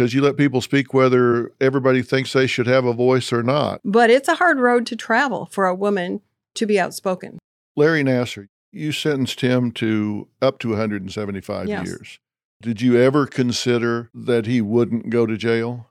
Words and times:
because 0.00 0.14
you 0.14 0.22
let 0.22 0.38
people 0.38 0.62
speak 0.62 0.94
whether 0.94 1.52
everybody 1.60 2.00
thinks 2.00 2.32
they 2.32 2.46
should 2.46 2.66
have 2.66 2.86
a 2.86 2.92
voice 2.94 3.34
or 3.34 3.42
not. 3.42 3.82
But 3.84 4.08
it's 4.08 4.28
a 4.28 4.36
hard 4.36 4.58
road 4.58 4.86
to 4.86 4.96
travel 4.96 5.44
for 5.44 5.66
a 5.66 5.74
woman 5.74 6.22
to 6.54 6.64
be 6.64 6.80
outspoken. 6.80 7.38
Larry 7.76 8.02
Nassar, 8.02 8.46
you 8.72 8.92
sentenced 8.92 9.42
him 9.42 9.70
to 9.72 10.26
up 10.40 10.58
to 10.60 10.70
175 10.70 11.68
Yes. 11.68 11.86
years. 11.86 12.18
Did 12.62 12.80
you 12.80 12.96
ever 12.98 13.26
consider 13.26 14.08
that 14.14 14.46
he 14.46 14.62
wouldn't 14.62 15.10
go 15.10 15.26
to 15.26 15.36
jail? 15.36 15.90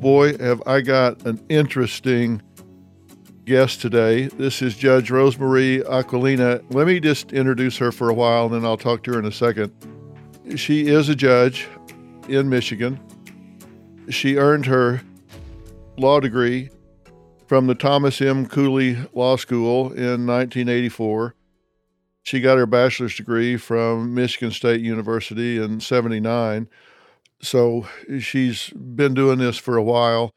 Boy, 0.00 0.36
have 0.38 0.60
I 0.66 0.80
got 0.80 1.24
an 1.26 1.40
interesting 1.48 2.42
guest 3.44 3.80
today. 3.80 4.26
This 4.26 4.60
is 4.60 4.76
Judge 4.76 5.08
Rosemarie 5.08 5.82
Aquilina. 5.84 6.62
Let 6.70 6.86
me 6.86 7.00
just 7.00 7.32
introduce 7.32 7.78
her 7.78 7.90
for 7.90 8.08
a 8.08 8.14
while 8.14 8.46
and 8.46 8.54
then 8.54 8.64
I'll 8.64 8.76
talk 8.76 9.02
to 9.04 9.12
her 9.12 9.18
in 9.18 9.24
a 9.24 9.32
second. 9.32 9.72
She 10.56 10.86
is 10.86 11.08
a 11.08 11.14
judge 11.14 11.66
in 12.28 12.48
Michigan. 12.48 13.00
She 14.08 14.36
earned 14.36 14.66
her 14.66 15.02
law 15.96 16.20
degree 16.20 16.70
from 17.46 17.66
the 17.66 17.74
Thomas 17.74 18.20
M. 18.20 18.46
Cooley 18.46 18.96
Law 19.14 19.36
School 19.36 19.86
in 19.92 20.26
1984. 20.26 21.34
She 22.22 22.40
got 22.40 22.58
her 22.58 22.66
bachelor's 22.66 23.16
degree 23.16 23.56
from 23.56 24.14
Michigan 24.14 24.50
State 24.50 24.82
University 24.82 25.56
in 25.56 25.80
79. 25.80 26.68
So 27.40 27.88
she's 28.20 28.70
been 28.70 29.14
doing 29.14 29.38
this 29.38 29.56
for 29.56 29.76
a 29.76 29.82
while. 29.82 30.30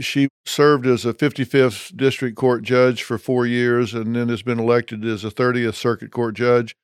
She 0.00 0.28
served 0.44 0.86
as 0.86 1.04
a 1.04 1.14
55th 1.14 1.96
District 1.96 2.36
Court 2.36 2.62
judge 2.62 3.02
for 3.02 3.18
four 3.18 3.46
years 3.46 3.94
and 3.94 4.16
then 4.16 4.28
has 4.28 4.42
been 4.42 4.58
elected 4.58 5.04
as 5.04 5.24
a 5.24 5.30
30th 5.30 5.74
Circuit 5.74 6.10
Court 6.10 6.34
judge 6.34 6.74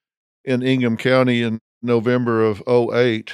in 0.44 0.62
Ingham 0.62 0.96
County 0.96 1.42
in 1.42 1.58
November 1.82 2.44
of 2.44 2.62
08 2.68 3.32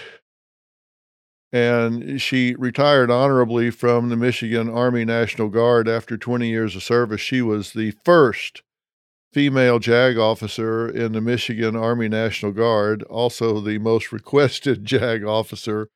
and 1.52 2.20
she 2.20 2.54
retired 2.54 3.10
honorably 3.10 3.70
from 3.70 4.08
the 4.08 4.16
Michigan 4.16 4.70
Army 4.70 5.04
National 5.04 5.48
Guard 5.48 5.86
after 5.86 6.16
20 6.16 6.48
years 6.48 6.74
of 6.74 6.82
service. 6.82 7.20
She 7.20 7.42
was 7.42 7.72
the 7.72 7.92
first 8.04 8.62
female 9.32 9.78
JAG 9.78 10.16
officer 10.16 10.88
in 10.88 11.12
the 11.12 11.20
Michigan 11.20 11.76
Army 11.76 12.08
National 12.08 12.52
Guard, 12.52 13.02
also 13.04 13.60
the 13.60 13.78
most 13.78 14.12
requested 14.12 14.84
JAG 14.86 15.24
officer 15.24 15.88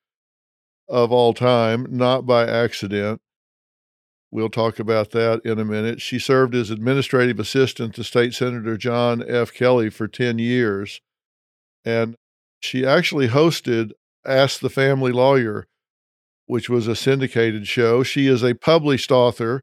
of 0.88 1.10
all 1.10 1.32
time, 1.32 1.86
not 1.88 2.26
by 2.26 2.46
accident. 2.46 3.20
We'll 4.36 4.50
talk 4.50 4.78
about 4.78 5.12
that 5.12 5.40
in 5.46 5.58
a 5.58 5.64
minute. 5.64 6.02
She 6.02 6.18
served 6.18 6.54
as 6.54 6.68
administrative 6.68 7.40
assistant 7.40 7.94
to 7.94 8.04
State 8.04 8.34
Senator 8.34 8.76
John 8.76 9.24
F. 9.26 9.50
Kelly 9.50 9.88
for 9.88 10.06
10 10.06 10.38
years. 10.38 11.00
And 11.86 12.16
she 12.60 12.84
actually 12.84 13.28
hosted 13.28 13.92
Ask 14.26 14.60
the 14.60 14.68
Family 14.68 15.10
Lawyer, 15.10 15.66
which 16.44 16.68
was 16.68 16.86
a 16.86 16.94
syndicated 16.94 17.66
show. 17.66 18.02
She 18.02 18.26
is 18.26 18.44
a 18.44 18.52
published 18.52 19.10
author. 19.10 19.62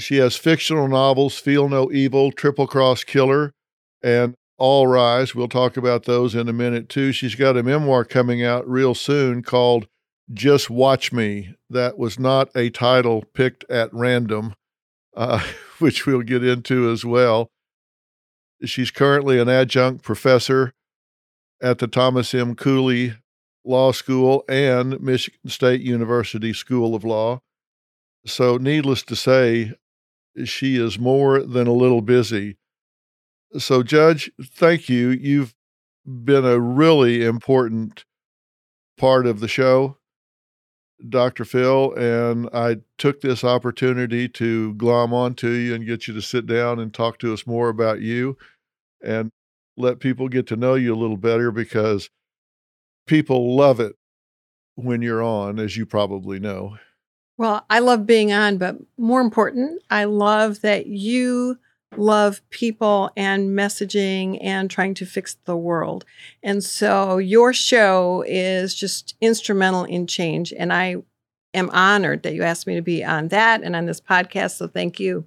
She 0.00 0.16
has 0.16 0.34
fictional 0.34 0.88
novels, 0.88 1.38
Feel 1.38 1.68
No 1.68 1.92
Evil, 1.92 2.32
Triple 2.32 2.66
Cross 2.66 3.04
Killer, 3.04 3.52
and 4.02 4.34
All 4.58 4.88
Rise. 4.88 5.32
We'll 5.32 5.46
talk 5.46 5.76
about 5.76 6.06
those 6.06 6.34
in 6.34 6.48
a 6.48 6.52
minute 6.52 6.88
too. 6.88 7.12
She's 7.12 7.36
got 7.36 7.56
a 7.56 7.62
memoir 7.62 8.04
coming 8.04 8.42
out 8.42 8.68
real 8.68 8.96
soon 8.96 9.44
called 9.44 9.86
Just 10.32 10.70
Watch 10.70 11.12
Me. 11.12 11.54
That 11.68 11.98
was 11.98 12.18
not 12.18 12.48
a 12.56 12.70
title 12.70 13.24
picked 13.34 13.64
at 13.70 13.92
random, 13.92 14.54
uh, 15.16 15.42
which 15.78 16.06
we'll 16.06 16.22
get 16.22 16.44
into 16.44 16.90
as 16.90 17.04
well. 17.04 17.50
She's 18.64 18.90
currently 18.90 19.40
an 19.40 19.48
adjunct 19.48 20.04
professor 20.04 20.72
at 21.60 21.78
the 21.78 21.88
Thomas 21.88 22.32
M. 22.34 22.54
Cooley 22.54 23.14
Law 23.64 23.92
School 23.92 24.44
and 24.48 25.00
Michigan 25.00 25.48
State 25.50 25.80
University 25.80 26.52
School 26.52 26.94
of 26.94 27.04
Law. 27.04 27.40
So, 28.26 28.56
needless 28.56 29.02
to 29.04 29.16
say, 29.16 29.72
she 30.44 30.76
is 30.76 30.98
more 30.98 31.40
than 31.42 31.66
a 31.66 31.72
little 31.72 32.02
busy. 32.02 32.56
So, 33.58 33.82
Judge, 33.82 34.30
thank 34.40 34.88
you. 34.88 35.10
You've 35.10 35.54
been 36.06 36.44
a 36.44 36.58
really 36.58 37.24
important 37.24 38.04
part 38.96 39.26
of 39.26 39.40
the 39.40 39.48
show, 39.48 39.98
Dr. 41.08 41.44
Phil, 41.44 41.92
and 41.94 42.48
I 42.52 42.76
took 42.98 43.20
this 43.20 43.44
opportunity 43.44 44.28
to 44.30 44.74
glom 44.74 45.12
onto 45.12 45.48
you 45.48 45.74
and 45.74 45.86
get 45.86 46.06
you 46.06 46.14
to 46.14 46.22
sit 46.22 46.46
down 46.46 46.78
and 46.78 46.92
talk 46.94 47.18
to 47.18 47.32
us 47.32 47.46
more 47.46 47.68
about 47.68 48.00
you. 48.00 48.36
And 49.04 49.30
let 49.76 50.00
people 50.00 50.28
get 50.28 50.46
to 50.48 50.56
know 50.56 50.74
you 50.74 50.94
a 50.94 50.96
little 50.96 51.16
better 51.16 51.50
because 51.50 52.08
people 53.06 53.56
love 53.56 53.80
it 53.80 53.96
when 54.74 55.02
you're 55.02 55.22
on, 55.22 55.58
as 55.58 55.76
you 55.76 55.86
probably 55.86 56.38
know. 56.38 56.76
Well, 57.38 57.64
I 57.68 57.80
love 57.80 58.06
being 58.06 58.32
on, 58.32 58.58
but 58.58 58.76
more 58.96 59.20
important, 59.20 59.82
I 59.90 60.04
love 60.04 60.60
that 60.60 60.86
you 60.86 61.58
love 61.96 62.40
people 62.50 63.10
and 63.16 63.50
messaging 63.50 64.38
and 64.40 64.70
trying 64.70 64.94
to 64.94 65.06
fix 65.06 65.36
the 65.44 65.56
world. 65.56 66.04
And 66.42 66.62
so 66.64 67.18
your 67.18 67.52
show 67.52 68.24
is 68.26 68.74
just 68.74 69.14
instrumental 69.20 69.84
in 69.84 70.06
change. 70.06 70.52
And 70.52 70.72
I 70.72 70.96
am 71.54 71.70
honored 71.70 72.22
that 72.22 72.34
you 72.34 72.42
asked 72.42 72.66
me 72.66 72.74
to 72.74 72.82
be 72.82 73.04
on 73.04 73.28
that 73.28 73.62
and 73.62 73.76
on 73.76 73.86
this 73.86 74.00
podcast. 74.00 74.56
So 74.56 74.68
thank 74.68 74.98
you. 74.98 75.24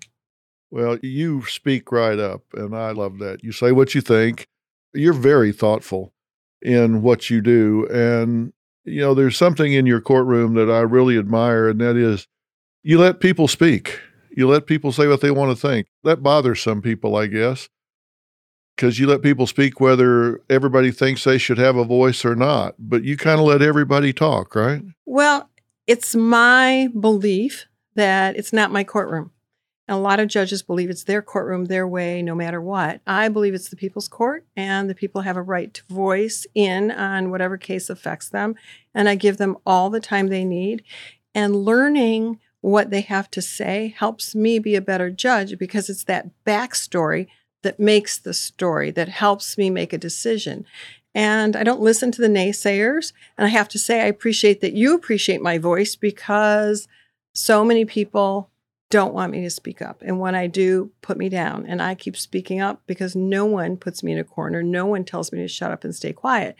Well, 0.72 0.98
you 1.02 1.46
speak 1.46 1.92
right 1.92 2.20
up, 2.20 2.42
and 2.54 2.76
I 2.76 2.92
love 2.92 3.20
that. 3.20 3.44
You 3.44 3.52
say 3.52 3.72
what 3.72 3.96
you 3.96 4.02
think. 4.02 4.48
You're 4.94 5.14
very 5.14 5.52
thoughtful 5.52 6.14
in 6.62 7.02
what 7.02 7.30
you 7.30 7.42
do. 7.42 7.88
And, 7.88 8.52
you 8.84 9.02
know, 9.02 9.14
there's 9.14 9.38
something 9.38 9.72
in 9.72 9.86
your 9.86 10.02
courtroom 10.02 10.56
that 10.56 10.70
I 10.70 10.80
really 10.82 11.18
admire, 11.18 11.70
and 11.70 11.80
that 11.80 11.96
is 11.96 12.28
you 12.84 13.00
let 13.00 13.20
people 13.20 13.48
speak. 13.48 14.00
You 14.36 14.50
let 14.50 14.66
people 14.68 14.92
say 14.92 15.08
what 15.08 15.22
they 15.22 15.32
want 15.32 15.58
to 15.58 15.68
think. 15.68 15.88
That 16.04 16.22
bothers 16.22 16.62
some 16.62 16.82
people, 16.82 17.16
I 17.16 17.28
guess, 17.28 17.70
because 18.76 19.00
you 19.00 19.08
let 19.08 19.22
people 19.22 19.48
speak 19.48 19.80
whether 19.80 20.42
everybody 20.50 20.92
thinks 20.92 21.24
they 21.24 21.38
should 21.38 21.58
have 21.58 21.78
a 21.78 21.86
voice 21.86 22.26
or 22.26 22.36
not. 22.36 22.76
But 22.78 23.06
you 23.06 23.16
kind 23.16 23.40
of 23.40 23.46
let 23.46 23.62
everybody 23.62 24.12
talk, 24.12 24.54
right? 24.54 24.82
Well, 25.06 25.50
it's 25.88 26.16
my 26.16 26.90
belief 27.00 27.68
that 27.96 28.36
it's 28.36 28.52
not 28.52 28.72
my 28.72 28.84
courtroom. 28.84 29.32
And 29.88 29.96
a 29.96 30.02
lot 30.02 30.20
of 30.20 30.28
judges 30.28 30.64
believe 30.64 30.90
it's 30.90 31.06
their 31.06 31.22
courtroom, 31.22 31.66
their 31.66 31.88
way, 31.88 32.22
no 32.22 32.36
matter 32.36 32.60
what. 32.60 33.00
I 33.08 33.30
believe 33.30 33.54
it's 33.54 33.70
the 33.70 33.76
people's 33.78 34.10
court, 34.10 34.46
and 34.58 34.90
the 34.90 34.96
people 34.96 35.22
have 35.22 35.38
a 35.38 35.42
right 35.42 35.74
to 35.74 35.84
voice 35.90 36.46
in 36.54 36.92
on 36.92 37.30
whatever 37.32 37.58
case 37.58 37.90
affects 37.90 38.28
them. 38.28 38.56
And 38.94 39.08
I 39.08 39.16
give 39.16 39.38
them 39.38 39.56
all 39.66 39.90
the 39.90 40.02
time 40.02 40.28
they 40.28 40.44
need. 40.44 40.84
And 41.34 41.56
learning 41.56 42.40
what 42.66 42.90
they 42.90 43.02
have 43.02 43.30
to 43.30 43.44
say 43.44 43.94
helps 43.96 44.34
me 44.34 44.58
be 44.58 44.74
a 44.74 44.82
better 44.82 45.12
judge 45.12 45.56
because 45.60 45.88
it's 45.88 46.06
that 46.06 46.28
backstory 46.48 47.28
that 47.62 47.80
makes 47.80 48.18
the 48.18 48.34
story, 48.34 48.90
that 48.90 49.08
helps 49.08 49.56
me 49.56 49.70
make 49.70 49.94
a 49.94 50.00
decision. 50.00 50.66
And 51.14 51.56
I 51.56 51.62
don't 51.62 51.80
listen 51.80 52.12
to 52.12 52.22
the 52.22 52.28
naysayers. 52.28 53.14
And 53.38 53.46
I 53.46 53.50
have 53.50 53.68
to 53.70 53.78
say, 53.78 54.02
I 54.02 54.06
appreciate 54.06 54.62
that 54.62 54.74
you 54.74 54.96
appreciate 54.96 55.44
my 55.44 55.60
voice 55.60 55.96
because 55.96 56.88
so 57.34 57.64
many 57.64 57.86
people 57.86 58.50
don't 58.90 59.14
want 59.14 59.32
me 59.32 59.42
to 59.42 59.50
speak 59.52 59.80
up. 59.80 60.02
And 60.02 60.20
when 60.20 60.34
I 60.34 60.48
do, 60.48 60.90
put 61.04 61.20
me 61.20 61.30
down. 61.30 61.68
And 61.68 61.84
I 61.84 61.94
keep 61.94 62.18
speaking 62.18 62.62
up 62.62 62.82
because 62.88 63.16
no 63.16 63.46
one 63.46 63.78
puts 63.78 64.02
me 64.02 64.14
in 64.14 64.18
a 64.18 64.24
corner. 64.24 64.64
No 64.64 64.88
one 64.88 65.06
tells 65.06 65.32
me 65.32 65.38
to 65.38 65.48
shut 65.48 65.72
up 65.72 65.84
and 65.84 65.94
stay 65.94 66.14
quiet. 66.14 66.56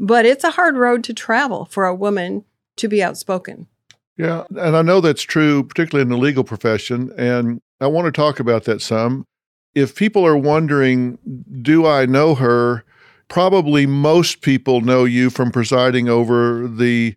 But 0.00 0.26
it's 0.26 0.42
a 0.42 0.50
hard 0.50 0.76
road 0.76 1.04
to 1.04 1.14
travel 1.14 1.64
for 1.64 1.84
a 1.84 1.94
woman 1.94 2.44
to 2.74 2.88
be 2.88 3.04
outspoken. 3.04 3.68
Yeah, 4.16 4.44
and 4.50 4.76
I 4.76 4.82
know 4.82 5.00
that's 5.00 5.22
true, 5.22 5.64
particularly 5.64 6.02
in 6.02 6.08
the 6.08 6.16
legal 6.16 6.44
profession. 6.44 7.12
And 7.18 7.60
I 7.80 7.88
want 7.88 8.06
to 8.06 8.12
talk 8.12 8.38
about 8.38 8.64
that 8.64 8.80
some. 8.80 9.26
If 9.74 9.96
people 9.96 10.24
are 10.24 10.36
wondering, 10.36 11.18
do 11.62 11.84
I 11.86 12.06
know 12.06 12.36
her? 12.36 12.84
Probably 13.28 13.86
most 13.86 14.40
people 14.40 14.82
know 14.82 15.04
you 15.04 15.30
from 15.30 15.50
presiding 15.50 16.08
over 16.08 16.68
the 16.68 17.16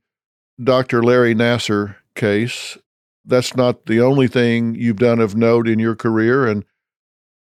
Dr. 0.63 1.04
Larry 1.04 1.36
Nassar 1.36 1.98
case. 2.16 2.77
That's 3.25 3.56
not 3.56 3.86
the 3.86 4.01
only 4.01 4.27
thing 4.27 4.74
you've 4.74 4.98
done 4.98 5.19
of 5.19 5.36
note 5.36 5.68
in 5.68 5.77
your 5.77 5.95
career. 5.95 6.48
And 6.48 6.66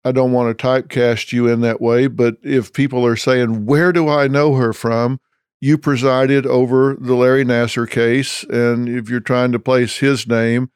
I 0.03 0.11
don't 0.11 0.33
want 0.33 0.57
to 0.57 0.67
typecast 0.67 1.31
you 1.31 1.47
in 1.47 1.61
that 1.61 1.79
way. 1.79 2.07
But 2.07 2.35
if 2.43 2.73
people 2.73 3.05
are 3.05 3.15
saying, 3.15 3.65
where 3.65 3.93
do 3.93 4.09
I 4.09 4.27
know 4.27 4.55
her 4.55 4.73
from? 4.73 5.21
You 5.59 5.77
presided 5.77 6.45
over 6.45 6.95
the 6.99 7.15
Larry 7.15 7.43
Nassar 7.43 7.89
case. 7.89 8.43
And 8.43 8.87
if 8.87 9.09
you're 9.09 9.19
trying 9.19 9.51
to 9.53 9.59
place 9.59 9.97
his 9.97 10.27
name, 10.27 10.69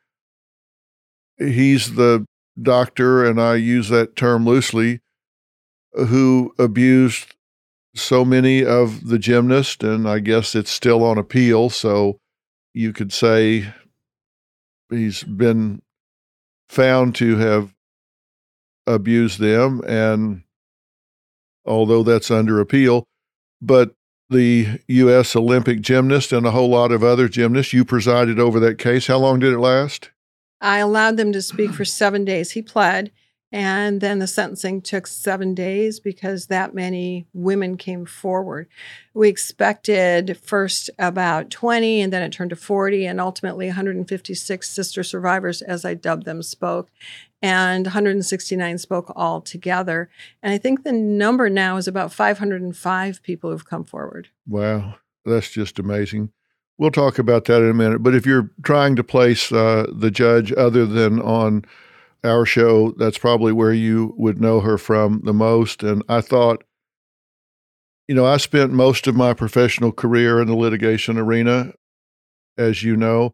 he's 1.37 1.95
the 1.95 2.25
doctor, 2.61 3.25
and 3.25 3.39
I 3.39 3.55
use 3.55 3.89
that 3.89 4.15
term 4.15 4.45
loosely, 4.45 5.01
who 5.93 6.53
abused 6.57 7.35
so 7.95 8.23
many 8.25 8.65
of 8.65 9.07
the 9.07 9.19
gymnasts. 9.19 9.83
And 9.83 10.07
I 10.07 10.19
guess 10.19 10.55
it's 10.55 10.71
still 10.71 11.03
on 11.03 11.17
appeal. 11.17 11.69
So 11.69 12.19
you 12.73 12.93
could 12.93 13.13
say 13.13 13.73
he's 14.89 15.23
been 15.23 15.81
found 16.69 17.15
to 17.15 17.37
have 17.37 17.73
abused 18.87 19.39
them. 19.39 19.81
And 19.85 20.43
although 21.65 22.03
that's 22.03 22.31
under 22.31 22.59
appeal, 22.59 23.05
but 23.61 23.93
the 24.31 24.79
U.S. 24.87 25.35
Olympic 25.35 25.81
gymnast 25.81 26.31
and 26.31 26.45
a 26.45 26.51
whole 26.51 26.69
lot 26.69 26.91
of 26.91 27.03
other 27.03 27.27
gymnasts, 27.27 27.73
you 27.73 27.85
presided 27.85 28.39
over 28.39 28.59
that 28.61 28.79
case. 28.79 29.07
How 29.07 29.17
long 29.17 29.39
did 29.39 29.53
it 29.53 29.59
last? 29.59 30.09
I 30.61 30.77
allowed 30.77 31.17
them 31.17 31.31
to 31.33 31.41
speak 31.41 31.71
for 31.71 31.85
seven 31.85 32.23
days. 32.23 32.51
He 32.51 32.61
pled. 32.61 33.11
And 33.51 33.99
then 33.99 34.19
the 34.19 34.27
sentencing 34.27 34.81
took 34.81 35.07
seven 35.07 35.53
days 35.53 35.99
because 35.99 36.47
that 36.47 36.73
many 36.73 37.27
women 37.33 37.75
came 37.75 38.05
forward. 38.05 38.67
We 39.13 39.27
expected 39.27 40.39
first 40.41 40.89
about 40.97 41.49
20, 41.49 42.01
and 42.01 42.13
then 42.13 42.23
it 42.23 42.31
turned 42.31 42.51
to 42.51 42.55
40, 42.55 43.05
and 43.05 43.19
ultimately 43.19 43.67
156 43.67 44.69
sister 44.69 45.03
survivors, 45.03 45.61
as 45.61 45.83
I 45.83 45.95
dubbed 45.95 46.23
them, 46.23 46.41
spoke, 46.41 46.89
and 47.41 47.87
169 47.87 48.77
spoke 48.77 49.11
all 49.17 49.41
together. 49.41 50.09
And 50.41 50.53
I 50.53 50.57
think 50.57 50.83
the 50.83 50.93
number 50.93 51.49
now 51.49 51.75
is 51.75 51.89
about 51.89 52.13
505 52.13 53.21
people 53.21 53.51
who've 53.51 53.65
come 53.65 53.83
forward. 53.83 54.29
Wow, 54.47 54.95
that's 55.25 55.49
just 55.49 55.77
amazing. 55.77 56.31
We'll 56.77 56.91
talk 56.91 57.19
about 57.19 57.45
that 57.45 57.61
in 57.61 57.69
a 57.69 57.73
minute. 57.73 58.01
But 58.01 58.15
if 58.15 58.25
you're 58.25 58.49
trying 58.63 58.95
to 58.95 59.03
place 59.03 59.51
uh, 59.51 59.87
the 59.93 60.09
judge 60.09 60.53
other 60.53 60.85
than 60.85 61.21
on 61.21 61.65
our 62.23 62.45
show, 62.45 62.91
that's 62.97 63.17
probably 63.17 63.51
where 63.51 63.73
you 63.73 64.13
would 64.17 64.39
know 64.39 64.59
her 64.59 64.77
from 64.77 65.21
the 65.23 65.33
most. 65.33 65.83
And 65.83 66.03
I 66.07 66.21
thought, 66.21 66.63
you 68.07 68.15
know, 68.15 68.25
I 68.25 68.37
spent 68.37 68.71
most 68.71 69.07
of 69.07 69.15
my 69.15 69.33
professional 69.33 69.91
career 69.91 70.41
in 70.41 70.47
the 70.47 70.55
litigation 70.55 71.17
arena. 71.17 71.73
As 72.57 72.83
you 72.83 72.95
know, 72.95 73.33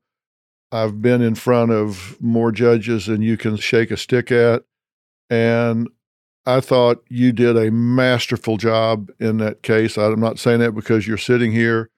I've 0.72 1.01
been 1.01 1.22
in 1.22 1.36
front 1.36 1.72
of 1.72 2.18
more 2.22 2.51
judges 2.51 3.07
than 3.07 3.22
you 3.22 3.38
can 3.38 3.57
shake 3.57 3.92
a 3.92 3.98
stick 3.98 4.31
at. 4.31 4.63
And 5.30 5.89
I 6.45 6.62
thought 6.62 7.04
you 7.10 7.34
did 7.34 7.57
a 7.57 7.72
masterful 7.72 8.57
job 8.57 9.10
in 9.19 9.38
that 9.38 9.63
case. 9.63 9.98
I'm 9.98 10.19
not 10.19 10.39
saying 10.39 10.60
that 10.60 10.74
because 10.74 11.07
you're 11.07 11.18
sitting 11.18 11.51
here. 11.51 11.89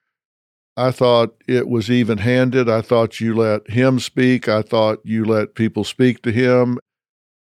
I 0.80 0.92
thought 0.92 1.34
it 1.46 1.68
was 1.68 1.90
even 1.90 2.16
handed. 2.16 2.70
I 2.70 2.80
thought 2.80 3.20
you 3.20 3.34
let 3.34 3.68
him 3.68 4.00
speak. 4.00 4.48
I 4.48 4.62
thought 4.62 5.00
you 5.04 5.26
let 5.26 5.54
people 5.54 5.84
speak 5.84 6.22
to 6.22 6.32
him 6.32 6.78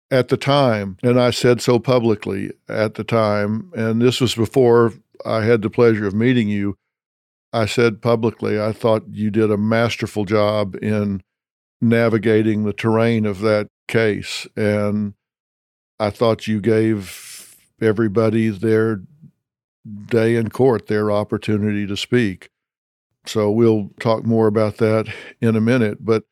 at 0.09 0.29
the 0.29 0.37
time. 0.37 0.97
And 1.03 1.19
I 1.19 1.29
said 1.29 1.61
so 1.61 1.77
publicly 1.77 2.51
at 2.67 2.95
the 2.95 3.03
time. 3.03 3.71
And 3.75 4.01
this 4.01 4.19
was 4.19 4.33
before 4.33 4.93
I 5.23 5.43
had 5.43 5.61
the 5.61 5.69
pleasure 5.69 6.07
of 6.07 6.15
meeting 6.15 6.49
you. 6.49 6.77
I 7.53 7.67
said 7.67 8.01
publicly, 8.01 8.59
I 8.59 8.71
thought 8.71 9.03
you 9.11 9.29
did 9.29 9.51
a 9.51 9.57
masterful 9.57 10.25
job 10.25 10.75
in 10.81 11.21
navigating 11.79 12.63
the 12.63 12.73
terrain 12.73 13.27
of 13.27 13.41
that 13.41 13.67
case. 13.87 14.47
And 14.55 15.13
I 15.99 16.09
thought 16.09 16.47
you 16.47 16.59
gave 16.59 17.55
everybody 17.79 18.49
their 18.49 19.01
day 20.07 20.37
in 20.37 20.49
court, 20.49 20.87
their 20.87 21.11
opportunity 21.11 21.85
to 21.85 21.95
speak. 21.95 22.49
So 23.27 23.51
we'll 23.51 23.91
talk 23.99 24.25
more 24.25 24.47
about 24.47 24.77
that 24.77 25.13
in 25.41 25.55
a 25.55 25.61
minute. 25.61 26.03
But 26.03 26.23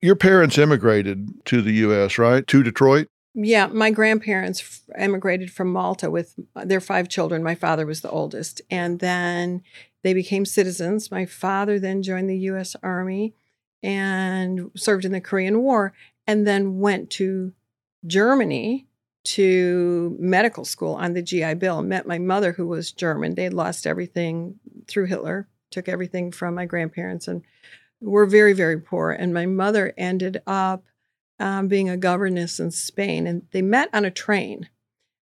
your 0.00 0.16
parents 0.16 0.58
immigrated 0.58 1.44
to 1.46 1.62
the 1.62 1.72
U.S., 1.72 2.18
right? 2.18 2.46
To 2.46 2.62
Detroit? 2.62 3.08
Yeah, 3.34 3.66
my 3.66 3.90
grandparents 3.90 4.82
immigrated 4.98 5.52
from 5.52 5.72
Malta 5.72 6.10
with 6.10 6.34
uh, 6.54 6.64
their 6.64 6.80
five 6.80 7.08
children. 7.08 7.42
My 7.42 7.54
father 7.54 7.84
was 7.84 8.00
the 8.00 8.10
oldest. 8.10 8.62
And 8.70 9.00
then 9.00 9.62
they 10.02 10.14
became 10.14 10.46
citizens. 10.46 11.10
My 11.10 11.26
father 11.26 11.78
then 11.78 12.02
joined 12.02 12.30
the 12.30 12.38
U.S. 12.38 12.76
Army 12.82 13.34
and 13.82 14.70
served 14.74 15.04
in 15.04 15.12
the 15.12 15.20
Korean 15.20 15.60
War 15.60 15.92
and 16.26 16.46
then 16.46 16.78
went 16.78 17.10
to 17.10 17.52
Germany 18.06 18.86
to 19.24 20.16
medical 20.18 20.64
school 20.64 20.94
on 20.94 21.12
the 21.12 21.22
GI 21.22 21.54
Bill. 21.54 21.82
Met 21.82 22.06
my 22.06 22.18
mother, 22.18 22.52
who 22.52 22.66
was 22.66 22.92
German. 22.92 23.34
They 23.34 23.44
had 23.44 23.54
lost 23.54 23.86
everything 23.86 24.60
through 24.86 25.06
Hitler, 25.06 25.48
took 25.76 25.88
everything 25.88 26.32
from 26.32 26.54
my 26.54 26.64
grandparents, 26.64 27.28
and 27.28 27.42
were 28.00 28.26
very, 28.26 28.54
very 28.54 28.80
poor. 28.80 29.10
And 29.10 29.34
my 29.34 29.44
mother 29.44 29.92
ended 29.98 30.40
up 30.46 30.84
um, 31.38 31.68
being 31.68 31.90
a 31.90 31.98
governess 31.98 32.58
in 32.58 32.70
Spain, 32.70 33.26
and 33.26 33.42
they 33.52 33.60
met 33.60 33.90
on 33.92 34.06
a 34.06 34.10
train 34.10 34.70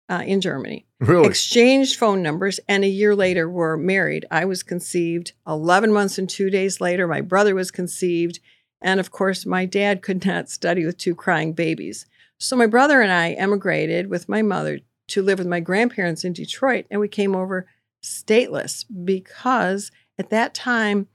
uh, 0.09 0.23
in 0.25 0.41
Germany. 0.41 0.87
Really? 1.01 1.29
Exchanged 1.29 1.99
phone 1.99 2.23
numbers, 2.23 2.59
and 2.67 2.83
a 2.83 2.89
year 2.89 3.15
later 3.15 3.49
were 3.49 3.77
married. 3.77 4.25
I 4.31 4.47
was 4.47 4.63
conceived. 4.63 5.33
11 5.47 5.93
months 5.93 6.17
and 6.17 6.29
two 6.29 6.49
days 6.49 6.81
later, 6.81 7.07
my 7.07 7.21
brother 7.21 7.55
was 7.55 7.71
conceived. 7.71 8.41
And 8.81 9.01
of 9.01 9.11
course, 9.11 9.45
my 9.45 9.67
dad 9.67 10.01
could 10.07 10.25
not 10.25 10.49
study 10.49 10.87
with 10.87 10.97
two 10.97 11.15
crying 11.15 11.53
babies. 11.53 12.07
So 12.39 12.57
my 12.57 12.67
brother 12.67 13.03
and 13.03 13.13
I 13.13 13.33
emigrated 13.33 14.09
with 14.09 14.29
my 14.29 14.41
mother 14.41 14.81
to 15.09 15.23
live 15.23 15.39
with 15.39 15.49
my 15.49 15.61
grandparents 15.61 16.25
in 16.25 16.33
Detroit, 16.33 16.87
and 16.91 17.01
we 17.01 17.09
came 17.09 17.35
over 17.35 17.67
stateless 18.03 18.85
because 19.05 19.91
at 20.19 20.31
that 20.31 20.55
time, 20.55 21.07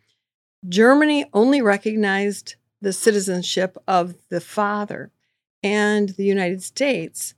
Germany 0.67 1.25
only 1.33 1.61
recognized 1.61 2.55
the 2.81 2.93
citizenship 2.93 3.77
of 3.87 4.15
the 4.29 4.41
father, 4.41 5.11
and 5.61 6.09
the 6.09 6.25
United 6.25 6.63
States 6.63 7.33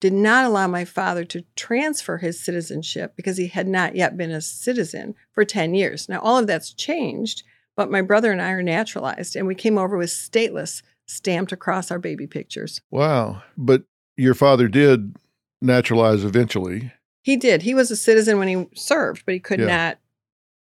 did 0.00 0.12
not 0.14 0.46
allow 0.46 0.66
my 0.66 0.84
father 0.84 1.24
to 1.24 1.44
transfer 1.56 2.18
his 2.18 2.40
citizenship 2.40 3.12
because 3.16 3.36
he 3.36 3.48
had 3.48 3.68
not 3.68 3.94
yet 3.94 4.16
been 4.16 4.30
a 4.30 4.40
citizen 4.40 5.14
for 5.32 5.44
10 5.44 5.74
years. 5.74 6.08
Now, 6.08 6.20
all 6.20 6.38
of 6.38 6.46
that's 6.46 6.72
changed, 6.72 7.42
but 7.76 7.90
my 7.90 8.00
brother 8.00 8.32
and 8.32 8.40
I 8.40 8.50
are 8.52 8.62
naturalized, 8.62 9.36
and 9.36 9.46
we 9.46 9.54
came 9.54 9.76
over 9.76 9.98
with 9.98 10.08
stateless 10.10 10.82
stamped 11.06 11.52
across 11.52 11.90
our 11.90 11.98
baby 11.98 12.26
pictures. 12.26 12.80
Wow. 12.90 13.42
But 13.58 13.82
your 14.16 14.34
father 14.34 14.68
did 14.68 15.16
naturalize 15.60 16.24
eventually. 16.24 16.92
He 17.22 17.36
did. 17.36 17.62
He 17.62 17.74
was 17.74 17.90
a 17.90 17.96
citizen 17.96 18.38
when 18.38 18.48
he 18.48 18.68
served, 18.74 19.24
but 19.26 19.34
he 19.34 19.40
could 19.40 19.60
Yeah. 19.60 19.66
not 19.66 19.98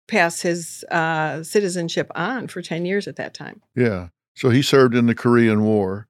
pass 0.09 0.43
his 0.43 0.85
uh, 0.91 1.43
citizenship 1.43 2.11
on 2.15 2.49
for 2.49 2.63
10 2.63 2.85
years 2.85 3.07
at 3.07 3.17
that 3.17 3.35
time. 3.35 3.63
Yeah. 3.75 4.09
So 4.35 4.51
he 4.51 4.63
served 4.63 4.95
in 4.95 5.07
the 5.07 5.15
Korean 5.15 5.63
War 5.63 6.09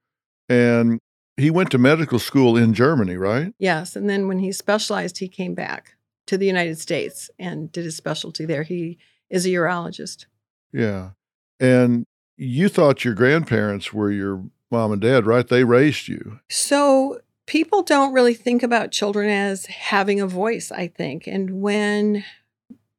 and 0.48 0.98
he 1.36 1.50
went 1.50 1.70
to 1.70 1.78
medical 1.78 2.18
school 2.18 2.56
in 2.56 2.74
Germany, 2.74 3.16
right? 3.16 3.54
Yes. 3.58 3.96
And 3.96 4.08
then 4.08 4.28
when 4.28 4.38
he 4.38 4.52
specialized, 4.52 5.18
he 5.18 5.28
came 5.28 5.54
back 5.54 5.96
to 6.26 6.36
the 6.38 6.46
United 6.46 6.78
States 6.78 7.30
and 7.38 7.70
did 7.72 7.84
his 7.84 7.96
specialty 7.96 8.44
there. 8.44 8.62
He 8.62 8.98
is 9.30 9.46
a 9.46 9.50
urologist. 9.50 10.26
Yeah. 10.72 11.10
And 11.58 12.04
you 12.36 12.68
thought 12.68 13.04
your 13.04 13.14
grandparents 13.14 13.92
were 13.92 14.10
your 14.10 14.44
mom 14.70 14.92
and 14.92 15.00
dad, 15.00 15.26
right? 15.26 15.46
They 15.46 15.64
raised 15.64 16.08
you. 16.08 16.40
So 16.48 17.20
people 17.46 17.82
don't 17.82 18.12
really 18.12 18.34
think 18.34 18.62
about 18.62 18.90
children 18.90 19.28
as 19.28 19.66
having 19.66 20.20
a 20.20 20.26
voice, 20.26 20.70
I 20.72 20.88
think. 20.88 21.26
And 21.26 21.60
when 21.60 22.24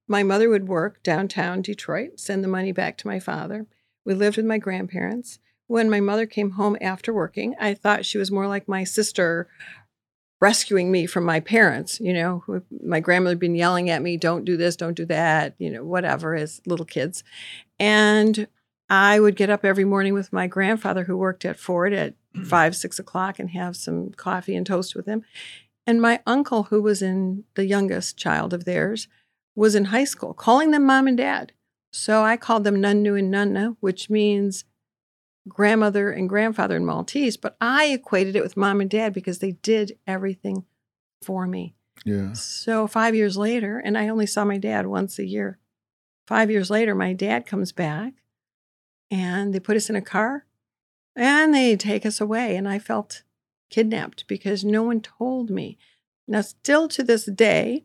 my 0.08 0.24
mother 0.24 0.50
would 0.50 0.68
work 0.68 1.02
downtown 1.04 1.62
Detroit, 1.62 2.20
send 2.20 2.44
the 2.44 2.48
money 2.50 2.72
back 2.72 2.98
to 2.98 3.08
my 3.08 3.20
father, 3.20 3.68
we 4.06 4.14
lived 4.14 4.38
with 4.38 4.46
my 4.46 4.58
grandparents. 4.58 5.40
When 5.68 5.90
my 5.90 6.02
mother 6.02 6.26
came 6.26 6.52
home 6.52 6.78
after 6.82 7.14
working, 7.14 7.56
I 7.60 7.74
thought 7.74 8.06
she 8.06 8.18
was 8.18 8.32
more 8.32 8.48
like 8.48 8.68
my 8.68 8.84
sister 8.84 9.48
rescuing 10.42 10.92
me 10.92 11.06
from 11.06 11.24
my 11.24 11.40
parents. 11.40 12.02
You 12.02 12.14
know, 12.14 12.44
my 12.84 13.00
grandmother 13.00 13.36
had 13.36 13.40
been 13.40 13.56
yelling 13.56 13.90
at 13.90 14.02
me, 14.02 14.18
don't 14.18 14.44
do 14.44 14.58
this, 14.58 14.76
don't 14.76 14.94
do 14.94 15.06
that, 15.06 15.56
you 15.58 15.70
know, 15.70 15.86
whatever, 15.86 16.36
as 16.36 16.62
little 16.66 16.86
kids. 16.86 17.24
And 17.80 18.48
I 18.90 19.22
would 19.22 19.38
get 19.38 19.50
up 19.50 19.64
every 19.64 19.86
morning 19.86 20.14
with 20.14 20.34
my 20.34 20.48
grandfather 20.48 21.06
who 21.06 21.16
worked 21.16 21.46
at 21.46 21.58
Ford 21.58 21.94
at 21.94 22.16
mm. 22.36 22.46
five, 22.46 22.76
six 22.76 23.00
o'clock 23.00 23.40
and 23.40 23.52
have 23.52 23.78
some 23.78 24.12
coffee 24.12 24.56
and 24.56 24.66
toast 24.66 24.96
with 24.96 25.06
him. 25.06 25.24
And 25.88 26.02
my 26.02 26.22
uncle, 26.28 26.64
who 26.64 26.82
was 26.82 27.02
in 27.02 27.46
the 27.56 27.66
youngest 27.66 28.18
child 28.18 28.54
of 28.54 28.66
theirs, 28.66 29.08
was 29.56 29.76
in 29.76 29.86
high 29.86 30.04
school, 30.04 30.34
calling 30.34 30.72
them 30.72 30.86
mom 30.86 31.08
and 31.08 31.18
dad. 31.18 31.52
So 31.92 32.24
I 32.24 32.38
called 32.38 32.64
them 32.64 32.82
Nunnu 32.82 33.18
and 33.18 33.32
Nunna, 33.32 33.78
which 33.80 34.10
means 34.10 34.66
grandmother 35.48 36.12
and 36.12 36.28
grandfather 36.28 36.76
in 36.76 36.86
Maltese. 36.86 37.38
But 37.38 37.56
I 37.62 37.86
equated 37.86 38.36
it 38.36 38.44
with 38.44 38.58
mom 38.58 38.82
and 38.82 38.90
dad 38.90 39.14
because 39.14 39.40
they 39.40 39.52
did 39.52 39.98
everything 40.08 40.66
for 41.22 41.46
me. 41.46 41.76
Yeah. 42.06 42.34
So 42.34 42.88
five 42.88 43.16
years 43.16 43.38
later, 43.38 43.80
and 43.80 43.98
I 43.98 44.08
only 44.08 44.26
saw 44.26 44.44
my 44.44 44.58
dad 44.58 44.88
once 44.88 45.20
a 45.20 45.26
year. 45.26 45.60
Five 46.28 46.50
years 46.50 46.70
later, 46.70 46.96
my 46.96 47.14
dad 47.14 47.46
comes 47.46 47.72
back 47.72 48.14
and 49.12 49.54
they 49.54 49.60
put 49.60 49.78
us 49.78 49.90
in 49.90 49.96
a 49.96 50.02
car 50.02 50.46
and 51.16 51.54
they 51.54 51.76
take 51.76 52.06
us 52.06 52.20
away. 52.20 52.56
And 52.56 52.68
I 52.68 52.80
felt 52.80 53.24
kidnapped 53.70 54.26
because 54.28 54.64
no 54.64 54.84
one 54.84 55.02
told 55.02 55.50
me. 55.50 55.78
Now, 56.28 56.42
still 56.42 56.88
to 56.90 57.04
this 57.04 57.26
day, 57.26 57.84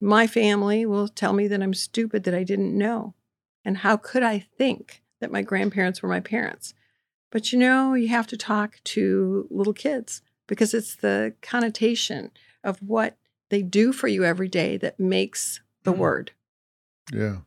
my 0.00 0.26
family 0.26 0.86
will 0.86 1.08
tell 1.08 1.32
me 1.32 1.48
that 1.48 1.62
I'm 1.62 1.74
stupid 1.74 2.24
that 2.24 2.34
I 2.34 2.44
didn't 2.44 2.76
know. 2.76 3.14
And 3.64 3.78
how 3.78 3.96
could 3.96 4.22
I 4.22 4.38
think 4.38 5.02
that 5.20 5.32
my 5.32 5.42
grandparents 5.42 6.02
were 6.02 6.08
my 6.08 6.20
parents? 6.20 6.74
But 7.30 7.52
you 7.52 7.58
know, 7.58 7.94
you 7.94 8.08
have 8.08 8.26
to 8.28 8.36
talk 8.36 8.80
to 8.84 9.46
little 9.50 9.72
kids 9.74 10.22
because 10.46 10.72
it's 10.72 10.94
the 10.96 11.34
connotation 11.42 12.30
of 12.64 12.78
what 12.82 13.16
they 13.50 13.62
do 13.62 13.92
for 13.92 14.08
you 14.08 14.24
every 14.24 14.48
day 14.48 14.76
that 14.78 14.98
makes 15.00 15.60
the 15.82 15.92
Mhm. 15.92 15.98
word. 15.98 16.32
Yeah. 17.12 17.38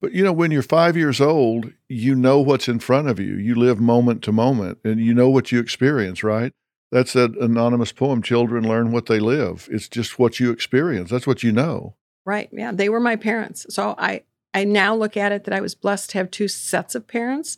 But 0.00 0.12
you 0.12 0.22
know, 0.22 0.32
when 0.32 0.50
you're 0.50 0.62
five 0.62 0.96
years 0.96 1.20
old, 1.20 1.72
you 1.88 2.14
know 2.14 2.40
what's 2.40 2.68
in 2.68 2.78
front 2.78 3.08
of 3.08 3.18
you. 3.18 3.34
You 3.34 3.54
live 3.54 3.80
moment 3.80 4.22
to 4.24 4.32
moment 4.32 4.78
and 4.84 5.00
you 5.00 5.14
know 5.14 5.30
what 5.30 5.50
you 5.50 5.58
experience, 5.58 6.22
right? 6.22 6.52
That's 6.92 7.12
that 7.14 7.36
anonymous 7.36 7.92
poem, 7.92 8.22
Children 8.22 8.68
Learn 8.68 8.92
What 8.92 9.06
They 9.06 9.18
Live. 9.18 9.68
It's 9.70 9.88
just 9.88 10.18
what 10.18 10.38
you 10.38 10.50
experience. 10.50 11.10
That's 11.10 11.26
what 11.26 11.42
you 11.42 11.52
know. 11.52 11.96
Right. 12.24 12.48
Yeah. 12.52 12.72
They 12.72 12.88
were 12.88 13.00
my 13.00 13.16
parents. 13.16 13.66
So 13.70 13.94
I, 13.98 14.22
I 14.54 14.64
now 14.64 14.94
look 14.94 15.16
at 15.16 15.32
it 15.32 15.44
that 15.44 15.54
I 15.54 15.60
was 15.60 15.74
blessed 15.74 16.10
to 16.10 16.18
have 16.18 16.30
two 16.30 16.48
sets 16.48 16.94
of 16.94 17.08
parents. 17.08 17.56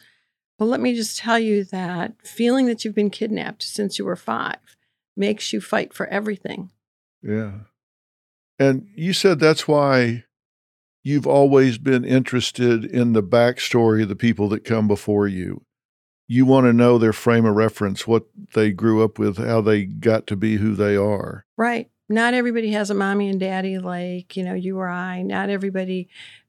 But 0.58 0.66
let 0.66 0.80
me 0.80 0.94
just 0.94 1.18
tell 1.18 1.38
you 1.38 1.64
that 1.64 2.14
feeling 2.26 2.66
that 2.66 2.84
you've 2.84 2.94
been 2.94 3.10
kidnapped 3.10 3.62
since 3.62 3.98
you 3.98 4.04
were 4.04 4.16
five 4.16 4.56
makes 5.16 5.52
you 5.52 5.60
fight 5.60 5.94
for 5.94 6.06
everything. 6.06 6.70
Yeah. 7.22 7.52
And 8.58 8.88
you 8.96 9.12
said 9.12 9.38
that's 9.38 9.68
why 9.68 10.24
you've 11.04 11.26
always 11.26 11.78
been 11.78 12.04
interested 12.04 12.84
in 12.84 13.12
the 13.12 13.22
backstory 13.22 14.02
of 14.02 14.08
the 14.08 14.16
people 14.16 14.48
that 14.48 14.64
come 14.64 14.88
before 14.88 15.28
you. 15.28 15.64
You 16.28 16.44
want 16.44 16.66
to 16.66 16.72
know 16.72 16.98
their 16.98 17.12
frame 17.12 17.46
of 17.46 17.56
reference, 17.56 18.06
what 18.06 18.26
they 18.54 18.70
grew 18.70 19.02
up 19.02 19.18
with, 19.18 19.38
how 19.38 19.60
they 19.62 19.84
got 19.84 20.26
to 20.28 20.36
be 20.36 20.56
who 20.56 20.74
they 20.74 20.94
are. 20.94 21.44
Right. 21.56 21.90
Not 22.08 22.34
everybody 22.34 22.70
has 22.72 22.90
a 22.90 22.94
mommy 22.94 23.28
and 23.28 23.40
daddy 23.40 23.78
like, 23.78 24.36
you 24.36 24.44
know, 24.44 24.54
you 24.54 24.78
or 24.78 24.88
I. 24.88 25.22
Not 25.22 25.50
everybody 25.50 26.08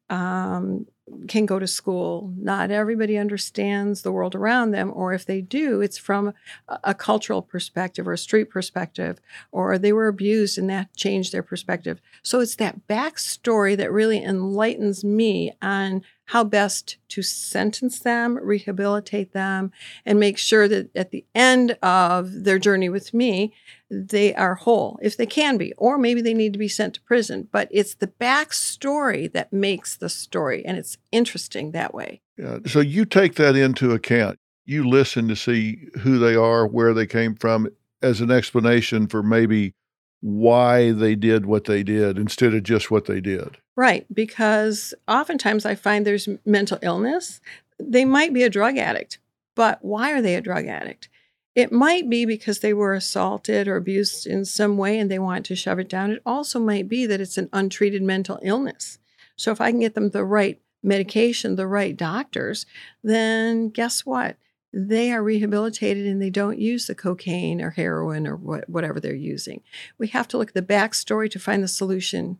um, 0.09 0.85
can 1.27 1.45
go 1.45 1.59
to 1.59 1.67
school. 1.67 2.33
Not 2.37 2.71
everybody 2.71 3.17
understands 3.17 4.01
the 4.01 4.11
world 4.11 4.35
around 4.35 4.71
them, 4.71 4.91
or 4.93 5.13
if 5.13 5.25
they 5.25 5.41
do, 5.41 5.81
it's 5.81 5.97
from 5.97 6.33
a, 6.67 6.79
a, 6.83 6.93
cultural 6.93 7.41
perspective 7.41 8.07
or 8.07 8.13
a 8.13 8.17
street 8.17 8.49
perspective, 8.49 9.19
or 9.51 9.77
they 9.77 9.93
were 9.93 10.07
abused 10.07 10.57
and 10.57 10.69
that 10.69 10.95
changed 10.95 11.31
their 11.31 11.43
perspective. 11.43 12.01
So 12.23 12.39
it's 12.39 12.55
that 12.55 12.87
backstory 12.87 13.77
that 13.77 13.91
really 13.91 14.23
enlightens 14.23 15.03
me 15.03 15.53
on 15.61 16.03
how 16.29 16.43
best 16.43 16.97
to 17.07 17.23
sentence 17.23 17.97
them, 17.97 18.37
rehabilitate 18.39 19.33
them, 19.33 19.71
and 20.05 20.19
make 20.19 20.37
sure 20.37 20.67
that 20.67 20.95
at 20.95 21.09
the 21.09 21.25
end 21.33 21.71
of 21.81 22.43
their 22.43 22.59
journey 22.59 22.87
with 22.87 23.15
me, 23.15 23.51
they 23.89 24.35
are 24.35 24.53
whole, 24.53 24.99
if 25.01 25.17
they 25.17 25.25
can 25.25 25.57
be, 25.57 25.73
or 25.75 25.97
maybe 25.97 26.21
they 26.21 26.35
need 26.35 26.53
to 26.53 26.59
be 26.59 26.67
sent 26.67 26.93
to 26.93 27.01
prison. 27.01 27.47
But 27.51 27.67
it's 27.71 27.95
the 27.95 28.05
backstory 28.05 29.31
that 29.33 29.51
makes 29.51 29.97
the 29.97 30.07
story, 30.07 30.63
and 30.63 30.77
it's 30.77 30.99
interesting 31.11 31.71
that 31.71 31.95
way. 31.95 32.21
Yeah. 32.37 32.59
So 32.67 32.79
you 32.79 33.05
take 33.05 33.33
that 33.35 33.55
into 33.55 33.91
account. 33.91 34.37
You 34.65 34.87
listen 34.87 35.27
to 35.29 35.35
see 35.35 35.87
who 36.01 36.19
they 36.19 36.35
are, 36.35 36.67
where 36.67 36.93
they 36.93 37.07
came 37.07 37.33
from, 37.33 37.69
as 38.03 38.21
an 38.21 38.29
explanation 38.29 39.07
for 39.07 39.23
maybe 39.23 39.73
why 40.21 40.91
they 40.91 41.15
did 41.15 41.47
what 41.47 41.63
they 41.63 41.81
did 41.81 42.19
instead 42.19 42.53
of 42.53 42.61
just 42.61 42.91
what 42.91 43.05
they 43.05 43.19
did. 43.19 43.57
Right, 43.79 44.05
because 44.13 44.93
oftentimes 45.07 45.65
I 45.65 45.73
find 45.73 46.05
there's 46.05 46.27
mental 46.45 46.79
illness. 46.81 47.39
They 47.79 48.03
might 48.03 48.33
be 48.33 48.43
a 48.43 48.49
drug 48.49 48.77
addict, 48.77 49.19
but 49.55 49.79
why 49.81 50.11
are 50.11 50.21
they 50.21 50.35
a 50.35 50.41
drug 50.41 50.67
addict? 50.67 51.07
It 51.55 51.71
might 51.71 52.09
be 52.09 52.25
because 52.25 52.59
they 52.59 52.73
were 52.73 52.93
assaulted 52.93 53.69
or 53.69 53.77
abused 53.77 54.27
in 54.27 54.43
some 54.43 54.77
way 54.77 54.99
and 54.99 55.09
they 55.09 55.17
want 55.17 55.45
to 55.45 55.55
shove 55.55 55.79
it 55.79 55.87
down. 55.87 56.11
It 56.11 56.21
also 56.25 56.59
might 56.59 56.89
be 56.89 57.05
that 57.05 57.21
it's 57.21 57.37
an 57.37 57.47
untreated 57.53 58.01
mental 58.01 58.37
illness. 58.41 58.99
So 59.37 59.53
if 59.53 59.61
I 59.61 59.71
can 59.71 59.79
get 59.79 59.95
them 59.95 60.09
the 60.09 60.25
right 60.25 60.59
medication, 60.83 61.55
the 61.55 61.65
right 61.65 61.95
doctors, 61.95 62.65
then 63.01 63.69
guess 63.69 64.05
what? 64.05 64.35
they 64.71 65.11
are 65.11 65.23
rehabilitated 65.23 66.05
and 66.05 66.21
they 66.21 66.29
don't 66.29 66.59
use 66.59 66.85
the 66.85 66.93
cocaine 66.93 67.59
or 67.59 67.71
heroin 67.71 68.27
or 68.27 68.35
what, 68.35 68.69
whatever 68.69 68.99
they're 68.99 69.15
using. 69.15 69.63
We 69.97 70.09
have 70.09 70.27
to 70.27 70.37
look 70.37 70.49
at 70.49 70.53
the 70.53 70.61
backstory 70.61 71.27
to 71.31 71.39
find 71.39 71.63
the 71.63 71.67
solution 71.67 72.39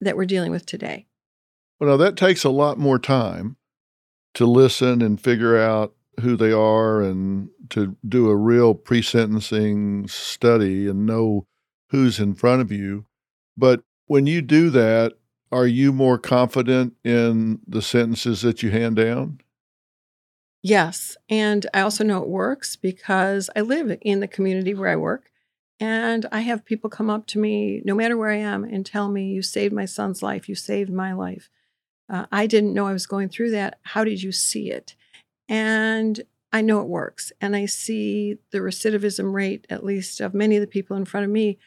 that 0.00 0.16
we're 0.16 0.26
dealing 0.26 0.50
with 0.50 0.66
today. 0.66 1.06
Well, 1.78 1.90
now 1.90 1.96
that 1.96 2.16
takes 2.16 2.44
a 2.44 2.50
lot 2.50 2.78
more 2.78 2.98
time 2.98 3.56
to 4.34 4.46
listen 4.46 5.02
and 5.02 5.20
figure 5.20 5.58
out 5.58 5.94
who 6.20 6.36
they 6.36 6.52
are 6.52 7.02
and 7.02 7.50
to 7.70 7.96
do 8.06 8.28
a 8.28 8.36
real 8.36 8.74
pre 8.74 9.02
sentencing 9.02 10.08
study 10.08 10.88
and 10.88 11.06
know 11.06 11.46
who's 11.90 12.18
in 12.18 12.34
front 12.34 12.60
of 12.60 12.72
you. 12.72 13.06
But 13.56 13.82
when 14.06 14.26
you 14.26 14.42
do 14.42 14.70
that, 14.70 15.14
are 15.50 15.66
you 15.66 15.92
more 15.92 16.18
confident 16.18 16.94
in 17.04 17.60
the 17.66 17.82
sentences 17.82 18.42
that 18.42 18.62
you 18.62 18.70
hand 18.70 18.96
down? 18.96 19.40
Yes. 20.62 21.16
And 21.30 21.66
I 21.72 21.80
also 21.80 22.04
know 22.04 22.22
it 22.22 22.28
works 22.28 22.76
because 22.76 23.48
I 23.54 23.60
live 23.60 23.96
in 24.02 24.20
the 24.20 24.28
community 24.28 24.74
where 24.74 24.90
I 24.90 24.96
work. 24.96 25.30
And 25.80 26.26
I 26.32 26.40
have 26.40 26.64
people 26.64 26.90
come 26.90 27.08
up 27.08 27.26
to 27.28 27.38
me, 27.38 27.82
no 27.84 27.94
matter 27.94 28.16
where 28.16 28.30
I 28.30 28.38
am, 28.38 28.64
and 28.64 28.84
tell 28.84 29.08
me, 29.08 29.28
You 29.28 29.42
saved 29.42 29.72
my 29.72 29.84
son's 29.84 30.22
life. 30.22 30.48
You 30.48 30.54
saved 30.54 30.90
my 30.90 31.12
life. 31.12 31.50
Uh, 32.08 32.26
I 32.32 32.46
didn't 32.46 32.74
know 32.74 32.86
I 32.86 32.92
was 32.92 33.06
going 33.06 33.28
through 33.28 33.50
that. 33.52 33.78
How 33.82 34.02
did 34.02 34.22
you 34.22 34.32
see 34.32 34.70
it? 34.70 34.96
And 35.48 36.20
I 36.52 36.62
know 36.62 36.80
it 36.80 36.88
works. 36.88 37.32
And 37.40 37.54
I 37.54 37.66
see 37.66 38.38
the 38.50 38.58
recidivism 38.58 39.32
rate, 39.32 39.66
at 39.68 39.84
least 39.84 40.20
of 40.20 40.34
many 40.34 40.56
of 40.56 40.60
the 40.60 40.66
people 40.66 40.96
in 40.96 41.04
front 41.04 41.24
of 41.24 41.30
me, 41.30 41.58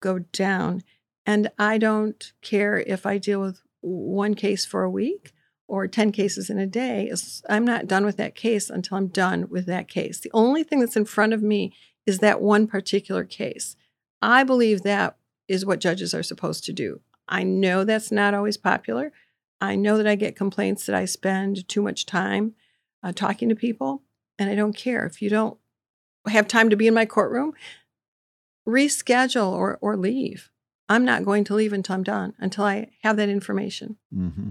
go 0.00 0.20
down. 0.20 0.82
And 1.24 1.50
I 1.58 1.78
don't 1.78 2.32
care 2.42 2.78
if 2.78 3.06
I 3.06 3.18
deal 3.18 3.40
with 3.40 3.62
one 3.80 4.34
case 4.34 4.64
for 4.64 4.82
a 4.82 4.90
week 4.90 5.32
or 5.68 5.88
10 5.88 6.12
cases 6.12 6.48
in 6.48 6.58
a 6.58 6.66
day 6.66 7.10
I'm 7.48 7.64
not 7.64 7.88
done 7.88 8.04
with 8.04 8.16
that 8.18 8.34
case 8.34 8.70
until 8.70 8.98
I'm 8.98 9.08
done 9.08 9.48
with 9.48 9.66
that 9.66 9.88
case. 9.88 10.20
The 10.20 10.30
only 10.32 10.62
thing 10.62 10.80
that's 10.80 10.96
in 10.96 11.04
front 11.04 11.32
of 11.32 11.42
me 11.42 11.72
is 12.06 12.18
that 12.20 12.40
one 12.40 12.66
particular 12.66 13.24
case. 13.24 13.76
I 14.22 14.44
believe 14.44 14.82
that 14.82 15.16
is 15.48 15.66
what 15.66 15.80
judges 15.80 16.14
are 16.14 16.22
supposed 16.22 16.64
to 16.64 16.72
do. 16.72 17.00
I 17.28 17.42
know 17.42 17.84
that's 17.84 18.12
not 18.12 18.34
always 18.34 18.56
popular. 18.56 19.12
I 19.60 19.74
know 19.74 19.96
that 19.96 20.06
I 20.06 20.14
get 20.14 20.36
complaints 20.36 20.86
that 20.86 20.94
I 20.94 21.04
spend 21.04 21.68
too 21.68 21.82
much 21.82 22.06
time 22.06 22.54
uh, 23.02 23.12
talking 23.12 23.48
to 23.48 23.54
people, 23.54 24.02
and 24.38 24.50
I 24.50 24.54
don't 24.54 24.76
care. 24.76 25.06
If 25.06 25.20
you 25.20 25.30
don't 25.30 25.58
have 26.28 26.48
time 26.48 26.70
to 26.70 26.76
be 26.76 26.86
in 26.86 26.94
my 26.94 27.06
courtroom, 27.06 27.54
reschedule 28.66 29.52
or, 29.52 29.78
or 29.80 29.96
leave. 29.96 30.50
I'm 30.88 31.04
not 31.04 31.24
going 31.24 31.44
to 31.44 31.54
leave 31.54 31.72
until 31.72 31.96
I'm 31.96 32.02
done, 32.02 32.34
until 32.38 32.64
I 32.64 32.90
have 33.02 33.16
that 33.16 33.28
information. 33.28 33.96
Mm-hmm. 34.14 34.50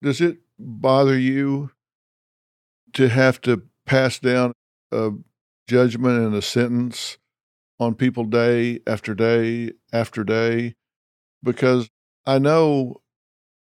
Does 0.00 0.20
it 0.20 0.38
bother 0.58 1.18
you 1.18 1.70
to 2.94 3.08
have 3.08 3.40
to 3.42 3.62
pass 3.86 4.18
down 4.18 4.52
a 4.92 5.12
judgment 5.66 6.24
and 6.24 6.34
a 6.34 6.42
sentence 6.42 7.18
on 7.80 7.94
people 7.94 8.24
day 8.24 8.80
after 8.86 9.14
day 9.14 9.72
after 9.92 10.24
day? 10.24 10.74
Because 11.42 11.88
I 12.26 12.38
know 12.38 13.02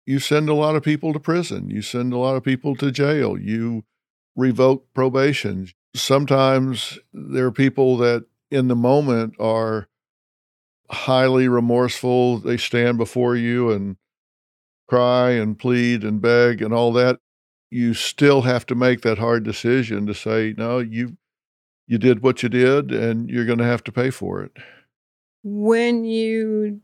you 0.05 0.19
send 0.19 0.49
a 0.49 0.53
lot 0.53 0.75
of 0.75 0.83
people 0.83 1.13
to 1.13 1.19
prison, 1.19 1.69
you 1.69 1.81
send 1.81 2.13
a 2.13 2.17
lot 2.17 2.35
of 2.35 2.43
people 2.43 2.75
to 2.75 2.91
jail, 2.91 3.37
you 3.37 3.83
revoke 4.35 4.93
probation. 4.93 5.69
Sometimes 5.95 6.99
there 7.13 7.45
are 7.45 7.51
people 7.51 7.97
that 7.97 8.25
in 8.51 8.67
the 8.67 8.75
moment 8.75 9.35
are 9.39 9.87
highly 10.89 11.47
remorseful. 11.47 12.39
They 12.39 12.57
stand 12.57 12.97
before 12.97 13.35
you 13.35 13.71
and 13.71 13.97
cry 14.87 15.31
and 15.31 15.57
plead 15.57 16.03
and 16.03 16.21
beg 16.21 16.61
and 16.61 16.73
all 16.73 16.91
that, 16.93 17.19
you 17.69 17.93
still 17.93 18.41
have 18.41 18.65
to 18.67 18.75
make 18.75 19.01
that 19.01 19.17
hard 19.17 19.43
decision 19.43 20.05
to 20.05 20.13
say, 20.13 20.53
no, 20.57 20.79
you 20.79 21.17
you 21.85 21.97
did 21.97 22.23
what 22.23 22.41
you 22.41 22.49
did 22.49 22.91
and 22.91 23.29
you're 23.29 23.45
going 23.45 23.57
to 23.57 23.65
have 23.65 23.83
to 23.83 23.91
pay 23.91 24.09
for 24.09 24.41
it. 24.41 24.51
When 25.43 26.05
you 26.05 26.81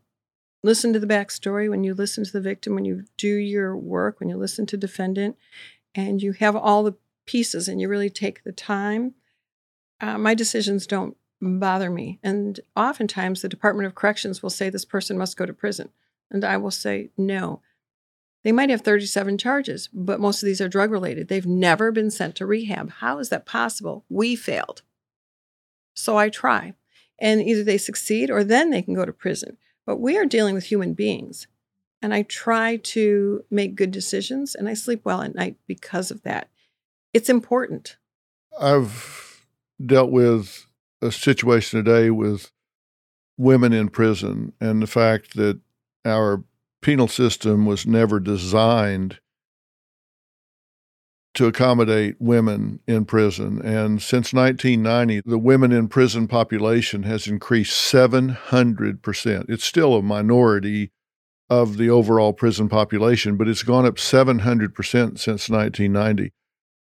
listen 0.62 0.92
to 0.92 1.00
the 1.00 1.08
backstory, 1.08 1.70
when 1.70 1.86
you 1.86 1.94
listen 1.94 2.26
to 2.26 2.32
the 2.32 2.42
victim, 2.42 2.76
when 2.76 2.84
you 2.84 3.06
do 3.18 3.34
your 3.34 3.78
work, 3.78 4.20
when 4.20 4.28
you 4.28 4.36
listen 4.36 4.66
to 4.68 4.78
defendant, 4.78 5.38
and 5.96 6.22
you 6.22 6.34
have 6.34 6.56
all 6.56 6.84
the 6.84 6.96
pieces 7.26 7.68
and 7.68 7.80
you 7.80 7.88
really 7.88 8.10
take 8.10 8.44
the 8.44 8.52
time, 8.52 9.14
uh, 10.02 10.18
my 10.18 10.34
decisions 10.34 10.86
don't 10.86 11.16
bother 11.42 11.90
me. 11.90 12.20
And 12.22 12.60
oftentimes 12.76 13.42
the 13.42 13.50
Department 13.50 13.88
of 13.88 13.96
Corrections 13.96 14.44
will 14.44 14.50
say 14.50 14.70
this 14.70 14.86
person 14.86 15.18
must 15.18 15.38
go 15.38 15.46
to 15.46 15.54
prison. 15.54 15.90
And 16.30 16.44
I 16.44 16.58
will 16.58 16.72
say, 16.72 17.10
no. 17.18 17.62
They 18.44 18.52
might 18.52 18.70
have 18.70 18.82
37 18.82 19.38
charges, 19.38 19.90
but 19.94 20.20
most 20.20 20.42
of 20.42 20.48
these 20.48 20.62
are 20.62 20.70
drug 20.70 20.92
related. 20.92 21.28
They've 21.28 21.46
never 21.46 21.92
been 21.92 22.10
sent 22.10 22.36
to 22.36 22.46
rehab. 22.46 22.92
How 22.92 23.20
is 23.20 23.30
that 23.30 23.46
possible? 23.46 24.06
We 24.10 24.36
failed. 24.36 24.82
So 25.94 26.18
I 26.18 26.30
try. 26.30 26.74
And 27.20 27.42
either 27.42 27.64
they 27.64 27.78
succeed 27.78 28.32
or 28.32 28.44
then 28.44 28.70
they 28.70 28.82
can 28.82 28.94
go 28.94 29.06
to 29.06 29.12
prison. 29.12 29.58
But 29.86 30.00
we 30.00 30.18
are 30.18 30.26
dealing 30.26 30.56
with 30.56 30.66
human 30.66 30.94
beings. 30.94 31.48
And 32.02 32.14
I 32.14 32.22
try 32.22 32.78
to 32.78 33.44
make 33.52 33.76
good 33.76 33.92
decisions 33.92 34.56
and 34.56 34.70
I 34.70 34.74
sleep 34.74 35.02
well 35.04 35.22
at 35.22 35.36
night 35.36 35.58
because 35.68 36.12
of 36.12 36.24
that. 36.24 36.50
It's 37.14 37.30
important. 37.30 37.98
I've 38.58 39.46
dealt 39.86 40.12
with 40.12 40.66
a 41.02 41.12
situation 41.12 41.84
today 41.84 42.10
with 42.10 42.52
women 43.38 43.74
in 43.74 43.90
prison 43.90 44.54
and 44.62 44.82
the 44.82 44.88
fact 44.88 45.36
that 45.36 45.60
our 46.06 46.44
penal 46.82 47.08
system 47.08 47.66
was 47.66 47.86
never 47.86 48.20
designed 48.20 49.20
to 51.36 51.46
accommodate 51.46 52.16
women 52.20 52.80
in 52.88 53.06
prison. 53.06 53.62
And 53.62 54.02
since 54.02 54.34
1990, 54.34 55.22
the 55.26 55.38
women 55.38 55.72
in 55.72 55.88
prison 55.88 56.28
population 56.28 57.04
has 57.04 57.28
increased 57.28 57.94
700%. 57.94 59.46
It's 59.50 59.64
still 59.64 59.96
a 59.96 60.02
minority 60.02 60.92
of 61.50 61.78
the 61.78 61.90
overall 61.90 62.34
prison 62.34 62.70
population, 62.70 63.38
but 63.38 63.48
it's 63.48 63.64
gone 63.64 63.86
up 63.86 63.96
700% 63.96 64.74
since 65.18 65.50
1990. 65.50 66.32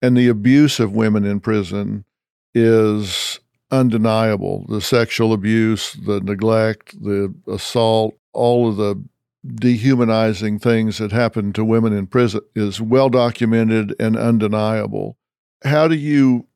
And 0.01 0.17
the 0.17 0.27
abuse 0.27 0.79
of 0.79 0.93
women 0.93 1.25
in 1.25 1.39
prison 1.39 2.05
is 2.53 3.39
undeniable. 3.69 4.65
The 4.67 4.81
sexual 4.81 5.33
abuse, 5.33 5.93
the 5.93 6.19
neglect, 6.19 7.01
the 7.01 7.33
assault, 7.47 8.17
all 8.33 8.69
of 8.69 8.77
the 8.77 9.03
dehumanizing 9.45 10.59
things 10.59 10.99
that 10.99 11.11
happen 11.11 11.51
to 11.53 11.65
women 11.65 11.93
in 11.93 12.07
prison 12.07 12.41
is 12.55 12.79
well 12.79 13.09
documented 13.09 13.95
and 13.99 14.15
undeniable. 14.15 15.17
How 15.63 15.87
do 15.87 15.95
you 15.95 16.47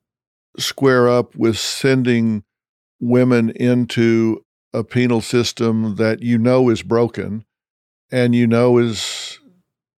square 0.58 1.08
up 1.08 1.34
with 1.34 1.58
sending 1.58 2.44
women 3.00 3.50
into 3.50 4.44
a 4.72 4.84
penal 4.84 5.20
system 5.20 5.96
that 5.96 6.22
you 6.22 6.38
know 6.38 6.68
is 6.68 6.82
broken 6.82 7.44
and 8.10 8.34
you 8.34 8.46
know 8.46 8.78
is 8.78 9.38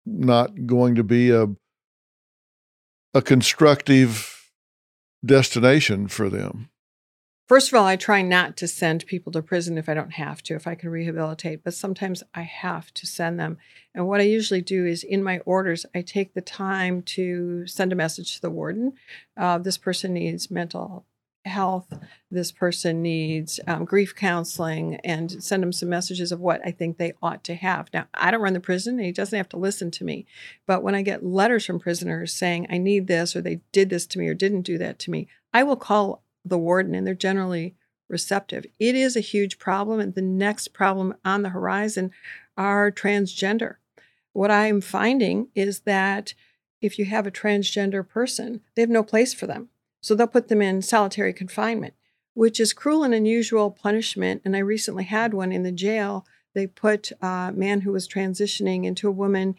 not 0.05 0.65
going 0.65 0.95
to 0.95 1.03
be 1.03 1.29
a 1.29 1.47
a 3.13 3.21
constructive 3.21 4.51
destination 5.25 6.07
for 6.07 6.29
them? 6.29 6.69
First 7.49 7.69
of 7.69 7.73
all, 7.73 7.87
I 7.87 7.95
try 7.95 8.21
not 8.21 8.55
to 8.57 8.67
send 8.67 9.07
people 9.07 9.31
to 9.31 9.41
prison 9.41 9.79
if 9.79 9.89
I 9.89 9.95
don't 9.95 10.13
have 10.13 10.43
to, 10.43 10.53
if 10.53 10.67
I 10.67 10.75
can 10.75 10.91
rehabilitate, 10.91 11.63
but 11.63 11.73
sometimes 11.73 12.21
I 12.35 12.43
have 12.43 12.93
to 12.93 13.07
send 13.07 13.39
them. 13.39 13.57
And 13.95 14.07
what 14.07 14.21
I 14.21 14.25
usually 14.25 14.61
do 14.61 14.85
is 14.85 15.03
in 15.03 15.23
my 15.23 15.39
orders, 15.39 15.83
I 15.95 16.03
take 16.03 16.35
the 16.35 16.41
time 16.41 17.01
to 17.01 17.65
send 17.65 17.91
a 17.91 17.95
message 17.95 18.35
to 18.35 18.41
the 18.43 18.51
warden. 18.51 18.93
Uh, 19.35 19.57
this 19.57 19.79
person 19.79 20.13
needs 20.13 20.51
mental 20.51 21.07
health, 21.43 21.91
this 22.29 22.51
person 22.51 23.01
needs 23.01 23.59
um, 23.65 23.83
grief 23.83 24.13
counseling, 24.15 24.97
and 24.97 25.41
send 25.43 25.63
them 25.63 25.73
some 25.73 25.89
messages 25.89 26.31
of 26.31 26.39
what 26.39 26.61
I 26.63 26.69
think 26.69 26.99
they 26.99 27.13
ought 27.19 27.43
to 27.45 27.55
have. 27.55 27.89
Now, 27.91 28.05
I 28.13 28.29
don't 28.29 28.43
run 28.43 28.53
the 28.53 28.59
prison, 28.59 28.97
and 28.97 29.05
he 29.07 29.11
doesn't 29.11 29.35
have 29.35 29.49
to 29.49 29.57
listen 29.57 29.89
to 29.89 30.03
me. 30.03 30.27
But 30.67 30.83
when 30.83 30.93
I 30.93 31.01
get 31.01 31.25
letters 31.25 31.65
from 31.65 31.79
prisoners 31.79 32.31
saying, 32.31 32.67
I 32.69 32.77
need 32.77 33.07
this, 33.07 33.35
or 33.35 33.41
they 33.41 33.61
did 33.71 33.89
this 33.89 34.05
to 34.07 34.19
me, 34.19 34.27
or 34.27 34.35
didn't 34.35 34.61
do 34.61 34.77
that 34.77 34.99
to 34.99 35.09
me, 35.09 35.27
I 35.51 35.63
will 35.63 35.77
call 35.77 36.21
the 36.45 36.57
warden, 36.57 36.95
and 36.95 37.05
they're 37.05 37.13
generally 37.15 37.75
receptive. 38.07 38.65
It 38.79 38.95
is 38.95 39.15
a 39.15 39.21
huge 39.21 39.59
problem, 39.59 39.99
and 39.99 40.15
the 40.15 40.21
next 40.21 40.69
problem 40.69 41.15
on 41.23 41.43
the 41.43 41.49
horizon 41.49 42.11
are 42.57 42.91
transgender. 42.91 43.75
What 44.33 44.51
I'm 44.51 44.81
finding 44.81 45.49
is 45.55 45.81
that 45.81 46.33
if 46.81 46.97
you 46.97 47.05
have 47.05 47.27
a 47.27 47.31
transgender 47.31 48.07
person, 48.07 48.61
they 48.75 48.81
have 48.81 48.89
no 48.89 49.03
place 49.03 49.33
for 49.33 49.47
them. 49.47 49.69
So 50.01 50.15
they'll 50.15 50.27
put 50.27 50.47
them 50.47 50.61
in 50.61 50.81
solitary 50.81 51.33
confinement, 51.33 51.93
which 52.33 52.59
is 52.59 52.73
cruel 52.73 53.03
and 53.03 53.13
unusual 53.13 53.69
punishment. 53.69 54.41
And 54.45 54.55
I 54.55 54.59
recently 54.59 55.03
had 55.03 55.33
one 55.33 55.51
in 55.51 55.63
the 55.63 55.71
jail. 55.71 56.25
They 56.53 56.67
put 56.67 57.11
a 57.21 57.51
man 57.53 57.81
who 57.81 57.91
was 57.91 58.07
transitioning 58.07 58.85
into 58.85 59.07
a 59.07 59.11
woman 59.11 59.55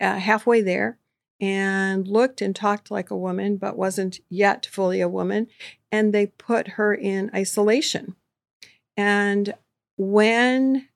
uh, 0.00 0.18
halfway 0.18 0.62
there 0.62 0.98
and 1.42 2.06
looked 2.06 2.40
and 2.40 2.54
talked 2.54 2.90
like 2.90 3.10
a 3.10 3.16
woman, 3.16 3.56
but 3.56 3.76
wasn't 3.76 4.20
yet 4.30 4.64
fully 4.64 5.00
a 5.00 5.08
woman. 5.08 5.48
And 5.90 6.14
they 6.14 6.26
put 6.26 6.68
her 6.68 6.94
in 6.94 7.30
isolation. 7.34 8.14
And 8.96 9.52
when 9.98 10.88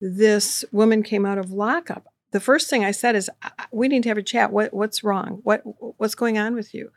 this 0.00 0.64
woman 0.70 1.02
came 1.02 1.26
out 1.26 1.38
of 1.38 1.50
lockup, 1.50 2.06
the 2.30 2.40
first 2.40 2.70
thing 2.70 2.84
I 2.84 2.92
said 2.92 3.16
is, 3.16 3.28
"We 3.72 3.88
need 3.88 4.04
to 4.04 4.08
have 4.08 4.16
a 4.16 4.22
chat. 4.22 4.52
What 4.52 4.72
what's 4.72 5.02
wrong? 5.02 5.40
What 5.42 5.62
what's 5.98 6.14
going 6.14 6.38
on 6.38 6.54
with 6.54 6.72
you?" 6.72 6.92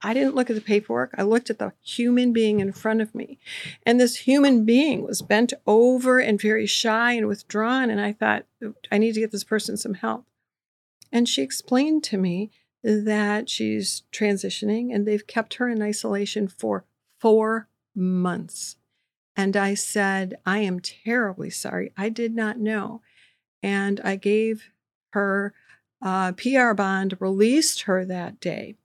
I 0.00 0.14
didn't 0.14 0.34
look 0.34 0.48
at 0.48 0.54
the 0.54 0.62
paperwork. 0.62 1.14
I 1.18 1.24
looked 1.24 1.50
at 1.50 1.58
the 1.58 1.72
human 1.82 2.32
being 2.32 2.60
in 2.60 2.72
front 2.72 3.00
of 3.00 3.14
me. 3.14 3.38
And 3.84 4.00
this 4.00 4.16
human 4.16 4.64
being 4.64 5.02
was 5.02 5.22
bent 5.22 5.52
over 5.66 6.20
and 6.20 6.40
very 6.40 6.66
shy 6.66 7.12
and 7.12 7.26
withdrawn. 7.26 7.90
And 7.90 8.00
I 8.00 8.12
thought, 8.12 8.46
I 8.92 8.98
need 8.98 9.14
to 9.14 9.20
get 9.20 9.32
this 9.32 9.42
person 9.42 9.76
some 9.76 9.94
help. 9.94 10.24
And 11.10 11.28
she 11.28 11.42
explained 11.42 12.04
to 12.04 12.18
me 12.18 12.50
that 12.82 13.48
she's 13.48 14.02
transitioning 14.12 14.94
and 14.94 15.06
they've 15.06 15.26
kept 15.26 15.54
her 15.54 15.68
in 15.68 15.82
isolation 15.82 16.48
for 16.48 16.84
four 17.18 17.68
months. 17.94 18.76
And 19.36 19.56
I 19.56 19.74
said, 19.74 20.38
I 20.44 20.58
am 20.58 20.80
terribly 20.80 21.50
sorry. 21.50 21.92
I 21.96 22.08
did 22.08 22.34
not 22.34 22.58
know. 22.58 23.02
And 23.62 24.00
I 24.02 24.16
gave 24.16 24.70
her 25.10 25.54
a 26.02 26.34
PR 26.36 26.72
bond, 26.72 27.16
released 27.20 27.82
her 27.82 28.04
that 28.04 28.40
day. 28.40 28.76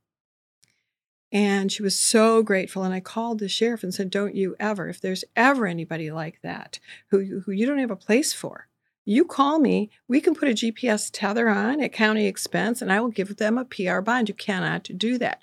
And 1.32 1.72
she 1.72 1.82
was 1.82 2.00
so 2.00 2.44
grateful. 2.44 2.84
And 2.84 2.94
I 2.94 3.00
called 3.00 3.40
the 3.40 3.50
sheriff 3.50 3.82
and 3.82 3.94
said, 3.94 4.12
Don't 4.12 4.36
you 4.36 4.56
ever, 4.60 4.88
if 4.88 5.02
there's 5.02 5.24
ever 5.36 5.66
anybody 5.66 6.12
like 6.12 6.40
that 6.44 6.80
who, 7.10 7.42
who 7.46 7.52
you 7.52 7.66
don't 7.66 7.80
have 7.80 7.92
a 7.92 7.96
place 7.96 8.34
for, 8.34 8.68
you 9.06 9.26
call 9.26 9.60
me, 9.60 9.90
we 10.08 10.22
can 10.22 10.34
put 10.34 10.50
a 10.50 10.54
GPS 10.54 11.10
tether 11.12 11.50
on 11.50 11.82
at 11.82 11.94
county 11.94 12.28
expense, 12.28 12.82
and 12.82 12.92
I 12.92 13.02
will 13.02 13.10
give 13.10 13.36
them 13.38 13.58
a 13.58 13.66
PR 13.66 14.00
bond. 14.00 14.30
You 14.30 14.36
cannot 14.36 14.90
do 14.98 15.18
that. 15.18 15.42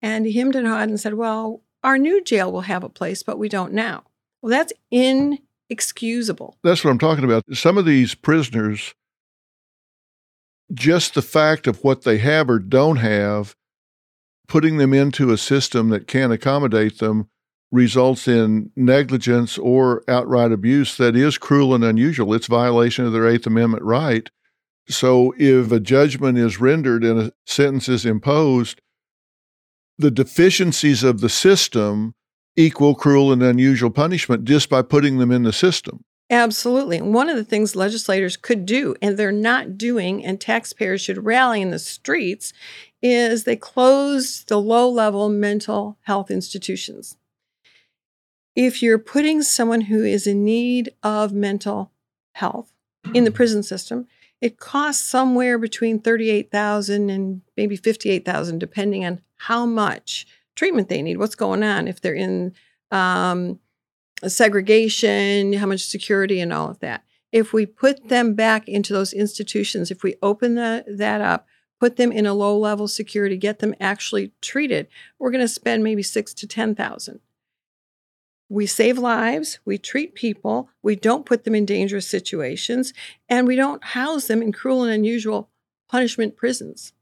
And 0.00 0.26
he 0.26 0.32
hemmed 0.32 0.56
and 0.56 0.66
hawed 0.66 0.88
and 0.88 1.00
said, 1.00 1.14
Well, 1.14 1.62
our 1.82 1.98
new 1.98 2.22
jail 2.22 2.50
will 2.50 2.62
have 2.62 2.82
a 2.82 2.88
place, 2.88 3.22
but 3.22 3.38
we 3.38 3.48
don't 3.48 3.72
now. 3.72 4.04
Well, 4.40 4.50
that's 4.50 4.72
inexcusable. 4.90 6.56
That's 6.62 6.84
what 6.84 6.90
I'm 6.90 6.98
talking 6.98 7.24
about. 7.24 7.44
Some 7.52 7.78
of 7.78 7.84
these 7.84 8.14
prisoners, 8.14 8.94
just 10.72 11.14
the 11.14 11.22
fact 11.22 11.66
of 11.66 11.84
what 11.84 12.02
they 12.02 12.18
have 12.18 12.48
or 12.48 12.58
don't 12.58 12.96
have, 12.96 13.54
putting 14.48 14.76
them 14.78 14.92
into 14.92 15.30
a 15.30 15.38
system 15.38 15.90
that 15.90 16.06
can't 16.06 16.32
accommodate 16.32 16.98
them 16.98 17.28
results 17.74 18.28
in 18.28 18.70
negligence 18.76 19.58
or 19.58 20.04
outright 20.08 20.52
abuse 20.52 20.96
that 20.96 21.16
is 21.16 21.36
cruel 21.36 21.74
and 21.74 21.82
unusual. 21.82 22.32
It's 22.32 22.46
violation 22.46 23.04
of 23.04 23.12
their 23.12 23.28
Eighth 23.28 23.46
Amendment 23.46 23.82
right. 23.82 24.30
So 24.88 25.34
if 25.38 25.72
a 25.72 25.80
judgment 25.80 26.38
is 26.38 26.60
rendered 26.60 27.02
and 27.04 27.20
a 27.20 27.32
sentence 27.46 27.88
is 27.88 28.06
imposed, 28.06 28.80
the 29.98 30.10
deficiencies 30.10 31.02
of 31.02 31.20
the 31.20 31.28
system 31.28 32.14
equal 32.56 32.94
cruel 32.94 33.32
and 33.32 33.42
unusual 33.42 33.90
punishment 33.90 34.44
just 34.44 34.68
by 34.68 34.80
putting 34.82 35.18
them 35.18 35.32
in 35.32 35.42
the 35.42 35.52
system. 35.52 36.04
Absolutely. 36.30 37.02
One 37.02 37.28
of 37.28 37.36
the 37.36 37.44
things 37.44 37.76
legislators 37.76 38.36
could 38.36 38.64
do, 38.64 38.94
and 39.02 39.16
they're 39.16 39.32
not 39.32 39.76
doing, 39.76 40.24
and 40.24 40.40
taxpayers 40.40 41.00
should 41.00 41.24
rally 41.24 41.60
in 41.60 41.70
the 41.70 41.78
streets, 41.78 42.52
is 43.02 43.44
they 43.44 43.56
close 43.56 44.44
the 44.44 44.60
low 44.60 44.88
level 44.88 45.28
mental 45.28 45.98
health 46.02 46.30
institutions 46.30 47.16
if 48.56 48.82
you're 48.82 48.98
putting 48.98 49.42
someone 49.42 49.82
who 49.82 50.04
is 50.04 50.26
in 50.26 50.44
need 50.44 50.90
of 51.02 51.32
mental 51.32 51.90
health 52.32 52.72
in 53.12 53.24
the 53.24 53.30
prison 53.30 53.62
system, 53.62 54.06
it 54.40 54.58
costs 54.58 55.04
somewhere 55.04 55.58
between 55.58 55.98
38,000 55.98 57.10
and 57.10 57.42
maybe 57.56 57.76
58,000 57.76 58.58
depending 58.58 59.04
on 59.04 59.20
how 59.36 59.66
much 59.66 60.26
treatment 60.54 60.88
they 60.88 61.02
need, 61.02 61.16
what's 61.16 61.34
going 61.34 61.62
on, 61.62 61.88
if 61.88 62.00
they're 62.00 62.14
in 62.14 62.52
um, 62.90 63.58
segregation, 64.26 65.52
how 65.54 65.66
much 65.66 65.84
security 65.84 66.40
and 66.40 66.52
all 66.52 66.70
of 66.70 66.78
that. 66.80 67.04
If 67.32 67.52
we 67.52 67.66
put 67.66 68.08
them 68.08 68.34
back 68.34 68.68
into 68.68 68.92
those 68.92 69.12
institutions, 69.12 69.90
if 69.90 70.02
we 70.02 70.14
open 70.22 70.54
the, 70.54 70.84
that 70.86 71.20
up, 71.20 71.48
put 71.80 71.96
them 71.96 72.12
in 72.12 72.26
a 72.26 72.34
low 72.34 72.56
level 72.56 72.86
security, 72.86 73.36
get 73.36 73.58
them 73.58 73.74
actually 73.80 74.32
treated, 74.40 74.86
we're 75.18 75.32
going 75.32 75.40
to 75.40 75.48
spend 75.48 75.82
maybe 75.82 76.02
six 76.02 76.32
to 76.34 76.46
10,000 76.46 77.20
we 78.54 78.66
save 78.66 78.98
lives, 78.98 79.58
we 79.64 79.76
treat 79.76 80.14
people, 80.14 80.70
we 80.80 80.94
don't 80.94 81.26
put 81.26 81.42
them 81.42 81.56
in 81.56 81.66
dangerous 81.66 82.06
situations, 82.06 82.94
and 83.28 83.48
we 83.48 83.56
don't 83.56 83.82
house 83.82 84.28
them 84.28 84.40
in 84.40 84.52
cruel 84.52 84.84
and 84.84 84.92
unusual 84.92 85.50
punishment 85.88 86.36
prisons. 86.36 86.92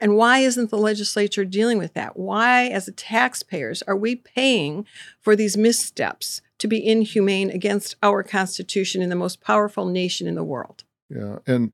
And 0.00 0.16
why 0.16 0.38
isn't 0.40 0.70
the 0.70 0.78
legislature 0.78 1.44
dealing 1.44 1.78
with 1.78 1.94
that? 1.94 2.16
Why, 2.16 2.66
as 2.66 2.90
taxpayers, 2.96 3.82
are 3.82 3.96
we 3.96 4.16
paying 4.16 4.84
for 5.20 5.36
these 5.36 5.56
missteps 5.56 6.42
to 6.58 6.66
be 6.66 6.84
inhumane 6.84 7.50
against 7.50 7.94
our 8.02 8.24
Constitution 8.24 9.00
in 9.00 9.10
the 9.10 9.16
most 9.16 9.40
powerful 9.40 9.86
nation 9.86 10.26
in 10.26 10.34
the 10.34 10.44
world? 10.44 10.82
Yeah. 11.08 11.38
And 11.46 11.72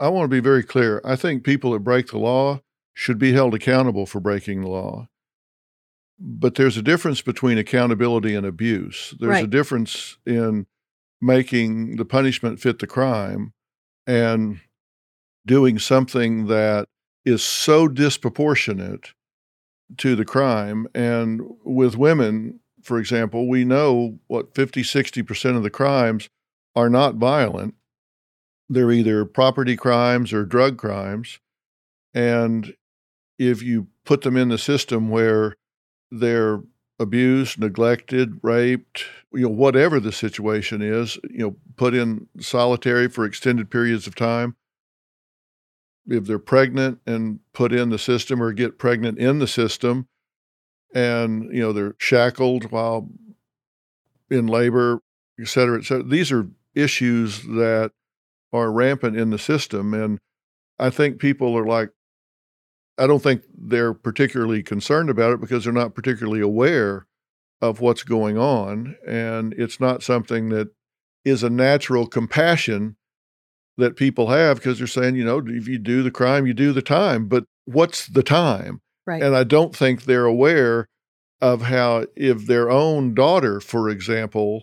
I 0.00 0.08
want 0.08 0.24
to 0.24 0.34
be 0.34 0.40
very 0.40 0.62
clear. 0.62 1.02
I 1.04 1.16
think 1.16 1.44
people 1.44 1.72
that 1.72 1.80
break 1.80 2.08
the 2.08 2.18
law 2.18 2.60
should 2.94 3.18
be 3.18 3.32
held 3.32 3.54
accountable 3.54 4.06
for 4.06 4.20
breaking 4.20 4.62
the 4.62 4.68
law. 4.68 5.08
But 6.24 6.54
there's 6.54 6.76
a 6.76 6.82
difference 6.82 7.20
between 7.20 7.58
accountability 7.58 8.34
and 8.36 8.46
abuse. 8.46 9.12
There's 9.18 9.30
Right. 9.30 9.44
a 9.44 9.48
difference 9.48 10.18
in 10.24 10.66
making 11.20 11.96
the 11.96 12.04
punishment 12.04 12.60
fit 12.60 12.78
the 12.78 12.86
crime 12.86 13.52
and 14.06 14.60
doing 15.44 15.80
something 15.80 16.46
that 16.46 16.86
is 17.24 17.42
so 17.42 17.88
disproportionate 17.88 19.14
to 19.96 20.14
the 20.14 20.24
crime. 20.24 20.86
And 20.94 21.42
with 21.64 21.96
women, 21.96 22.60
for 22.82 22.98
example, 22.98 23.48
we 23.48 23.64
know 23.64 24.20
what 24.28 24.54
50, 24.54 24.82
60% 24.84 25.56
of 25.56 25.64
the 25.64 25.70
crimes 25.70 26.28
are 26.76 26.88
not 26.88 27.16
violent. 27.16 27.74
They're 28.68 28.92
either 28.92 29.24
property 29.24 29.76
crimes 29.76 30.32
or 30.32 30.44
drug 30.44 30.78
crimes. 30.78 31.40
And 32.14 32.74
if 33.38 33.60
you 33.62 33.88
put 34.04 34.22
them 34.22 34.36
in 34.36 34.48
the 34.48 34.58
system 34.58 35.08
where 35.08 35.56
they're 36.12 36.60
abused, 36.98 37.58
neglected, 37.58 38.38
raped, 38.42 39.06
you 39.32 39.42
know, 39.42 39.48
whatever 39.48 39.98
the 39.98 40.12
situation 40.12 40.82
is, 40.82 41.18
you 41.30 41.38
know, 41.38 41.56
put 41.76 41.94
in 41.94 42.28
solitary 42.38 43.08
for 43.08 43.24
extended 43.24 43.70
periods 43.70 44.06
of 44.06 44.14
time. 44.14 44.54
If 46.06 46.24
they're 46.24 46.38
pregnant 46.38 47.00
and 47.06 47.40
put 47.54 47.72
in 47.72 47.88
the 47.88 47.98
system 47.98 48.42
or 48.42 48.52
get 48.52 48.78
pregnant 48.78 49.18
in 49.18 49.38
the 49.38 49.46
system 49.46 50.06
and, 50.94 51.44
you 51.44 51.60
know, 51.60 51.72
they're 51.72 51.94
shackled 51.98 52.70
while 52.70 53.08
in 54.30 54.46
labor, 54.46 55.00
et 55.40 55.48
cetera, 55.48 55.78
et 55.78 55.84
cetera. 55.84 56.02
These 56.04 56.30
are 56.30 56.48
issues 56.74 57.42
that 57.42 57.92
are 58.52 58.70
rampant 58.70 59.16
in 59.16 59.30
the 59.30 59.38
system. 59.38 59.94
And 59.94 60.18
I 60.78 60.90
think 60.90 61.18
people 61.18 61.56
are 61.56 61.66
like, 61.66 61.90
I 63.02 63.08
don't 63.08 63.22
think 63.22 63.42
they're 63.52 63.94
particularly 63.94 64.62
concerned 64.62 65.10
about 65.10 65.32
it 65.32 65.40
because 65.40 65.64
they're 65.64 65.72
not 65.72 65.96
particularly 65.96 66.40
aware 66.40 67.08
of 67.60 67.80
what's 67.80 68.04
going 68.04 68.38
on. 68.38 68.94
And 69.04 69.54
it's 69.54 69.80
not 69.80 70.04
something 70.04 70.50
that 70.50 70.68
is 71.24 71.42
a 71.42 71.50
natural 71.50 72.06
compassion 72.06 72.94
that 73.76 73.96
people 73.96 74.28
have 74.28 74.58
because 74.58 74.78
they're 74.78 74.86
saying, 74.86 75.16
you 75.16 75.24
know, 75.24 75.42
if 75.44 75.66
you 75.66 75.78
do 75.78 76.04
the 76.04 76.12
crime, 76.12 76.46
you 76.46 76.54
do 76.54 76.72
the 76.72 76.80
time. 76.80 77.26
But 77.26 77.44
what's 77.64 78.06
the 78.06 78.22
time? 78.22 78.80
Right. 79.04 79.20
And 79.20 79.34
I 79.34 79.42
don't 79.42 79.74
think 79.74 80.04
they're 80.04 80.24
aware 80.24 80.88
of 81.40 81.62
how, 81.62 82.06
if 82.14 82.46
their 82.46 82.70
own 82.70 83.14
daughter, 83.14 83.58
for 83.58 83.88
example, 83.88 84.62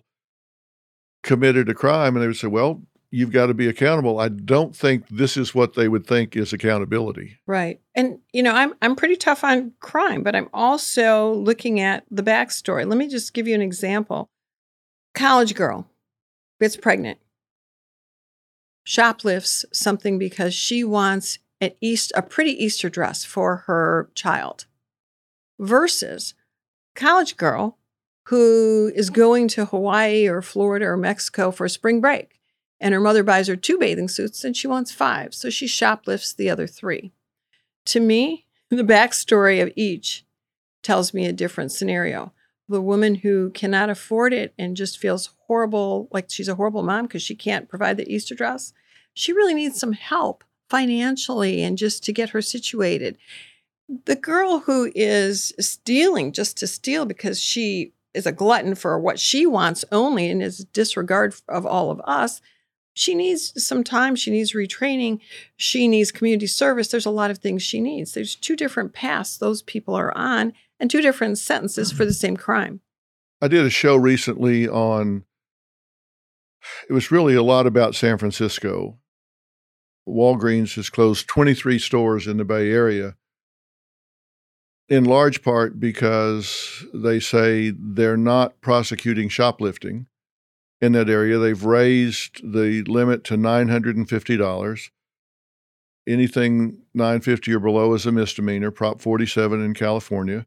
committed 1.23 1.67
a 1.67 1.73
crime 1.73 2.15
and 2.15 2.23
they 2.23 2.28
would 2.28 2.38
say, 2.38 2.47
well, 2.47 2.84
you've 3.12 3.32
got 3.32 3.48
to 3.48 3.54
be 3.54 3.67
accountable. 3.67 4.19
I 4.19 4.30
don't 4.30 4.76
think 4.76 5.08
this 5.10 5.38
is 5.38 5.56
what 5.56 5.74
they 5.74 5.88
would 5.88 6.06
think 6.06 6.36
is 6.36 6.54
accountability. 6.54 7.38
Right. 7.45 7.82
And 7.95 8.19
you 8.34 8.43
know, 8.43 8.54
I'm 8.54 8.74
I'm 8.82 8.95
pretty 8.95 9.15
tough 9.15 9.43
on 9.43 9.74
crime, 9.80 10.24
but 10.24 10.36
I'm 10.36 10.50
also 10.54 11.34
looking 11.34 11.80
at 11.80 12.06
the 12.12 12.24
backstory. 12.24 12.88
Let 12.88 12.98
me 12.98 13.08
just 13.08 13.34
give 13.34 13.48
you 13.48 13.56
an 13.56 13.62
example. 13.62 14.30
College 15.15 15.56
girl 15.56 15.88
gets 16.62 16.78
pregnant, 16.78 17.19
shoplifts 18.84 19.65
something 19.72 20.19
because 20.19 20.54
she 20.54 20.84
wants 20.84 21.39
an 21.62 21.72
East 21.82 22.12
a 22.15 22.22
pretty 22.22 22.52
Easter 22.63 22.89
dress 22.89 23.24
for 23.24 23.58
her 23.67 24.10
child. 24.13 24.65
Versus 25.60 26.36
college 26.95 27.36
girl 27.36 27.78
who 28.28 28.91
is 28.95 29.10
going 29.10 29.48
to 29.50 29.65
Hawaii 29.65 30.28
or 30.28 30.41
Florida 30.41 30.86
or 30.86 30.95
Mexico 30.95 31.50
for 31.52 31.67
spring 31.67 32.00
break. 32.00 32.38
And 32.80 32.94
her 32.94 33.00
mother 33.00 33.24
buys 33.24 33.48
her 33.48 33.56
two 33.56 33.78
bathing 33.78 34.08
suits 34.08 34.44
and 34.44 34.56
she 34.56 34.68
wants 34.68 34.92
five. 34.92 35.34
So 35.34 35.50
she 35.50 35.68
shoplifts 35.68 36.34
the 36.34 36.50
other 36.50 36.68
three. 36.68 37.12
To 37.86 38.00
me, 38.00 38.46
the 38.70 38.84
backstory 38.84 39.62
of 39.62 39.72
each 39.76 40.26
tells 40.84 41.13
me 41.13 41.26
a 41.26 41.34
different 41.34 41.72
scenario. 41.72 42.34
The 42.68 42.82
woman 42.82 43.15
who 43.15 43.50
cannot 43.50 43.89
afford 43.89 44.32
it 44.32 44.54
and 44.58 44.78
just 44.78 45.00
feels 45.00 45.32
horrible, 45.48 46.08
like 46.12 46.30
she's 46.30 46.48
a 46.48 46.56
horrible 46.56 46.84
mom 46.84 47.06
because 47.06 47.24
she 47.24 47.36
can't 47.36 47.68
provide 47.68 47.98
the 47.98 48.12
Easter 48.12 48.36
dress, 48.36 48.74
she 49.13 49.34
really 49.34 49.56
needs 49.56 49.80
some 49.80 49.94
help 49.94 50.44
financially 50.70 51.63
and 51.63 51.78
just 51.78 52.04
to 52.04 52.13
get 52.13 52.30
her 52.30 52.42
situated. 52.42 53.18
The 54.06 54.15
girl 54.15 54.60
who 54.60 54.92
is 54.94 55.52
stealing 55.60 56.32
just 56.32 56.58
to 56.58 56.68
steal 56.68 57.06
because 57.06 57.39
she 57.39 57.94
is 58.13 58.28
a 58.28 58.32
glutton 58.32 58.76
for 58.76 59.00
what 59.00 59.20
she 59.20 59.46
wants 59.46 59.84
only 59.92 60.30
and 60.30 60.42
is 60.42 60.65
disregard 60.65 61.36
of 61.48 61.65
all 61.65 61.89
of 61.89 62.00
us, 62.06 62.39
she 63.00 63.16
needs 63.16 63.54
some 63.64 63.82
time. 63.82 64.14
She 64.18 64.30
needs 64.30 64.52
retraining. 64.52 65.22
She 65.56 65.88
needs 65.88 66.12
community 66.12 66.48
service. 66.48 66.90
There's 66.90 67.06
a 67.06 67.10
lot 67.10 67.32
of 67.32 67.38
things 67.38 67.64
she 67.64 67.80
needs. 67.80 68.12
There's 68.12 68.36
two 68.36 68.58
different 68.58 68.92
paths 68.92 69.38
those 69.38 69.62
people 69.62 69.96
are 69.96 70.16
on 70.18 70.52
and 70.82 70.92
two 70.92 71.02
different 71.02 71.38
sentences 71.38 71.94
for 71.94 72.04
the 72.04 72.14
same 72.14 72.36
crime. 72.36 72.82
I 73.42 73.48
did 73.48 73.66
a 73.66 73.70
show 73.70 73.96
recently 73.96 74.68
on, 74.68 75.24
it 76.90 76.94
was 76.94 77.10
really 77.10 77.36
a 77.36 77.42
lot 77.42 77.66
about 77.66 77.96
San 77.96 78.18
Francisco. 78.18 78.98
Walgreens 80.06 80.76
has 80.76 80.90
closed 80.90 81.26
23 81.30 81.80
stores 81.80 82.28
in 82.28 82.36
the 82.36 82.44
Bay 82.44 82.70
Area, 82.70 83.16
in 84.90 85.06
large 85.06 85.42
part 85.42 85.80
because 85.80 86.86
they 86.94 87.22
say 87.22 87.72
they're 87.80 88.18
not 88.18 88.60
prosecuting 88.60 89.30
shoplifting 89.30 90.08
in 90.82 90.94
that 90.94 91.10
area. 91.10 91.38
They've 91.38 91.63
raised 91.63 92.42
the 92.44 92.84
limit 92.84 93.24
to 93.26 93.36
$950. 93.36 94.89
Anything 96.08 96.82
950 96.94 97.54
or 97.54 97.60
below 97.60 97.94
is 97.94 98.06
a 98.06 98.12
misdemeanor, 98.12 98.72
Prop 98.72 99.02
47 99.02 99.63
in 99.63 99.74
California. 99.74 100.46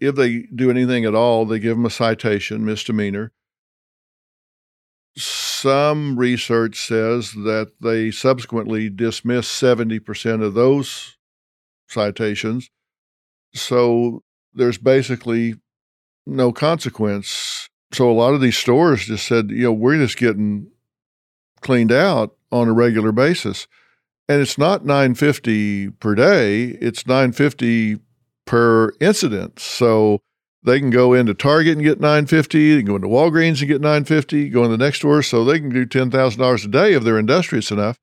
If 0.00 0.14
they 0.16 0.46
do 0.54 0.70
anything 0.70 1.04
at 1.04 1.14
all, 1.14 1.44
they 1.44 1.58
give 1.58 1.76
them 1.76 1.86
a 1.86 1.90
citation, 1.90 2.64
misdemeanor. 2.64 3.32
Some 5.16 6.18
research 6.18 6.76
says 6.76 7.32
that 7.32 7.72
they 7.80 8.10
subsequently 8.10 8.88
dismiss 8.88 9.46
70% 9.46 10.42
of 10.42 10.54
those 10.54 11.18
citations. 11.86 12.70
So 13.54 14.22
there's 14.54 14.78
basically 14.78 15.56
no 16.26 16.50
consequence. 16.52 17.61
So 17.92 18.10
a 18.10 18.12
lot 18.12 18.34
of 18.34 18.40
these 18.40 18.56
stores 18.56 19.06
just 19.06 19.26
said, 19.26 19.50
you 19.50 19.64
know, 19.64 19.72
we're 19.72 19.98
just 19.98 20.16
getting 20.16 20.68
cleaned 21.60 21.92
out 21.92 22.34
on 22.50 22.68
a 22.68 22.72
regular 22.72 23.12
basis. 23.12 23.66
And 24.28 24.40
it's 24.40 24.56
not 24.56 24.84
950 24.84 25.90
per 25.90 26.14
day, 26.14 26.64
it's 26.80 27.06
950 27.06 27.98
per 28.46 28.92
incident. 29.00 29.58
So 29.58 30.20
they 30.64 30.78
can 30.78 30.90
go 30.90 31.12
into 31.12 31.34
Target 31.34 31.74
and 31.76 31.84
get 31.84 32.00
950, 32.00 32.74
they 32.74 32.80
can 32.80 32.86
go 32.86 32.96
into 32.96 33.08
Walgreens 33.08 33.60
and 33.60 33.68
get 33.68 33.80
950, 33.80 34.48
go 34.48 34.64
in 34.64 34.70
the 34.70 34.78
next 34.78 34.98
store 34.98 35.22
so 35.22 35.44
they 35.44 35.58
can 35.58 35.70
do 35.70 35.84
$10,000 35.84 36.64
a 36.64 36.68
day 36.68 36.92
if 36.94 37.02
they're 37.02 37.18
industrious 37.18 37.70
enough. 37.70 37.98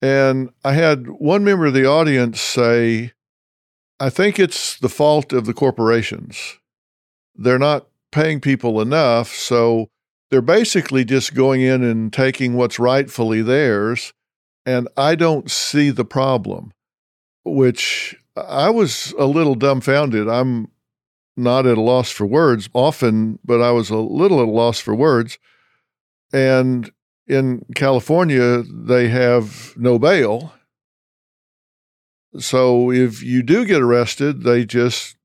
And 0.00 0.50
I 0.64 0.72
had 0.72 1.08
one 1.08 1.44
member 1.44 1.66
of 1.66 1.74
the 1.74 1.86
audience 1.86 2.40
say, 2.40 3.12
I 4.00 4.10
think 4.10 4.40
it's 4.40 4.78
the 4.78 4.88
fault 4.88 5.32
of 5.32 5.46
the 5.46 5.54
corporations. 5.54 6.58
They're 7.36 7.58
not 7.58 7.86
paying 8.12 8.40
people 8.40 8.80
enough, 8.80 9.28
so 9.28 9.88
they're 10.30 10.40
basically 10.40 11.04
just 11.04 11.34
going 11.34 11.60
in 11.60 11.82
and 11.82 12.12
taking 12.12 12.54
what's 12.54 12.78
rightfully 12.78 13.42
theirs. 13.42 14.12
And 14.64 14.88
I 14.96 15.16
don't 15.16 15.50
see 15.50 15.90
the 15.90 16.04
problem, 16.04 16.72
which 17.44 18.16
I 18.36 18.70
was 18.70 19.12
a 19.18 19.26
little 19.26 19.56
dumbfounded. 19.56 20.28
I'm 20.28 20.68
not 21.36 21.66
at 21.66 21.78
a 21.78 21.82
loss 21.82 22.10
for 22.10 22.26
words 22.26 22.68
often, 22.72 23.38
but 23.44 23.60
I 23.60 23.72
was 23.72 23.90
a 23.90 23.96
little 23.96 24.40
at 24.40 24.48
a 24.48 24.50
loss 24.50 24.78
for 24.78 24.94
words. 24.94 25.38
And 26.32 26.90
in 27.26 27.64
California, 27.74 28.62
they 28.62 29.08
have 29.08 29.74
no 29.76 29.98
bail. 29.98 30.52
So 32.38 32.90
if 32.90 33.22
you 33.22 33.42
do 33.42 33.66
get 33.66 33.82
arrested, 33.82 34.42
they 34.42 34.64
just 34.64 35.16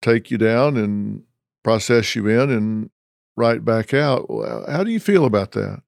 take 0.00 0.30
you 0.30 0.38
down 0.38 0.76
and 0.76 1.24
process 1.64 2.14
you 2.14 2.28
in 2.28 2.50
and 2.50 2.90
right 3.36 3.64
back 3.64 3.92
out. 3.92 4.26
How 4.68 4.84
do 4.84 4.92
you 4.92 5.00
feel 5.00 5.24
about 5.24 5.52
that? 5.52 5.82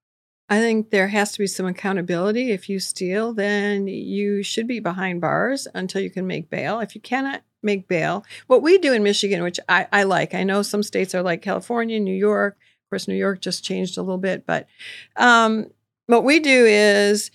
I 0.49 0.59
think 0.59 0.91
there 0.91 1.09
has 1.09 1.33
to 1.33 1.39
be 1.41 1.47
some 1.47 1.67
accountability. 1.67 2.51
If 2.51 2.69
you 2.69 2.79
steal, 2.79 3.33
then 3.33 3.87
you 3.89 4.43
should 4.43 4.67
be 4.67 4.81
behind 4.81 5.21
bars 5.21 5.67
until 5.75 6.01
you 6.01 6.11
can 6.11 6.27
make 6.27 6.51
bail. 6.51 6.81
If 6.81 6.95
you 6.95 7.01
cannot 7.01 7.43
make 7.63 7.89
bail, 7.89 8.25
what 8.47 8.63
we 8.63 8.79
do 8.79 8.93
in 8.93 9.03
Michigan, 9.03 9.43
which 9.43 9.59
I, 9.69 9.87
I 9.93 10.05
like, 10.05 10.35
I 10.35 10.45
know 10.45 10.63
some 10.63 10.85
states 10.85 11.15
are 11.15 11.23
like 11.23 11.43
California, 11.43 11.99
New 11.99 12.15
York. 12.15 12.55
Of 12.55 12.91
course, 12.91 13.09
New 13.09 13.17
York 13.17 13.41
just 13.41 13.65
changed 13.65 13.99
a 13.99 14.03
little 14.03 14.19
bit, 14.19 14.47
but 14.47 14.69
um, 15.17 15.67
what 16.07 16.23
we 16.23 16.39
do 16.39 16.65
is 16.65 17.33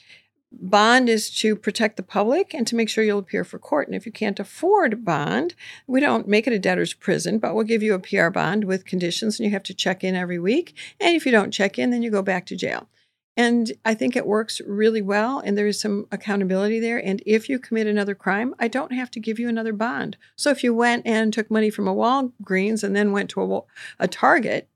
Bond 0.51 1.07
is 1.07 1.29
to 1.39 1.55
protect 1.55 1.95
the 1.95 2.03
public 2.03 2.53
and 2.53 2.67
to 2.67 2.75
make 2.75 2.89
sure 2.89 3.03
you'll 3.03 3.19
appear 3.19 3.45
for 3.45 3.57
court. 3.57 3.87
And 3.87 3.95
if 3.95 4.05
you 4.05 4.11
can't 4.11 4.39
afford 4.39 5.05
bond, 5.05 5.55
we 5.87 6.01
don't 6.01 6.27
make 6.27 6.45
it 6.45 6.53
a 6.53 6.59
debtor's 6.59 6.93
prison, 6.93 7.39
but 7.39 7.55
we'll 7.55 7.63
give 7.63 7.81
you 7.81 7.93
a 7.93 7.99
PR 7.99 8.29
bond 8.29 8.65
with 8.65 8.85
conditions 8.85 9.39
and 9.39 9.45
you 9.45 9.51
have 9.53 9.63
to 9.63 9.73
check 9.73 10.03
in 10.03 10.13
every 10.13 10.39
week. 10.39 10.75
And 10.99 11.15
if 11.15 11.25
you 11.25 11.31
don't 11.31 11.51
check 11.51 11.79
in, 11.79 11.89
then 11.89 12.03
you 12.03 12.11
go 12.11 12.21
back 12.21 12.45
to 12.47 12.57
jail. 12.57 12.89
And 13.37 13.71
I 13.85 13.93
think 13.93 14.15
it 14.15 14.27
works 14.27 14.59
really 14.67 15.01
well, 15.01 15.39
and 15.39 15.57
there 15.57 15.65
is 15.65 15.79
some 15.79 16.05
accountability 16.11 16.81
there. 16.81 16.97
And 16.97 17.23
if 17.25 17.47
you 17.47 17.59
commit 17.59 17.87
another 17.87 18.13
crime, 18.13 18.53
I 18.59 18.67
don't 18.67 18.91
have 18.91 19.09
to 19.11 19.21
give 19.21 19.39
you 19.39 19.47
another 19.47 19.71
bond. 19.71 20.17
So 20.35 20.49
if 20.49 20.65
you 20.65 20.73
went 20.73 21.07
and 21.07 21.33
took 21.33 21.49
money 21.49 21.69
from 21.69 21.87
a 21.87 21.95
Walgreens 21.95 22.83
and 22.83 22.93
then 22.93 23.13
went 23.13 23.29
to 23.31 23.41
a, 23.41 23.61
a 23.99 24.07
Target 24.09 24.67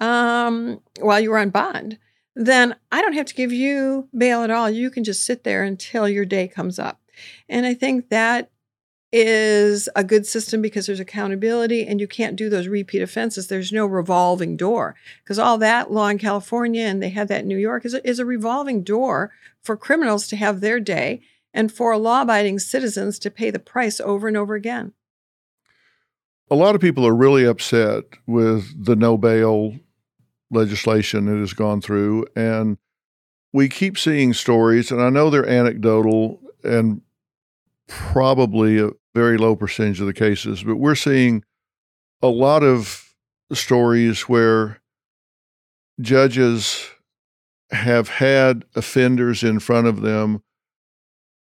um, 0.00 0.80
while 0.98 1.20
you 1.20 1.30
were 1.30 1.38
on 1.38 1.50
bond, 1.50 1.98
then 2.34 2.76
I 2.92 3.02
don't 3.02 3.14
have 3.14 3.26
to 3.26 3.34
give 3.34 3.52
you 3.52 4.08
bail 4.16 4.42
at 4.42 4.50
all. 4.50 4.70
You 4.70 4.90
can 4.90 5.04
just 5.04 5.24
sit 5.24 5.44
there 5.44 5.62
until 5.62 6.08
your 6.08 6.24
day 6.24 6.48
comes 6.48 6.78
up. 6.78 7.00
And 7.48 7.66
I 7.66 7.74
think 7.74 8.08
that 8.08 8.50
is 9.12 9.88
a 9.96 10.04
good 10.04 10.24
system 10.24 10.62
because 10.62 10.86
there's 10.86 11.00
accountability 11.00 11.84
and 11.84 12.00
you 12.00 12.06
can't 12.06 12.36
do 12.36 12.48
those 12.48 12.68
repeat 12.68 13.02
offenses. 13.02 13.48
There's 13.48 13.72
no 13.72 13.84
revolving 13.84 14.56
door 14.56 14.94
because 15.24 15.38
all 15.38 15.58
that 15.58 15.90
law 15.90 16.06
in 16.08 16.18
California 16.18 16.84
and 16.84 17.02
they 17.02 17.08
had 17.08 17.28
that 17.28 17.42
in 17.42 17.48
New 17.48 17.58
York 17.58 17.84
is 17.84 17.94
a, 17.94 18.08
is 18.08 18.20
a 18.20 18.24
revolving 18.24 18.82
door 18.82 19.32
for 19.62 19.76
criminals 19.76 20.28
to 20.28 20.36
have 20.36 20.60
their 20.60 20.78
day 20.78 21.22
and 21.52 21.72
for 21.72 21.96
law 21.96 22.22
abiding 22.22 22.60
citizens 22.60 23.18
to 23.18 23.30
pay 23.30 23.50
the 23.50 23.58
price 23.58 24.00
over 24.00 24.28
and 24.28 24.36
over 24.36 24.54
again. 24.54 24.92
A 26.52 26.56
lot 26.56 26.74
of 26.74 26.80
people 26.80 27.06
are 27.06 27.14
really 27.14 27.44
upset 27.44 28.04
with 28.26 28.84
the 28.84 28.96
no 28.96 29.16
bail 29.16 29.74
legislation 30.50 31.26
that 31.26 31.38
has 31.38 31.52
gone 31.52 31.80
through. 31.80 32.26
And 32.34 32.78
we 33.52 33.68
keep 33.68 33.98
seeing 33.98 34.32
stories, 34.32 34.90
and 34.90 35.02
I 35.02 35.10
know 35.10 35.30
they're 35.30 35.48
anecdotal 35.48 36.40
and 36.62 37.02
probably 37.88 38.78
a 38.80 38.90
very 39.14 39.36
low 39.36 39.56
percentage 39.56 40.00
of 40.00 40.06
the 40.06 40.12
cases, 40.12 40.62
but 40.62 40.76
we're 40.76 40.94
seeing 40.94 41.44
a 42.22 42.28
lot 42.28 42.62
of 42.62 43.14
stories 43.52 44.22
where 44.22 44.80
judges 46.00 46.88
have 47.72 48.08
had 48.08 48.64
offenders 48.74 49.42
in 49.42 49.58
front 49.58 49.86
of 49.86 50.00
them 50.00 50.42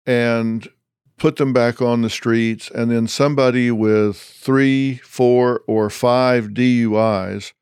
and 0.06 0.68
put 1.18 1.36
them 1.36 1.54
back 1.54 1.82
on 1.82 2.02
the 2.02 2.10
streets, 2.10 2.72
and 2.72 2.90
then 2.90 3.08
somebody 3.08 3.70
with 3.70 4.18
three, 4.18 4.96
four, 4.98 5.62
or 5.68 5.90
five 5.90 6.48
DUIs 6.48 7.54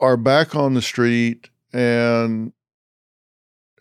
are 0.00 0.16
back 0.16 0.54
on 0.54 0.74
the 0.74 0.82
street 0.82 1.50
and 1.72 2.52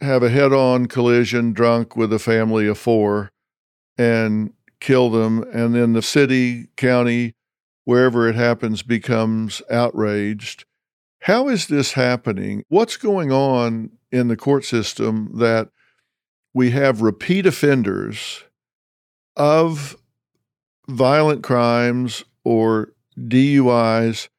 have 0.01 0.23
a 0.23 0.29
head 0.29 0.53
on 0.53 0.87
collision 0.87 1.53
drunk 1.53 1.95
with 1.95 2.11
a 2.13 2.19
family 2.19 2.67
of 2.67 2.77
four 2.77 3.31
and 3.97 4.53
kill 4.79 5.09
them. 5.09 5.43
And 5.53 5.75
then 5.75 5.93
the 5.93 6.01
city, 6.01 6.67
county, 6.75 7.35
wherever 7.83 8.27
it 8.27 8.35
happens, 8.35 8.83
becomes 8.83 9.61
outraged. 9.69 10.65
How 11.21 11.49
is 11.49 11.67
this 11.67 11.93
happening? 11.93 12.63
What's 12.69 12.97
going 12.97 13.31
on 13.31 13.91
in 14.11 14.27
the 14.27 14.37
court 14.37 14.65
system 14.65 15.31
that 15.35 15.69
we 16.53 16.71
have 16.71 17.01
repeat 17.01 17.45
offenders 17.45 18.43
of 19.35 19.95
violent 20.87 21.43
crimes 21.43 22.23
or 22.43 22.93
DUIs 23.17 24.29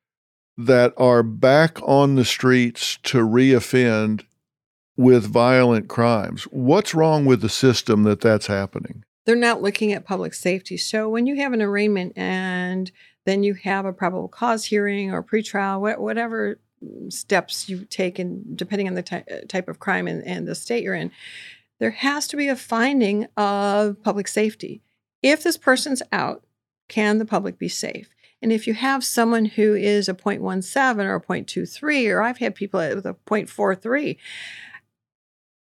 that 0.59 0.93
are 0.97 1.23
back 1.23 1.81
on 1.83 2.17
the 2.17 2.25
streets 2.25 2.99
to 3.05 3.19
reoffend 3.19 4.25
with 4.97 5.25
violent 5.25 5.89
crimes. 5.89 6.43
What's 6.51 6.95
wrong 6.95 7.25
with 7.25 7.41
the 7.41 7.49
system 7.49 8.03
that 8.03 8.21
that's 8.21 8.49
happening? 8.49 9.05
They're 9.25 9.37
not 9.37 9.63
looking 9.63 9.93
at 9.93 10.05
public 10.05 10.35
safety. 10.35 10.77
So 10.77 11.09
when 11.09 11.27
you 11.27 11.37
have 11.37 11.53
an 11.53 11.63
arraignment 11.63 12.15
and 12.17 12.91
then 13.25 13.45
you 13.45 13.55
have 13.55 13.85
a 13.85 13.93
probable 13.93 14.27
cause 14.27 14.65
hearing 14.65 15.13
or 15.13 15.23
pretrial, 15.23 15.99
whatever 15.99 16.59
steps 17.09 17.69
you 17.69 17.85
take, 17.85 18.19
and 18.19 18.57
depending 18.57 18.89
on 18.89 18.95
the 18.95 19.03
ty- 19.03 19.25
type 19.49 19.69
of 19.69 19.79
crime 19.79 20.09
and, 20.09 20.25
and 20.27 20.49
the 20.49 20.55
state 20.55 20.83
you're 20.83 20.95
in, 20.95 21.13
there 21.79 21.91
has 21.91 22.27
to 22.29 22.37
be 22.37 22.49
a 22.49 22.57
finding 22.57 23.27
of 23.37 24.03
public 24.03 24.27
safety. 24.27 24.83
If 25.23 25.45
this 25.45 25.57
person's 25.57 26.03
out, 26.11 26.45
can 26.89 27.19
the 27.19 27.25
public 27.25 27.59
be 27.59 27.69
safe? 27.69 28.09
And 28.41 28.53
if 28.53 28.67
you 28.67 28.75
have 28.75 29.05
someone 29.05 29.47
who 29.47 29.75
is 29.75 30.09
a 30.09 30.15
0.17 30.15 31.05
or 31.05 31.17
a 31.17 31.21
0.23, 31.21 32.11
or 32.11 32.23
I've 32.23 32.39
had 32.39 32.55
people 32.55 32.81
with 32.81 33.07
a 33.07 33.17
0.43, 33.27 34.17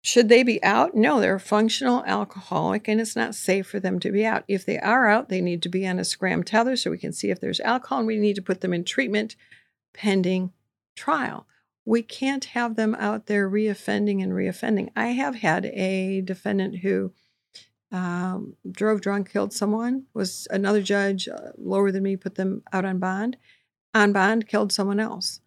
should 0.04 0.30
they 0.30 0.44
be 0.44 0.64
out? 0.64 0.96
No, 0.96 1.20
they're 1.20 1.36
a 1.36 1.40
functional 1.40 2.04
alcoholic 2.06 2.88
and 2.88 3.02
it's 3.02 3.16
not 3.16 3.36
safe 3.36 3.68
for 3.68 3.80
them 3.80 4.00
to 4.00 4.12
be 4.12 4.26
out. 4.26 4.46
If 4.48 4.66
they 4.66 4.80
are 4.80 5.10
out, 5.10 5.28
they 5.28 5.42
need 5.42 5.62
to 5.64 5.70
be 5.70 5.86
on 5.88 6.00
a 6.00 6.06
scram 6.06 6.44
tether 6.44 6.78
so 6.78 6.92
we 6.92 6.98
can 6.98 7.12
see 7.12 7.30
if 7.30 7.42
there's 7.42 7.60
alcohol 7.60 8.00
and 8.00 8.08
we 8.08 8.18
need 8.18 8.36
to 8.38 8.42
put 8.42 8.62
them 8.62 8.74
in 8.74 8.86
treatment 8.86 9.36
pending 9.94 10.54
trial. 10.96 11.46
We 11.84 12.04
can't 12.04 12.46
have 12.46 12.76
them 12.76 12.96
out 12.96 13.26
there 13.26 13.50
reoffending 13.50 14.24
and 14.24 14.32
reoffending. 14.32 14.92
I 14.96 15.08
have 15.08 15.36
had 15.36 15.66
a 15.66 16.22
defendant 16.22 16.80
who 16.80 17.12
um, 17.92 18.56
drove 18.70 19.02
drunk, 19.02 19.32
killed 19.32 19.54
someone. 19.54 20.06
Was 20.14 20.48
another 20.52 20.82
judge 20.82 21.28
uh, 21.28 21.52
lower 21.58 21.92
than 21.92 22.04
me 22.04 22.16
put 22.16 22.36
them 22.36 22.64
out 22.74 22.86
on 22.86 23.00
bond. 23.00 23.38
On 23.94 24.12
bond, 24.12 24.48
killed 24.48 24.72
someone 24.72 25.00
else. 25.00 25.40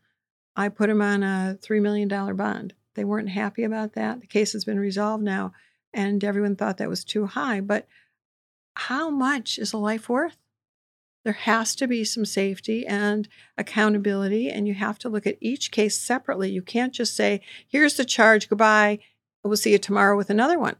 I 0.57 0.69
put 0.69 0.91
him 0.91 1.03
on 1.03 1.23
a 1.23 1.59
three 1.61 1.81
million 1.81 2.09
dollar 2.09 2.35
bond. 2.35 2.75
They 2.95 3.05
weren't 3.05 3.31
happy 3.31 3.63
about 3.63 3.93
that. 3.95 4.21
The 4.21 4.27
case 4.27 4.53
has 4.53 4.65
been 4.65 4.79
resolved 4.79 5.23
now, 5.23 5.53
and 5.93 6.23
everyone 6.25 6.57
thought 6.57 6.79
that 6.79 6.89
was 6.89 7.05
too 7.05 7.27
high. 7.27 7.61
But 7.61 7.87
how 8.75 9.11
much 9.11 9.59
is 9.59 9.73
a 9.73 9.79
life 9.79 10.09
worth? 10.09 10.37
There 11.25 11.35
has 11.35 11.75
to 11.77 11.87
be 11.87 12.03
some 12.05 12.25
safety 12.25 12.87
and 12.87 13.29
accountability, 13.59 14.49
and 14.49 14.67
you 14.67 14.75
have 14.75 14.99
to 15.01 15.09
look 15.09 15.27
at 15.27 15.37
each 15.41 15.71
case 15.71 15.99
separately. 15.99 16.51
You 16.51 16.63
can't 16.63 16.95
just 16.95 17.15
say, 17.15 17.43
"Here's 17.69 17.95
the 17.95 18.05
charge. 18.05 18.49
Goodbye. 18.49 19.01
We'll 19.45 19.57
see 19.57 19.73
you 19.73 19.79
tomorrow 19.79 20.17
with 20.17 20.31
another 20.31 20.59
one." 20.59 20.77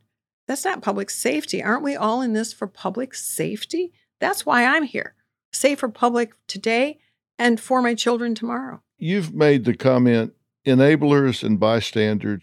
That's 0.47 0.65
not 0.65 0.83
public 0.83 1.11
safety. 1.11 1.63
Aren't 1.63 1.83
we 1.83 1.97
all 1.97 2.23
in 2.23 2.33
this 2.33 2.53
for 2.53 2.67
public 2.67 3.15
safety? 3.15 3.93
That's 4.21 4.45
why 4.45 4.65
I'm 4.65 4.85
here. 4.85 5.15
Safe 5.53 5.79
for 5.79 5.89
public 5.89 6.33
today 6.47 6.99
and 7.39 7.59
for 7.61 7.81
my 7.83 7.95
children 7.95 8.35
tomorrow. 8.35 8.83
You've 8.99 9.35
made 9.35 9.65
the 9.65 9.75
comment 9.75 10.35
enablers 10.67 11.43
and 11.43 11.59
bystanders 11.59 12.43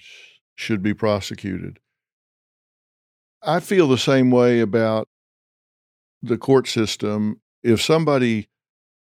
should 0.55 0.81
be 0.81 0.93
prosecuted. 0.93 1.79
I 3.43 3.59
feel 3.59 3.87
the 3.87 3.97
same 3.97 4.31
way 4.31 4.59
about 4.59 5.07
the 6.21 6.37
court 6.37 6.67
system. 6.67 7.39
If 7.63 7.81
somebody 7.81 8.49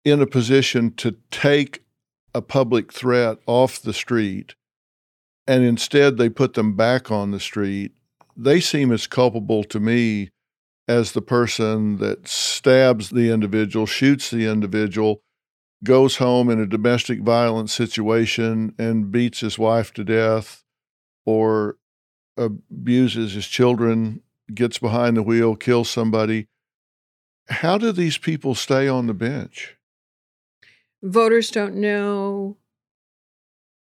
in 0.05 0.21
a 0.21 0.27
position 0.27 0.95
to 0.97 1.17
take 1.31 1.85
a 2.35 2.43
public 2.43 2.93
threat 2.93 3.39
off 3.47 3.81
the 3.81 3.93
street 3.93 4.55
and 5.47 5.65
instead 5.65 6.17
they 6.17 6.29
put 6.29 6.55
them 6.55 6.77
back 6.77 7.11
on 7.11 7.31
the 7.31 7.41
street 7.41 7.93
they 8.37 8.61
seem 8.61 8.93
as 8.93 9.07
culpable 9.07 9.65
to 9.65 9.81
me 9.81 10.31
as 10.89 11.13
the 11.13 11.23
person 11.23 11.99
that 11.99 12.27
stabs 12.27 13.11
the 13.11 13.31
individual, 13.31 13.87
shoots 13.87 14.31
the 14.31 14.47
individual, 14.47 15.23
goes 15.85 16.17
home 16.17 16.49
in 16.51 16.61
a 16.61 16.67
domestic 16.67 17.21
violence 17.21 17.73
situation 17.73 18.75
and 18.79 19.11
beats 19.11 19.41
his 19.41 19.59
wife 19.59 19.93
to 19.95 20.05
death 20.05 20.65
or 21.25 21.77
abuses 22.37 23.35
his 23.35 23.47
children, 23.47 24.23
gets 24.55 24.79
behind 24.79 25.17
the 25.17 25.23
wheel, 25.23 25.57
kills 25.57 25.91
somebody. 25.91 26.49
How 27.49 27.79
do 27.79 27.93
these 27.93 28.19
people 28.19 28.55
stay 28.55 28.89
on 28.89 29.07
the 29.07 29.15
bench? 29.15 29.77
Voters 31.03 31.51
don't 31.51 31.75
know 31.75 32.57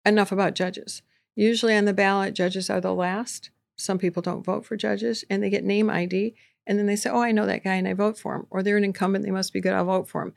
enough 0.06 0.32
about 0.32 0.56
judges. 0.56 1.02
Usually 1.36 1.76
on 1.76 1.86
the 1.86 1.94
ballot, 1.94 2.34
judges 2.34 2.70
are 2.70 2.82
the 2.82 2.94
last. 2.94 3.52
Some 3.80 3.98
people 3.98 4.22
don't 4.22 4.46
vote 4.46 4.65
for 4.65 4.76
judges 4.76 5.24
and 5.30 5.42
they 5.42 5.50
get 5.50 5.63
name 5.63 5.89
ID 5.89 6.36
and 6.68 6.78
then 6.78 6.86
they 6.86 6.96
say, 6.96 7.10
Oh, 7.10 7.22
I 7.22 7.32
know 7.32 7.46
that 7.46 7.63
guy 7.63 7.76
and 7.76 7.88
I 7.88 7.94
vote 7.94 8.18
for 8.18 8.36
him. 8.36 8.46
Or 8.50 8.62
they're 8.62 8.78
an 8.78 8.84
incumbent, 8.84 9.26
they 9.26 9.32
must 9.32 9.54
be 9.54 9.62
good, 9.62 9.74
I'll 9.74 9.86
vote 9.86 10.08
for 10.08 10.22
him. 10.22 10.34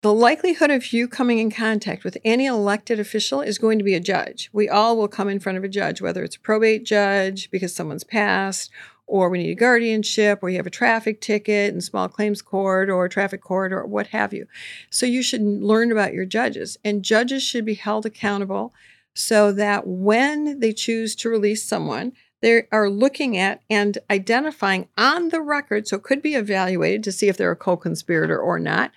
The 0.00 0.14
likelihood 0.14 0.70
of 0.70 0.92
you 0.92 1.08
coming 1.08 1.40
in 1.40 1.50
contact 1.50 2.04
with 2.04 2.16
any 2.24 2.46
elected 2.46 3.00
official 3.00 3.40
is 3.40 3.58
going 3.58 3.78
to 3.78 3.84
be 3.84 3.94
a 3.94 4.00
judge. 4.00 4.48
We 4.52 4.68
all 4.68 4.96
will 4.96 5.08
come 5.08 5.28
in 5.28 5.40
front 5.40 5.58
of 5.58 5.64
a 5.64 5.68
judge, 5.68 6.00
whether 6.00 6.22
it's 6.22 6.36
a 6.36 6.40
probate 6.40 6.84
judge 6.84 7.50
because 7.50 7.74
someone's 7.74 8.04
passed, 8.04 8.70
or 9.08 9.28
we 9.28 9.38
need 9.38 9.50
a 9.50 9.56
guardianship, 9.56 10.38
or 10.40 10.50
you 10.50 10.56
have 10.58 10.68
a 10.68 10.70
traffic 10.70 11.20
ticket 11.20 11.74
in 11.74 11.80
small 11.80 12.08
claims 12.08 12.42
court, 12.42 12.88
or 12.88 13.08
traffic 13.08 13.40
court, 13.40 13.72
or 13.72 13.84
what 13.86 14.08
have 14.08 14.32
you. 14.32 14.46
So 14.88 15.04
you 15.04 15.20
should 15.20 15.42
learn 15.42 15.90
about 15.90 16.14
your 16.14 16.26
judges, 16.26 16.78
and 16.84 17.02
judges 17.02 17.42
should 17.42 17.64
be 17.64 17.74
held 17.74 18.06
accountable 18.06 18.72
so 19.14 19.50
that 19.50 19.84
when 19.84 20.60
they 20.60 20.72
choose 20.72 21.16
to 21.16 21.28
release 21.28 21.64
someone, 21.64 22.12
they 22.40 22.64
are 22.70 22.88
looking 22.88 23.36
at 23.36 23.62
and 23.68 23.98
identifying 24.10 24.88
on 24.96 25.28
the 25.28 25.40
record, 25.40 25.88
so 25.88 25.96
it 25.96 26.02
could 26.02 26.22
be 26.22 26.34
evaluated 26.34 27.02
to 27.04 27.12
see 27.12 27.28
if 27.28 27.36
they're 27.36 27.50
a 27.50 27.56
co 27.56 27.76
conspirator 27.76 28.38
or 28.38 28.58
not. 28.58 28.92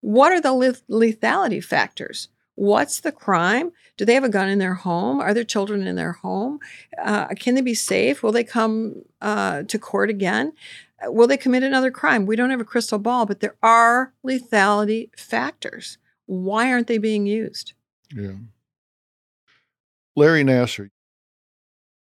What 0.00 0.32
are 0.32 0.40
the 0.40 0.78
lethality 0.88 1.62
factors? 1.62 2.28
What's 2.54 3.00
the 3.00 3.12
crime? 3.12 3.72
Do 3.96 4.04
they 4.04 4.14
have 4.14 4.24
a 4.24 4.28
gun 4.28 4.48
in 4.48 4.58
their 4.58 4.74
home? 4.74 5.20
Are 5.20 5.32
there 5.32 5.44
children 5.44 5.86
in 5.86 5.96
their 5.96 6.12
home? 6.12 6.58
Uh, 7.02 7.28
can 7.28 7.54
they 7.54 7.60
be 7.60 7.74
safe? 7.74 8.22
Will 8.22 8.32
they 8.32 8.44
come 8.44 9.02
uh, 9.20 9.62
to 9.62 9.78
court 9.78 10.10
again? 10.10 10.52
Uh, 11.02 11.12
will 11.12 11.26
they 11.26 11.36
commit 11.36 11.62
another 11.62 11.90
crime? 11.90 12.26
We 12.26 12.36
don't 12.36 12.50
have 12.50 12.60
a 12.60 12.64
crystal 12.64 12.98
ball, 12.98 13.24
but 13.24 13.40
there 13.40 13.56
are 13.62 14.12
lethality 14.26 15.08
factors. 15.18 15.98
Why 16.26 16.70
aren't 16.70 16.86
they 16.86 16.98
being 16.98 17.26
used? 17.26 17.72
Yeah. 18.14 18.36
Larry 20.16 20.44
Nassar, 20.44 20.90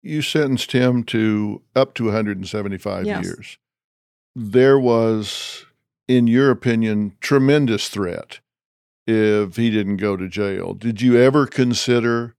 you 0.07 0.23
sentenced 0.23 0.73
him 0.73 1.05
to 1.05 1.63
up 1.75 1.95
to 1.95 2.05
175 2.05 3.07
Yes. 3.07 3.25
years. 3.25 3.59
There 4.35 4.79
was, 4.79 5.67
in 6.09 6.27
your 6.27 6.51
opinion, 6.51 7.17
tremendous 7.21 7.89
threat 7.89 8.41
if 9.07 9.57
he 9.57 9.71
didn't 9.71 9.97
go 9.99 10.17
to 10.17 10.29
jail. 10.29 10.75
Did 10.75 11.01
you 11.01 11.17
ever 11.17 11.47
consider 11.47 12.35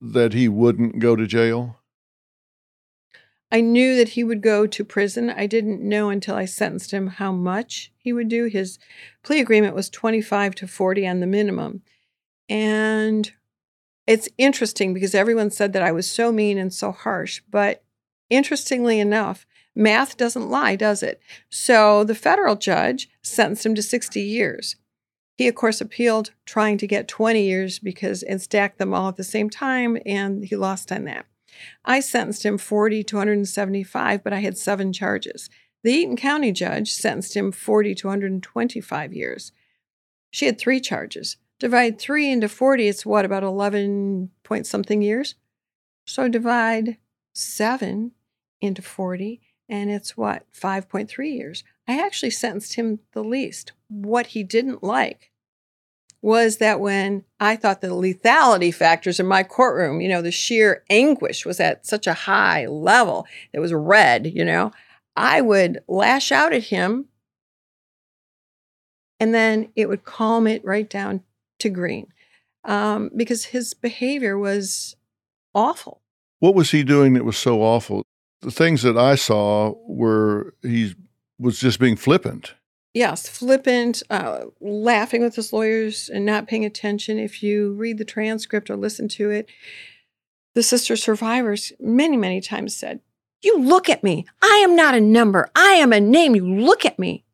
that 0.00 0.32
he 0.32 0.48
wouldn't 0.48 0.98
go 0.98 1.16
to 1.16 1.26
jail? 1.26 1.80
I 3.50 3.60
knew 3.62 3.96
that 3.96 4.10
he 4.10 4.22
would 4.24 4.42
go 4.42 4.66
to 4.66 4.84
prison. 4.84 5.30
I 5.30 5.46
didn't 5.46 5.80
know 5.80 6.10
until 6.10 6.34
I 6.34 6.44
sentenced 6.44 6.90
him 6.90 7.06
how 7.06 7.32
much 7.32 7.90
he 7.96 8.12
would 8.12 8.28
do. 8.28 8.44
His 8.44 8.78
plea 9.22 9.40
agreement 9.40 9.74
was 9.74 9.88
25 9.88 10.54
to 10.56 10.68
40 10.68 11.06
on 11.08 11.20
the 11.20 11.26
minimum. 11.26 11.82
And 12.48 13.32
it's 14.08 14.28
interesting 14.38 14.94
because 14.94 15.14
everyone 15.14 15.50
said 15.50 15.74
that 15.74 15.82
I 15.82 15.92
was 15.92 16.10
so 16.10 16.32
mean 16.32 16.56
and 16.56 16.72
so 16.72 16.92
harsh. 16.92 17.42
But 17.50 17.84
interestingly 18.30 18.98
enough, 18.98 19.46
math 19.76 20.16
doesn't 20.16 20.48
lie, 20.48 20.76
does 20.76 21.02
it? 21.02 21.20
So 21.50 22.04
the 22.04 22.14
federal 22.14 22.56
judge 22.56 23.10
sentenced 23.22 23.66
him 23.66 23.74
to 23.74 23.82
60 23.82 24.18
years. 24.18 24.76
He, 25.36 25.46
of 25.46 25.54
course, 25.54 25.82
appealed, 25.82 26.32
trying 26.46 26.78
to 26.78 26.86
get 26.86 27.06
20 27.06 27.42
years 27.42 27.78
because 27.78 28.22
and 28.22 28.40
stacked 28.40 28.78
them 28.78 28.94
all 28.94 29.08
at 29.08 29.16
the 29.16 29.24
same 29.24 29.50
time, 29.50 29.98
and 30.06 30.42
he 30.42 30.56
lost 30.56 30.90
on 30.90 31.04
that. 31.04 31.26
I 31.84 32.00
sentenced 32.00 32.46
him 32.46 32.56
40 32.56 33.04
to 33.04 33.16
175, 33.16 34.24
but 34.24 34.32
I 34.32 34.40
had 34.40 34.56
seven 34.56 34.90
charges. 34.90 35.50
The 35.84 35.92
Eaton 35.92 36.16
County 36.16 36.50
judge 36.50 36.92
sentenced 36.92 37.36
him 37.36 37.52
40 37.52 37.94
to 37.96 38.06
125 38.06 39.12
years. 39.12 39.52
She 40.30 40.46
had 40.46 40.58
three 40.58 40.80
charges. 40.80 41.36
Divide 41.58 41.98
three 41.98 42.30
into 42.30 42.48
40, 42.48 42.88
it's 42.88 43.04
what, 43.04 43.24
about 43.24 43.42
11 43.42 44.30
point 44.44 44.66
something 44.66 45.02
years? 45.02 45.34
So 46.06 46.28
divide 46.28 46.98
seven 47.34 48.12
into 48.60 48.80
40, 48.80 49.40
and 49.68 49.90
it's 49.90 50.16
what, 50.16 50.44
5.3 50.52 51.32
years. 51.32 51.64
I 51.86 52.00
actually 52.00 52.30
sentenced 52.30 52.74
him 52.74 53.00
the 53.12 53.24
least. 53.24 53.72
What 53.88 54.28
he 54.28 54.42
didn't 54.42 54.84
like 54.84 55.32
was 56.20 56.58
that 56.58 56.80
when 56.80 57.24
I 57.38 57.56
thought 57.56 57.80
the 57.80 57.88
lethality 57.88 58.74
factors 58.74 59.20
in 59.20 59.26
my 59.26 59.42
courtroom, 59.42 60.00
you 60.00 60.08
know, 60.08 60.22
the 60.22 60.32
sheer 60.32 60.84
anguish 60.90 61.46
was 61.46 61.60
at 61.60 61.86
such 61.86 62.06
a 62.06 62.14
high 62.14 62.66
level, 62.66 63.26
it 63.52 63.60
was 63.60 63.72
red, 63.72 64.26
you 64.26 64.44
know, 64.44 64.72
I 65.16 65.40
would 65.40 65.80
lash 65.88 66.30
out 66.30 66.52
at 66.52 66.64
him 66.64 67.06
and 69.20 69.34
then 69.34 69.70
it 69.74 69.88
would 69.88 70.04
calm 70.04 70.46
it 70.46 70.64
right 70.64 70.88
down 70.88 71.22
to 71.58 71.68
green 71.68 72.12
um, 72.64 73.10
because 73.16 73.46
his 73.46 73.74
behavior 73.74 74.38
was 74.38 74.96
awful. 75.54 76.00
What 76.40 76.54
was 76.54 76.70
he 76.70 76.84
doing 76.84 77.14
that 77.14 77.24
was 77.24 77.36
so 77.36 77.62
awful? 77.62 78.02
The 78.42 78.50
things 78.50 78.82
that 78.82 78.96
I 78.96 79.16
saw 79.16 79.74
were 79.86 80.54
he 80.62 80.94
was 81.38 81.58
just 81.58 81.80
being 81.80 81.96
flippant. 81.96 82.54
Yes, 82.94 83.28
flippant, 83.28 84.02
uh, 84.10 84.46
laughing 84.60 85.22
with 85.22 85.36
his 85.36 85.52
lawyers 85.52 86.08
and 86.08 86.24
not 86.24 86.48
paying 86.48 86.64
attention. 86.64 87.18
If 87.18 87.42
you 87.42 87.72
read 87.72 87.98
the 87.98 88.04
transcript 88.04 88.70
or 88.70 88.76
listen 88.76 89.08
to 89.08 89.30
it, 89.30 89.48
the 90.54 90.62
sister 90.62 90.96
survivors 90.96 91.72
many, 91.78 92.16
many 92.16 92.40
times 92.40 92.76
said, 92.76 93.00
You 93.42 93.58
look 93.58 93.88
at 93.88 94.02
me. 94.02 94.26
I 94.42 94.62
am 94.64 94.74
not 94.74 94.94
a 94.94 95.00
number. 95.00 95.50
I 95.54 95.72
am 95.74 95.92
a 95.92 96.00
name. 96.00 96.34
You 96.34 96.46
look 96.46 96.84
at 96.84 96.98
me. 96.98 97.24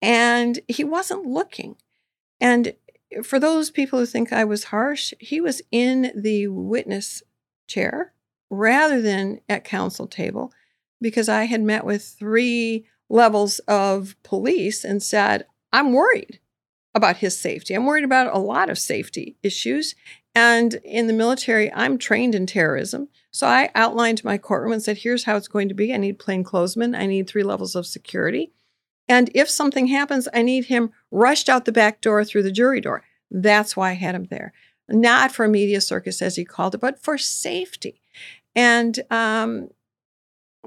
And 0.00 0.60
he 0.68 0.84
wasn't 0.84 1.26
looking. 1.26 1.76
And 2.40 2.74
for 3.22 3.38
those 3.38 3.70
people 3.70 3.98
who 3.98 4.06
think 4.06 4.32
I 4.32 4.44
was 4.44 4.64
harsh, 4.64 5.12
he 5.18 5.40
was 5.40 5.62
in 5.70 6.12
the 6.14 6.48
witness 6.48 7.22
chair 7.66 8.12
rather 8.50 9.00
than 9.00 9.40
at 9.48 9.64
counsel 9.64 10.06
table 10.06 10.52
because 11.00 11.28
I 11.28 11.44
had 11.44 11.62
met 11.62 11.84
with 11.84 12.04
three 12.04 12.86
levels 13.08 13.58
of 13.60 14.16
police 14.22 14.84
and 14.84 15.02
said, 15.02 15.46
I'm 15.72 15.92
worried 15.92 16.40
about 16.94 17.18
his 17.18 17.38
safety. 17.38 17.74
I'm 17.74 17.86
worried 17.86 18.04
about 18.04 18.34
a 18.34 18.38
lot 18.38 18.70
of 18.70 18.78
safety 18.78 19.36
issues. 19.42 19.94
And 20.34 20.74
in 20.84 21.06
the 21.06 21.12
military, 21.12 21.72
I'm 21.72 21.98
trained 21.98 22.34
in 22.34 22.46
terrorism. 22.46 23.08
So 23.30 23.46
I 23.46 23.70
outlined 23.74 24.24
my 24.24 24.38
courtroom 24.38 24.72
and 24.72 24.82
said, 24.82 24.98
here's 24.98 25.24
how 25.24 25.36
it's 25.36 25.48
going 25.48 25.68
to 25.68 25.74
be. 25.74 25.92
I 25.92 25.96
need 25.96 26.18
plainclothesmen. 26.18 26.94
I 26.94 27.06
need 27.06 27.26
three 27.26 27.42
levels 27.42 27.74
of 27.74 27.86
security. 27.86 28.52
And 29.08 29.30
if 29.34 29.48
something 29.48 29.86
happens, 29.86 30.28
I 30.34 30.42
need 30.42 30.66
him 30.66 30.90
rushed 31.10 31.48
out 31.48 31.64
the 31.64 31.72
back 31.72 32.00
door 32.00 32.24
through 32.24 32.42
the 32.42 32.52
jury 32.52 32.80
door. 32.80 33.04
That's 33.30 33.76
why 33.76 33.90
I 33.90 33.94
had 33.94 34.14
him 34.14 34.26
there. 34.30 34.52
Not 34.88 35.32
for 35.32 35.44
a 35.44 35.48
media 35.48 35.80
circus, 35.80 36.22
as 36.22 36.36
he 36.36 36.44
called 36.44 36.74
it, 36.74 36.80
but 36.80 36.98
for 36.98 37.18
safety. 37.18 38.00
And 38.54 38.98
um, 39.10 39.70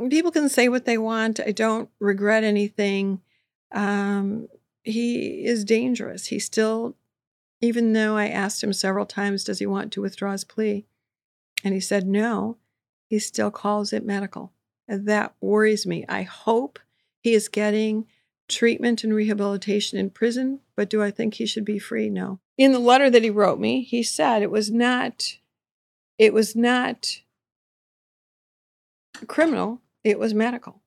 people 0.10 0.32
can 0.32 0.49
say 0.49 0.69
what 0.69 0.86
they 0.86 0.97
want. 0.97 1.39
I 1.39 1.51
don't 1.51 1.89
regret 1.99 2.43
anything. 2.43 3.21
Um, 3.71 4.47
he 4.84 5.43
is 5.45 5.65
dangerous. 5.65 6.27
He 6.27 6.39
still, 6.39 6.95
even 7.62 7.93
though 7.93 8.15
I 8.15 8.27
asked 8.27 8.63
him 8.63 8.73
several 8.73 9.06
times, 9.06 9.43
does 9.43 9.60
he 9.60 9.65
want 9.65 9.91
to 9.93 10.01
withdraw 10.01 10.32
his 10.32 10.43
plea? 10.43 10.86
And 11.63 11.73
he 11.73 11.80
said 11.80 12.08
no, 12.08 12.58
he 13.08 13.19
still 13.19 13.51
calls 13.51 13.93
it 13.93 14.06
medical. 14.06 14.51
And 14.88 15.08
that 15.08 15.36
worries 15.41 15.86
me. 15.86 16.06
I 16.10 16.23
hope 16.23 16.80
he 17.19 17.34
is 17.34 17.47
getting 17.47 18.08
treatment 18.51 19.03
and 19.03 19.13
rehabilitation 19.13 19.97
in 19.97 20.09
prison, 20.09 20.59
but 20.75 20.89
do 20.89 21.01
I 21.01 21.11
think 21.11 21.35
he 21.35 21.45
should 21.45 21.65
be 21.65 21.79
free? 21.79 22.09
No. 22.09 22.39
In 22.57 22.71
the 22.71 22.79
letter 22.79 23.09
that 23.09 23.23
he 23.23 23.29
wrote 23.29 23.59
me, 23.59 23.81
he 23.81 24.03
said 24.03 24.41
it 24.41 24.51
was 24.51 24.69
not 24.69 25.37
it 26.17 26.33
was 26.33 26.55
not 26.55 27.21
criminal, 29.27 29.81
it 30.03 30.19
was 30.19 30.33
medical. 30.33 30.81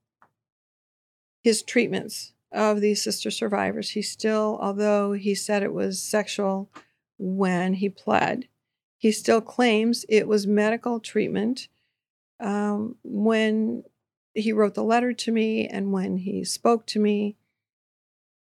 His 1.43 1.63
treatments 1.63 2.33
of 2.53 2.81
these 2.81 3.03
sister 3.03 3.31
survivors, 3.31 3.91
he 3.91 4.03
still, 4.03 4.59
although 4.63 5.13
he 5.13 5.35
said 5.35 5.63
it 5.63 5.75
was 5.75 6.01
sexual 6.01 6.71
when 7.19 7.75
he 7.75 7.89
pled, 7.89 8.47
he 8.97 9.11
still 9.11 9.41
claims 9.41 10.07
it 10.09 10.29
was 10.29 10.47
medical 10.47 11.01
treatment 11.01 11.69
um, 12.41 12.97
when 13.03 13.85
he 14.35 14.53
wrote 14.53 14.75
the 14.75 14.85
letter 14.85 15.13
to 15.13 15.33
me 15.33 15.67
and 15.67 15.93
when 15.93 16.19
he 16.19 16.45
spoke 16.45 16.87
to 16.87 16.99
me. 16.99 17.37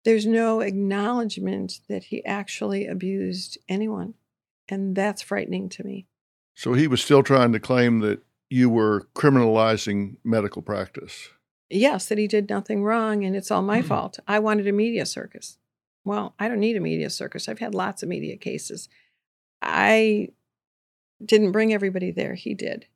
There's 0.04 0.26
no 0.26 0.60
acknowledgement 0.60 1.80
that 1.88 2.04
he 2.04 2.24
actually 2.24 2.86
abused 2.86 3.58
anyone. 3.68 4.14
And 4.68 4.94
that's 4.94 5.22
frightening 5.22 5.68
to 5.70 5.84
me. 5.84 6.06
So 6.54 6.72
he 6.74 6.86
was 6.86 7.02
still 7.02 7.22
trying 7.22 7.52
to 7.52 7.60
claim 7.60 8.00
that 8.00 8.22
you 8.50 8.70
were 8.70 9.08
criminalizing 9.14 10.16
medical 10.24 10.62
practice. 10.62 11.30
Yes, 11.70 12.06
that 12.08 12.18
he 12.18 12.26
did 12.28 12.48
nothing 12.48 12.84
wrong 12.84 13.24
and 13.24 13.34
it's 13.34 13.50
all 13.50 13.62
my 13.62 13.80
Mhm. 13.82 13.86
fault. 13.86 14.18
I 14.28 14.38
wanted 14.38 14.66
a 14.68 14.72
media 14.72 15.06
circus. 15.06 15.58
Well, 16.04 16.34
I 16.38 16.48
don't 16.48 16.60
need 16.60 16.76
a 16.76 16.80
media 16.80 17.10
circus. 17.10 17.48
I've 17.48 17.58
had 17.58 17.74
lots 17.74 18.02
of 18.02 18.08
media 18.08 18.36
cases. 18.36 18.88
I 19.62 20.28
didn't 21.24 21.52
bring 21.52 21.72
everybody 21.72 22.10
there. 22.10 22.34
He 22.34 22.54
did. 22.54 22.86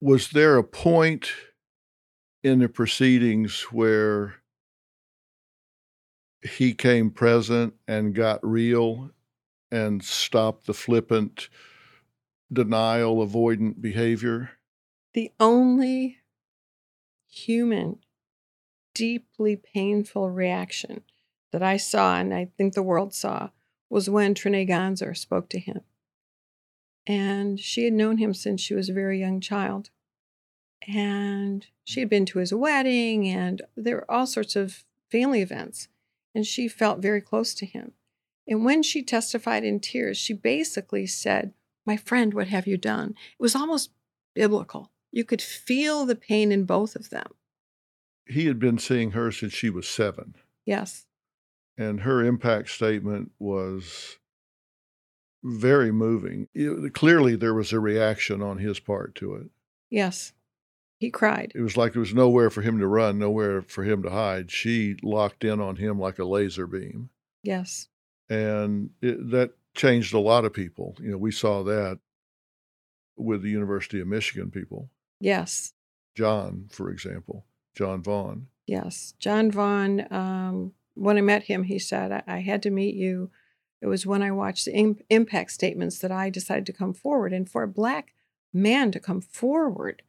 Was 0.00 0.30
there 0.30 0.56
a 0.56 0.64
point 0.64 1.30
in 2.42 2.60
the 2.60 2.68
proceedings 2.68 3.62
where 3.72 4.36
he 6.46 6.74
came 6.74 7.10
present 7.10 7.74
and 7.86 8.14
got 8.14 8.46
real 8.46 9.10
and 9.70 10.02
stopped 10.02 10.66
the 10.66 10.74
flippant 10.74 11.48
denial 12.52 13.26
avoidant 13.26 13.80
behavior? 13.80 14.50
The 15.14 15.32
only 15.40 16.18
human, 17.28 17.98
deeply 18.94 19.56
painful 19.56 20.30
reaction 20.30 21.02
that 21.52 21.62
I 21.62 21.76
saw, 21.76 22.18
and 22.18 22.34
I 22.34 22.50
think 22.56 22.74
the 22.74 22.82
world 22.82 23.14
saw, 23.14 23.50
was 23.88 24.10
when 24.10 24.34
Trinea 24.34 24.68
Gonczar 24.68 25.16
spoke 25.16 25.48
to 25.50 25.58
him. 25.58 25.80
And 27.06 27.60
she 27.60 27.84
had 27.84 27.92
known 27.92 28.18
him 28.18 28.34
since 28.34 28.60
she 28.60 28.74
was 28.74 28.88
a 28.88 28.94
very 28.94 29.18
young 29.20 29.40
child. 29.40 29.90
And 30.88 31.66
she 31.84 32.00
had 32.00 32.08
been 32.08 32.26
to 32.26 32.40
his 32.40 32.52
wedding, 32.52 33.28
and 33.28 33.62
there 33.76 33.96
were 33.96 34.10
all 34.10 34.26
sorts 34.26 34.56
of 34.56 34.84
family 35.10 35.40
events. 35.40 35.88
And 36.36 36.46
she 36.46 36.68
felt 36.68 36.98
very 37.00 37.22
close 37.22 37.54
to 37.54 37.64
him. 37.64 37.92
And 38.46 38.62
when 38.62 38.82
she 38.82 39.02
testified 39.02 39.64
in 39.64 39.80
tears, 39.80 40.18
she 40.18 40.34
basically 40.34 41.06
said, 41.06 41.54
My 41.86 41.96
friend, 41.96 42.34
what 42.34 42.48
have 42.48 42.66
you 42.66 42.76
done? 42.76 43.14
It 43.38 43.42
was 43.42 43.54
almost 43.56 43.90
biblical. 44.34 44.92
You 45.10 45.24
could 45.24 45.40
feel 45.40 46.04
the 46.04 46.14
pain 46.14 46.52
in 46.52 46.64
both 46.66 46.94
of 46.94 47.08
them. 47.08 47.28
He 48.28 48.44
had 48.48 48.58
been 48.58 48.76
seeing 48.76 49.12
her 49.12 49.32
since 49.32 49.54
she 49.54 49.70
was 49.70 49.88
seven, 49.88 50.34
Yes. 50.66 51.06
and 51.78 52.00
her 52.02 52.22
impact 52.22 52.68
statement 52.68 53.30
was 53.38 54.18
very 55.42 55.90
moving. 55.90 56.48
It- 56.52 56.92
clearly, 56.92 57.34
there 57.34 57.54
was 57.54 57.72
a 57.72 57.80
reaction 57.80 58.42
on 58.42 58.58
his 58.58 58.78
part 58.78 59.14
to 59.16 59.36
it. 59.36 59.46
Yes. 59.88 60.34
He 60.98 61.10
cried. 61.10 61.52
It 61.54 61.60
was 61.60 61.76
like 61.76 61.92
there 61.92 62.00
was 62.00 62.14
nowhere 62.14 62.48
for 62.48 62.62
him 62.62 62.78
to 62.78 62.86
run, 62.86 63.18
nowhere 63.18 63.60
for 63.62 63.84
him 63.84 64.02
to 64.02 64.10
hide. 64.10 64.50
She 64.50 64.96
locked 65.02 65.44
in 65.44 65.60
on 65.60 65.76
him 65.76 65.98
like 65.98 66.18
a 66.18 66.24
laser 66.24 66.66
beam. 66.66 67.10
Yes. 67.42 67.88
And 68.30 68.90
it, 69.02 69.30
that 69.30 69.52
changed 69.74 70.14
a 70.14 70.18
lot 70.18 70.44
of 70.44 70.54
people. 70.54 70.96
You 70.98 71.10
know, 71.12 71.18
we 71.18 71.32
saw 71.32 71.62
that 71.64 71.98
with 73.16 73.42
the 73.42 73.50
University 73.50 74.00
of 74.00 74.06
Michigan 74.06 74.50
people. 74.50 74.90
Yes. 75.20 75.74
Jon, 76.14 76.68
for 76.70 76.90
example, 76.90 77.44
Jon 77.74 78.02
Vaughn. 78.02 78.48
Yes. 78.66 79.14
Jon 79.18 79.50
Vaughn, 79.50 80.06
um, 80.10 80.72
when 80.94 81.18
I 81.18 81.20
met 81.20 81.44
him, 81.44 81.64
he 81.64 81.78
said, 81.78 82.10
I, 82.10 82.22
I 82.26 82.38
had 82.40 82.62
to 82.62 82.70
meet 82.70 82.94
you. 82.94 83.30
It 83.82 83.86
was 83.86 84.06
when 84.06 84.22
I 84.22 84.30
watched 84.30 84.64
the 84.64 84.74
im- 84.74 84.98
impact 85.10 85.50
statements 85.52 85.98
that 85.98 86.10
I 86.10 86.30
decided 86.30 86.64
to 86.66 86.72
come 86.72 86.94
forward. 86.94 87.34
And 87.34 87.48
for 87.48 87.62
a 87.62 87.68
black 87.68 88.14
man 88.52 88.90
to 88.92 88.98
come 88.98 89.20
forward 89.20 90.02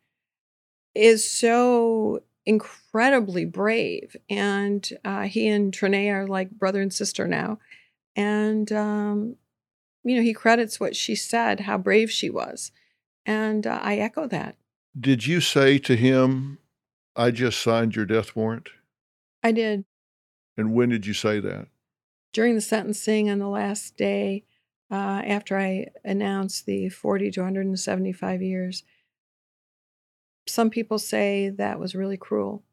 is 0.96 1.30
so 1.30 2.24
incredibly 2.46 3.46
brave. 3.46 4.16
And 4.30 4.88
uh, 5.04 5.24
he 5.24 5.48
and 5.48 5.74
Trinea 5.74 6.14
are 6.14 6.28
like 6.28 6.52
brother 6.52 6.82
and 6.82 6.94
sister 6.94 7.28
now. 7.28 7.60
And, 8.16 8.72
um, 8.72 9.36
you 10.04 10.16
know, 10.16 10.24
he 10.24 10.34
credits 10.34 10.80
what 10.80 10.96
she 10.96 11.16
said, 11.16 11.62
how 11.62 11.78
brave 11.78 12.10
she 12.10 12.30
was. 12.30 12.72
And 13.26 13.68
uh, 13.68 13.80
I 13.82 13.98
echo 13.98 14.28
that. 14.28 14.56
Did 15.00 15.28
you 15.28 15.42
say 15.42 15.78
to 15.80 15.96
him, 15.96 16.60
I 17.16 17.32
just 17.32 17.62
signed 17.62 17.96
your 17.96 18.06
death 18.06 18.36
warrant? 18.36 18.70
I 19.44 19.52
did. 19.52 19.86
And 20.56 20.74
when 20.74 20.90
did 20.90 21.06
you 21.06 21.14
say 21.14 21.40
that? 21.40 21.68
during 22.38 22.54
the 22.54 22.62
sentencing 22.62 23.32
on 23.32 23.40
the 23.40 23.48
last 23.48 23.98
day, 23.98 24.44
uh, 24.92 25.24
after 25.26 25.58
I 25.58 25.88
announced 26.06 26.68
the 26.68 26.88
40 26.90 27.32
to 27.32 27.42
175 27.42 28.44
years, 28.44 28.84
some 30.50 30.70
people 30.70 31.00
say 31.00 31.50
that 31.50 31.80
was 31.80 31.96
really 31.96 32.18
cruel. 32.18 32.64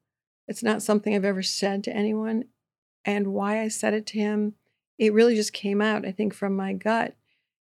It's 0.46 0.62
not 0.62 0.82
something 0.82 1.14
I've 1.14 1.24
ever 1.24 1.42
said 1.42 1.84
to 1.84 1.96
anyone. 1.96 2.44
And 3.04 3.28
why 3.28 3.60
I 3.60 3.68
said 3.68 3.94
it 3.94 4.06
to 4.08 4.18
him, 4.18 4.54
it 4.98 5.12
really 5.12 5.34
just 5.34 5.52
came 5.52 5.80
out, 5.80 6.06
I 6.06 6.12
think, 6.12 6.34
from 6.34 6.56
my 6.56 6.72
gut 6.72 7.16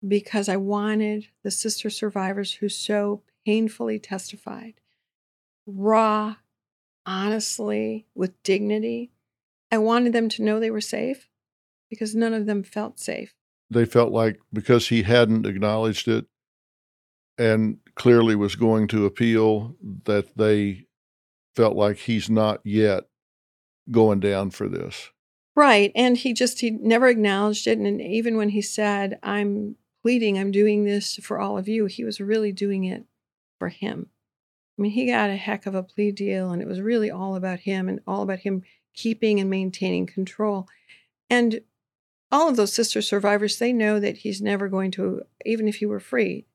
because 0.07 0.49
I 0.49 0.57
wanted 0.57 1.29
the 1.43 1.51
sister 1.51 1.91
survivors 1.91 2.55
who 2.55 2.69
so 2.69 3.23
painfully 3.45 3.99
testified, 3.99 4.75
raw, 5.67 6.37
honestly, 7.05 8.07
with 8.15 8.43
dignity. 8.43 9.11
I 9.71 9.79
wanted 9.79 10.13
them 10.13 10.29
to 10.31 10.43
know 10.43 10.59
they 10.59 10.71
were 10.71 10.81
safe 10.81 11.29
because 11.89 12.15
none 12.15 12.35
of 12.35 12.47
them 12.47 12.63
felt 12.63 12.99
safe. 12.99 13.35
They 13.71 13.85
felt 13.85 14.11
like 14.11 14.41
because 14.53 14.89
he 14.89 15.03
hadn't 15.03 15.47
acknowledged 15.47 16.09
it 16.09 16.27
and 17.39 17.79
clearly 17.95 18.37
was 18.37 18.57
going 18.57 18.89
to 18.89 19.07
appeal, 19.07 19.77
that 20.05 20.37
they 20.37 20.87
felt 21.55 21.77
like 21.77 21.99
he's 21.99 22.31
not 22.31 22.61
yet 22.65 23.05
going 23.91 24.21
down 24.21 24.51
for 24.51 24.69
this. 24.69 25.11
Right. 25.57 25.93
And 25.95 26.17
he 26.17 26.33
just, 26.33 26.61
he 26.61 26.71
never 26.71 27.09
acknowledged 27.09 27.67
it. 27.67 27.79
And 27.79 28.01
even 28.01 28.37
when 28.37 28.51
he 28.51 28.63
said, 28.63 29.19
I'm 29.23 29.77
pleading, 30.03 30.39
I'm 30.39 30.53
doing 30.53 30.85
this 30.85 31.17
for 31.17 31.41
all 31.41 31.59
of 31.59 31.69
you, 31.69 31.87
he 31.87 32.05
was 32.05 32.21
really 32.21 32.53
doing 32.53 32.85
it 32.85 33.05
for 33.59 33.69
him. 33.69 34.07
I 34.79 34.83
mean, 34.83 34.93
he 34.93 35.07
got 35.07 35.29
a 35.29 35.37
heck 35.37 35.67
of 35.67 35.75
a 35.75 35.83
plea 35.83 36.11
deal, 36.11 36.51
and 36.53 36.63
it 36.63 36.69
was 36.69 36.81
really 36.81 37.11
all 37.11 37.35
about 37.35 37.61
him 37.61 37.89
and 37.89 38.01
all 38.07 38.23
about 38.23 38.39
him 38.39 38.63
keeping 38.95 39.39
and 39.39 39.51
maintaining 39.51 40.07
control. 40.07 40.67
And 41.29 41.61
all 42.33 42.49
of 42.49 42.57
those 42.57 42.73
sister 42.73 43.03
survivors, 43.03 43.59
they 43.59 43.73
know 43.73 44.01
that 44.01 44.19
he's 44.19 44.41
never 44.41 44.69
going 44.69 44.91
to, 44.93 45.23
even 45.45 45.69
if 45.69 45.77
he 45.77 45.87
were 45.87 46.01
free, 46.01 46.47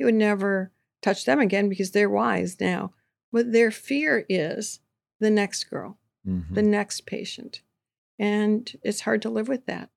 he 0.00 0.04
would 0.04 0.14
never 0.14 0.72
touch 1.02 1.26
them 1.26 1.40
again 1.40 1.68
because 1.68 1.90
they're 1.90 2.08
wise 2.08 2.58
now. 2.58 2.90
But 3.30 3.52
their 3.52 3.70
fear 3.70 4.24
is 4.30 4.80
the 5.20 5.28
next 5.28 5.64
girl, 5.64 5.98
Mhm. 6.26 6.54
the 6.54 6.62
next 6.62 7.04
patient. 7.04 7.60
And 8.18 8.72
it's 8.82 9.02
hard 9.02 9.20
to 9.20 9.28
live 9.28 9.46
with 9.46 9.66
that. 9.66 9.90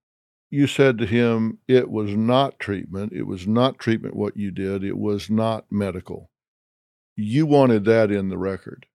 You 0.50 0.68
said 0.68 0.98
to 0.98 1.06
him, 1.06 1.60
it 1.70 1.90
was 1.90 2.18
not 2.18 2.60
treatment. 2.60 3.14
It 3.14 3.24
was 3.24 3.48
not 3.48 3.80
treatment 3.80 4.14
what 4.14 4.36
you 4.36 4.52
did. 4.52 4.84
It 4.84 4.98
was 4.98 5.30
not 5.30 5.72
medical. 5.72 6.30
You 7.16 7.46
wanted 7.46 7.86
that 7.86 8.12
in 8.12 8.28
the 8.28 8.38
record. 8.38 8.88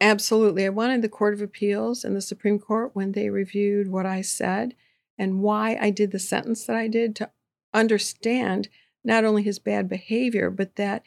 Absolutely. 0.00 0.64
I 0.64 0.68
wanted 0.68 1.02
the 1.02 1.08
Court 1.08 1.34
of 1.34 1.42
Appeals 1.42 2.04
and 2.04 2.14
the 2.14 2.20
Supreme 2.20 2.60
Court, 2.60 2.94
when 2.94 3.12
they 3.12 3.30
reviewed 3.30 3.88
what 3.88 4.06
I 4.06 4.20
said 4.20 4.76
and 5.18 5.42
why 5.42 5.76
I 5.80 5.90
did 5.90 6.12
the 6.12 6.20
sentence 6.20 6.66
that 6.66 6.76
I 6.76 6.86
did, 6.86 7.16
to 7.16 7.32
understand 7.74 8.68
not 9.04 9.24
only 9.24 9.42
his 9.42 9.58
bad 9.58 9.88
behavior, 9.88 10.50
but 10.50 10.76
that 10.76 11.02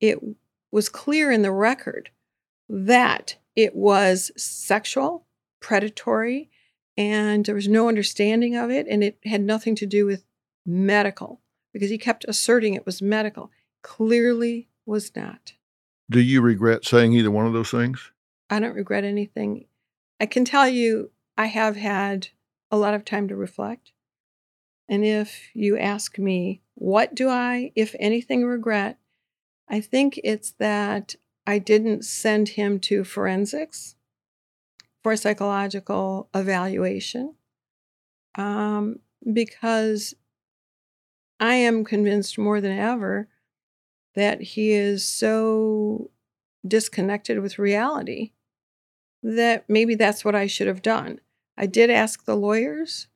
it 0.00 0.18
was 0.70 0.88
clear 0.88 1.30
in 1.30 1.42
the 1.42 1.52
record 1.52 2.10
that 2.68 3.36
it 3.56 3.74
was 3.74 4.30
sexual, 4.36 5.26
predatory, 5.60 6.50
and 6.96 7.46
there 7.46 7.54
was 7.54 7.68
no 7.68 7.88
understanding 7.88 8.56
of 8.56 8.70
it. 8.70 8.86
And 8.88 9.02
it 9.02 9.18
had 9.24 9.42
nothing 9.42 9.74
to 9.76 9.86
do 9.86 10.04
with 10.04 10.24
medical 10.66 11.40
because 11.72 11.90
he 11.90 11.98
kept 11.98 12.24
asserting 12.28 12.74
it 12.74 12.86
was 12.86 13.00
medical. 13.00 13.50
Clearly 13.82 14.68
was 14.84 15.14
not. 15.16 15.54
Do 16.10 16.20
you 16.20 16.40
regret 16.40 16.84
saying 16.84 17.12
either 17.12 17.30
one 17.30 17.46
of 17.46 17.52
those 17.52 17.70
things? 17.70 18.10
I 18.50 18.60
don't 18.60 18.74
regret 18.74 19.04
anything. 19.04 19.66
I 20.20 20.26
can 20.26 20.44
tell 20.44 20.68
you, 20.68 21.10
I 21.36 21.46
have 21.46 21.76
had 21.76 22.28
a 22.70 22.76
lot 22.76 22.94
of 22.94 23.04
time 23.04 23.28
to 23.28 23.36
reflect. 23.36 23.92
And 24.88 25.04
if 25.04 25.50
you 25.54 25.76
ask 25.76 26.18
me, 26.18 26.62
what 26.78 27.12
do 27.12 27.28
I, 27.28 27.72
if 27.74 27.96
anything, 27.98 28.44
regret? 28.44 28.98
I 29.68 29.80
think 29.80 30.20
it's 30.22 30.52
that 30.60 31.16
I 31.44 31.58
didn't 31.58 32.04
send 32.04 32.50
him 32.50 32.78
to 32.80 33.02
forensics 33.02 33.96
for 35.02 35.16
psychological 35.16 36.28
evaluation 36.32 37.34
um, 38.36 39.00
because 39.32 40.14
I 41.40 41.54
am 41.54 41.84
convinced 41.84 42.38
more 42.38 42.60
than 42.60 42.78
ever 42.78 43.28
that 44.14 44.40
he 44.40 44.70
is 44.70 45.06
so 45.06 46.10
disconnected 46.66 47.40
with 47.40 47.58
reality 47.58 48.32
that 49.22 49.64
maybe 49.68 49.96
that's 49.96 50.24
what 50.24 50.36
I 50.36 50.46
should 50.46 50.68
have 50.68 50.82
done. 50.82 51.20
I 51.56 51.66
did 51.66 51.90
ask 51.90 52.24
the 52.24 52.36
lawyers. 52.36 53.08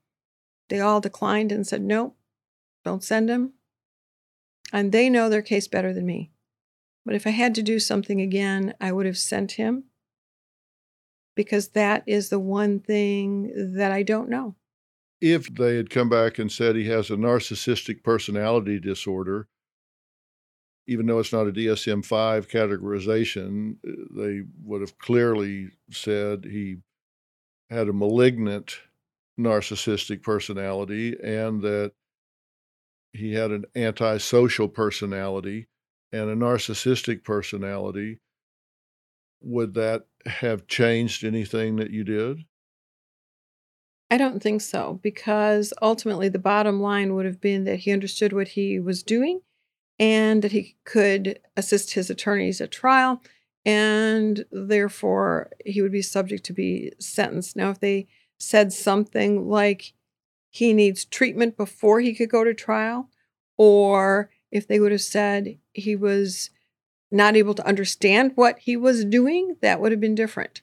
They 0.68 0.80
all 0.80 1.00
declined 1.00 1.52
and 1.52 1.64
said, 1.64 1.82
nope, 1.82 2.16
don't 2.84 3.04
send 3.04 3.28
him. 3.28 3.52
And 4.72 4.90
they 4.90 5.10
know 5.10 5.28
their 5.28 5.42
case 5.42 5.68
better 5.68 5.92
than 5.92 6.06
me. 6.06 6.32
But 7.04 7.14
if 7.14 7.26
I 7.26 7.30
had 7.30 7.54
to 7.56 7.62
do 7.62 7.78
something 7.78 8.20
again, 8.20 8.74
I 8.80 8.92
would 8.92 9.06
have 9.06 9.18
sent 9.18 9.52
him 9.52 9.84
because 11.34 11.68
that 11.68 12.04
is 12.06 12.28
the 12.28 12.38
one 12.38 12.78
thing 12.78 13.74
that 13.76 13.92
I 13.92 14.02
don't 14.02 14.28
know. 14.28 14.54
If 15.20 15.54
they 15.54 15.76
had 15.76 15.90
come 15.90 16.08
back 16.08 16.38
and 16.38 16.50
said 16.50 16.74
he 16.74 16.88
has 16.88 17.10
a 17.10 17.16
narcissistic 17.16 18.02
personality 18.02 18.80
disorder, 18.80 19.48
even 20.86 21.06
though 21.06 21.20
it's 21.20 21.32
not 21.32 21.46
a 21.46 21.52
DSM 21.52 22.04
5 22.04 22.48
categorization, 22.48 23.76
uh, 23.86 23.92
they 24.16 24.42
would 24.64 24.80
have 24.80 24.98
clearly 24.98 25.70
said 25.90 26.44
he 26.44 26.78
had 27.70 27.88
a 27.88 27.92
malignant 27.92 28.78
narcissistic 29.38 30.22
personality 30.22 31.16
and 31.22 31.62
that 31.62 31.92
he 33.12 33.34
had 33.34 33.50
an 33.50 33.64
antisocial 33.76 34.68
personality 34.68 35.68
and 36.12 36.30
a 36.30 36.34
narcissistic 36.34 37.24
personality. 37.24 38.20
Would 39.42 39.74
that 39.74 40.06
have 40.26 40.66
changed 40.66 41.24
anything 41.24 41.76
that 41.76 41.90
you 41.90 42.04
did? 42.04 42.44
I 44.10 44.18
don't 44.18 44.42
think 44.42 44.60
so, 44.60 45.00
because 45.02 45.72
ultimately 45.80 46.28
the 46.28 46.38
bottom 46.38 46.80
line 46.80 47.14
would 47.14 47.24
have 47.24 47.40
been 47.40 47.64
that 47.64 47.80
he 47.80 47.92
understood 47.92 48.32
what 48.32 48.48
he 48.48 48.78
was 48.78 49.02
doing 49.02 49.40
and 49.98 50.42
that 50.42 50.52
he 50.52 50.76
could 50.84 51.38
assist 51.56 51.94
his 51.94 52.10
attorneys 52.10 52.60
at 52.60 52.70
trial, 52.70 53.22
and 53.64 54.44
therefore 54.50 55.50
he 55.64 55.80
would 55.80 55.92
be 55.92 56.02
subject 56.02 56.44
to 56.44 56.52
be 56.52 56.92
sentenced. 56.98 57.56
Now, 57.56 57.70
if 57.70 57.80
they 57.80 58.06
said 58.38 58.72
something 58.72 59.48
like 59.48 59.94
he 60.52 60.74
needs 60.74 61.06
treatment 61.06 61.56
before 61.56 62.00
he 62.00 62.14
could 62.14 62.28
go 62.28 62.44
to 62.44 62.52
trial, 62.52 63.08
or 63.56 64.30
if 64.50 64.68
they 64.68 64.78
would 64.78 64.92
have 64.92 65.00
said 65.00 65.58
he 65.72 65.96
was 65.96 66.50
not 67.10 67.36
able 67.36 67.54
to 67.54 67.66
understand 67.66 68.32
what 68.34 68.58
he 68.58 68.76
was 68.76 69.04
doing, 69.04 69.56
that 69.62 69.80
would 69.80 69.92
have 69.92 70.00
been 70.00 70.14
different. 70.14 70.60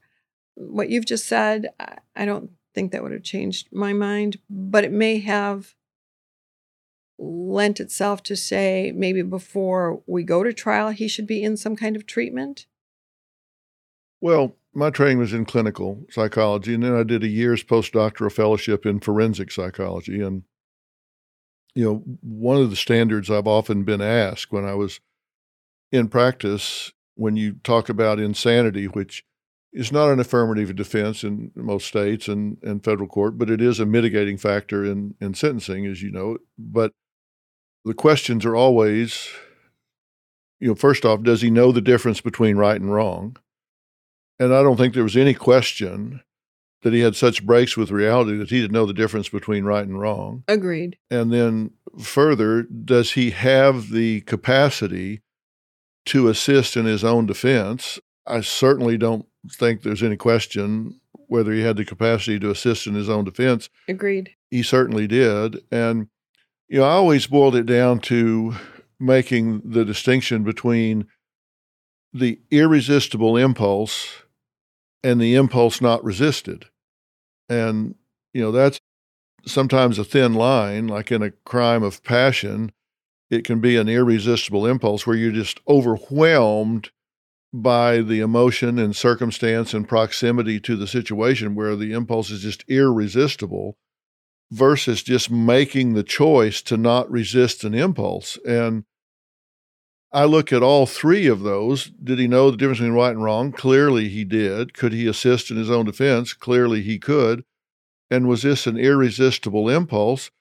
What 0.54 0.90
you've 0.90 1.08
just 1.08 1.26
said, 1.26 1.74
I- 1.80 2.26
don't 2.26 2.52
think 2.76 2.92
that 2.92 3.02
would 3.02 3.12
have 3.12 3.24
changed 3.24 3.70
my 3.72 3.92
mind, 3.92 4.38
but 4.48 4.84
it 4.84 4.92
may 4.92 5.18
have 5.20 5.74
lent 7.18 7.80
itself 7.80 8.22
to 8.24 8.36
say 8.36 8.94
maybe 8.96 9.24
before 9.24 10.04
we 10.06 10.24
go 10.24 10.44
to 10.44 10.54
trial, 10.54 10.92
he 10.92 11.08
should 11.08 11.26
be 11.26 11.42
in 11.42 11.58
some 11.58 11.76
kind 11.76 11.96
of 11.96 12.06
treatment. 12.06 12.68
Well, 14.22 14.56
my 14.74 14.89
training 14.89 15.17
was 15.17 15.34
in 15.34 15.45
clinical 15.45 16.05
psychology, 16.09 16.74
and 16.74 16.84
then 16.84 16.95
I 16.95 17.03
did 17.03 17.24
a 17.24 17.28
year's 17.28 17.63
postdoctoral 17.63 18.32
fellowship 18.32 18.86
in 18.86 18.99
forensic 18.99 19.51
psychology. 19.51 20.22
And 20.22 20.43
you 21.76 21.86
know, 21.86 22.03
one 22.22 22.57
of 22.57 22.70
the 22.70 22.76
standards 22.76 23.30
I've 23.30 23.47
often 23.47 23.84
been 23.84 24.01
asked 24.01 24.51
when 24.51 24.65
I 24.65 24.74
was 24.76 24.99
in 25.91 26.07
practice, 26.07 26.91
when 27.15 27.36
you 27.36 27.53
talk 27.63 27.89
about 27.89 28.20
insanity, 28.20 28.86
which 28.86 29.24
is 29.72 29.91
not 29.91 30.09
an 30.09 30.20
affirmative 30.20 30.76
defense 30.76 31.24
in 31.24 31.51
most 31.55 31.88
states 31.88 32.28
and, 32.28 32.57
and 32.63 32.84
federal 32.84 33.07
court, 33.07 33.38
but 33.38 33.49
it 33.49 33.61
is 33.61 33.80
a 33.80 33.86
mitigating 33.86 34.38
factor 34.38 34.84
in, 34.84 35.15
in 35.22 35.34
sentencing, 35.34 35.86
as 35.86 36.01
you 36.01 36.11
know. 36.11 36.38
But 36.57 36.93
the 37.86 37.93
questions 37.93 38.45
are 38.45 38.55
always, 38.55 39.30
you 40.59 40.70
know, 40.70 40.76
first 40.76 41.05
off, 41.05 41.22
does 41.22 41.41
he 41.41 41.51
know 41.51 41.72
the 41.72 41.82
difference 41.82 42.20
between 42.20 42.57
right 42.57 42.80
and 42.80 42.91
wrong? 42.91 43.38
And 44.40 44.54
I 44.54 44.64
don't 44.64 44.78
think 44.78 44.94
there 44.94 45.04
was 45.04 45.18
any 45.18 45.34
question 45.34 46.22
that 46.82 46.94
he 46.94 47.02
had 47.02 47.16
such 47.16 47.46
breaks 47.46 47.76
with 47.76 47.92
reality 47.92 48.38
that 48.38 48.50
he 48.50 48.62
didn't 48.62 48.74
know 48.74 48.86
the 48.86 48.94
difference 48.94 49.28
between 49.28 49.66
right 49.66 49.86
and 49.86 50.00
wrong. 50.00 50.44
Agreed. 50.48 50.98
And 51.12 51.32
then 51.32 51.72
further, 52.02 52.64
does 52.64 53.12
he 53.12 53.32
have 53.32 53.90
the 53.90 54.22
capacity 54.22 55.22
to 56.06 56.30
assist 56.30 56.78
in 56.78 56.86
his 56.86 57.04
own 57.04 57.26
defense? 57.26 58.00
I 58.26 58.42
certainly 58.42 58.98
don't 58.98 59.26
think 59.52 59.82
there's 59.82 60.04
any 60.04 60.18
question 60.18 61.00
whether 61.28 61.52
he 61.52 61.62
had 61.62 61.78
the 61.78 61.86
capacity 61.86 62.40
to 62.40 62.50
assist 62.50 62.88
in 62.88 62.96
his 62.96 63.10
own 63.10 63.24
defense. 63.24 63.70
Agreed. 63.88 64.32
He 64.50 64.64
certainly 64.64 65.06
did. 65.06 65.62
And, 65.72 66.08
you 66.68 66.80
know, 66.80 66.86
I 66.86 66.92
always 66.92 67.28
boiled 67.28 67.56
it 67.56 67.66
down 67.66 68.00
to 68.02 68.56
making 69.00 69.62
the 69.64 69.86
distinction 69.86 70.44
between 70.44 71.08
the 72.14 72.40
irresistible 72.50 73.38
impulse 73.38 74.24
and 75.04 75.20
the 75.20 75.36
impulse 75.36 75.82
not 75.82 76.04
resisted. 76.04 76.66
And, 77.47 77.95
you 78.34 78.41
know, 78.41 78.52
that's 78.52 78.80
sometimes 79.45 79.97
a 79.97 80.04
thin 80.04 80.34
line, 80.34 80.88
like 80.88 81.12
in 81.12 81.24
a 81.24 81.32
crime 81.32 81.84
of 81.84 82.04
passion, 82.04 82.72
it 83.30 83.45
can 83.45 83.60
be 83.60 83.78
an 83.78 83.88
irresistible 83.88 84.66
impulse 84.66 85.06
where 85.06 85.16
you're 85.16 85.32
just 85.32 85.60
overwhelmed 85.68 86.91
by 87.54 88.02
the 88.02 88.20
emotion 88.20 88.78
and 88.78 88.95
circumstance 88.95 89.74
and 89.74 89.88
proximity 89.88 90.60
to 90.60 90.76
the 90.76 90.88
situation 90.88 91.56
where 91.56 91.76
the 91.76 91.93
impulse 91.93 92.30
is 92.30 92.41
just 92.41 92.64
irresistible 92.68 93.76
versus 94.52 95.02
just 95.04 95.32
making 95.32 95.93
the 95.93 96.04
choice 96.04 96.62
to 96.62 96.78
not 96.78 97.10
resist 97.10 97.64
an 97.64 97.74
impulse. 97.74 98.38
And 98.47 98.84
I 100.12 100.26
look 100.26 100.51
at 100.51 100.64
all 100.64 100.86
three 100.86 101.28
of 101.28 101.41
those. 101.41 101.86
Did 102.03 102.18
he 102.18 102.28
know 102.28 102.49
the 102.49 102.57
difference 102.57 102.80
between 102.80 102.95
right 102.95 103.12
and 103.12 103.24
wrong? 103.24 103.51
Clearly 103.51 104.10
he 104.10 104.24
did. 104.24 104.74
Could 104.74 104.91
he 104.91 105.07
assist 105.07 105.51
in 105.51 105.57
his 105.57 105.70
own 105.70 105.86
defense? 105.86 106.34
Clearly 106.34 106.82
he 106.82 106.97
could. 106.97 107.43
And 108.10 108.28
was 108.28 108.41
this 108.41 108.66
an 108.66 108.78
irresistible 108.78 109.70
impulse? 109.70 110.32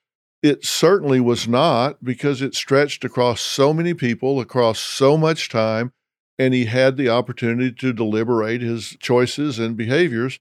It 0.41 0.65
certainly 0.65 1.19
was 1.19 1.47
not 1.47 2.03
because 2.03 2.41
it 2.41 2.55
stretched 2.55 3.03
across 3.03 3.41
so 3.41 3.73
many 3.73 3.93
people, 3.93 4.39
across 4.39 4.79
so 4.79 5.17
much 5.17 5.49
time, 5.49 5.91
and 6.39 6.53
he 6.53 6.65
had 6.65 6.97
the 6.97 7.09
opportunity 7.09 7.71
to 7.73 7.93
deliberate 7.93 8.61
his 8.61 8.95
choices 8.99 9.59
and 9.59 9.77
behaviors 9.77 10.39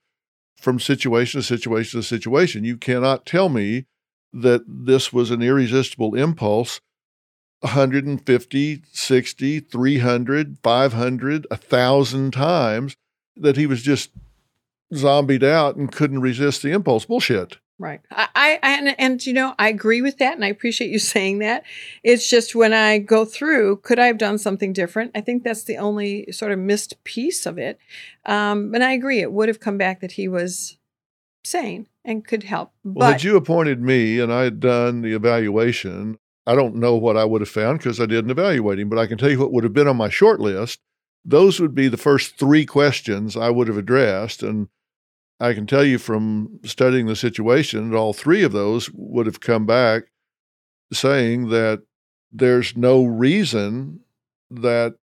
from 0.57 0.81
situation 0.81 1.41
to 1.41 1.47
situation 1.47 2.01
to 2.01 2.07
situation. 2.07 2.64
You 2.64 2.76
cannot 2.76 3.26
tell 3.26 3.49
me 3.49 3.87
that 4.33 4.62
this 4.66 5.12
was 5.12 5.31
an 5.31 5.43
irresistible 5.43 6.14
impulse 6.14 6.81
150, 7.61 8.83
60, 8.93 9.61
300, 9.61 10.59
500, 10.63 11.47
1,000 11.51 12.33
times 12.33 12.97
that 13.37 13.57
he 13.57 13.67
was 13.67 13.83
just 13.83 14.11
zombied 14.95 15.45
out 15.45 15.77
and 15.77 15.93
couldn't 15.93 16.21
resist 16.21 16.63
the 16.63 16.73
impulse. 16.73 17.05
Bullshit. 17.05 17.59
Right. 17.81 18.01
I, 18.11 18.29
I 18.35 18.59
and, 18.63 18.95
and 18.99 19.25
you 19.25 19.33
know 19.33 19.55
I 19.57 19.69
agree 19.69 20.03
with 20.03 20.19
that, 20.19 20.35
and 20.35 20.45
I 20.45 20.49
appreciate 20.49 20.91
you 20.91 20.99
saying 20.99 21.39
that. 21.39 21.65
It's 22.03 22.29
just 22.29 22.55
when 22.55 22.73
I 22.73 22.99
go 22.99 23.25
through, 23.25 23.77
could 23.79 23.99
I 23.99 24.07
have 24.07 24.19
done 24.19 24.39
something 24.39 24.73
different? 24.73 25.13
I 25.15 25.21
think 25.21 25.45
that's 25.45 25.65
the 25.65 25.77
only 25.77 26.31
sort 26.33 26.53
of 26.53 26.59
missed 26.59 27.03
piece 27.05 27.47
of 27.47 27.59
it. 27.59 27.79
Um, 28.25 28.75
and 28.75 28.83
I 28.83 28.93
agree, 28.93 29.21
it 29.21 29.33
would 29.33 29.49
have 29.49 29.61
come 29.61 29.79
back 29.79 30.01
that 30.01 30.13
he 30.13 30.27
was 30.27 30.77
sane 31.45 31.87
and 32.05 32.27
could 32.27 32.43
help. 32.43 32.73
Well, 32.83 32.95
But 33.09 33.13
had 33.13 33.25
you 33.25 33.37
appointed 33.37 33.81
me 33.81 34.19
and 34.19 34.33
I 34.33 34.43
had 34.43 34.61
done 34.61 35.03
the 35.03 35.15
evaluation, 35.15 36.19
I 36.49 36.55
don't 36.55 36.76
know 36.76 36.96
what 36.96 37.18
I 37.18 37.26
would 37.26 37.42
have 37.42 37.51
found 37.51 37.78
because 37.78 38.01
I 38.01 38.07
didn't 38.07 38.30
evaluate 38.30 38.78
him, 38.78 38.88
but 38.88 38.99
I 38.99 39.07
can 39.07 39.18
tell 39.18 39.30
you 39.30 39.38
what 39.38 39.53
would 39.53 39.64
have 39.64 39.74
been 39.74 39.86
on 39.86 39.99
my 39.99 40.09
short 40.09 40.40
list. 40.40 40.80
Those 41.22 41.61
would 41.61 41.74
be 41.74 41.88
the 41.88 41.99
first 41.99 42.38
three 42.38 42.64
questions 42.64 43.36
I 43.36 43.51
would 43.51 43.68
have 43.68 43.76
addressed. 43.76 44.42
And 44.42 44.68
I 45.38 45.53
can 45.53 45.66
tell 45.66 45.84
you 45.84 45.99
from 45.99 46.59
studying 46.64 47.05
the 47.05 47.16
situation, 47.16 47.90
that 47.90 47.96
all 47.99 48.14
three 48.14 48.42
of 48.42 48.53
those 48.53 48.88
would 48.94 49.26
have 49.26 49.40
come 49.40 49.66
back 49.66 50.05
saying 50.90 51.51
that 51.51 51.82
there's 52.32 52.74
no 52.74 53.05
reason 53.05 54.01
that 54.51 54.94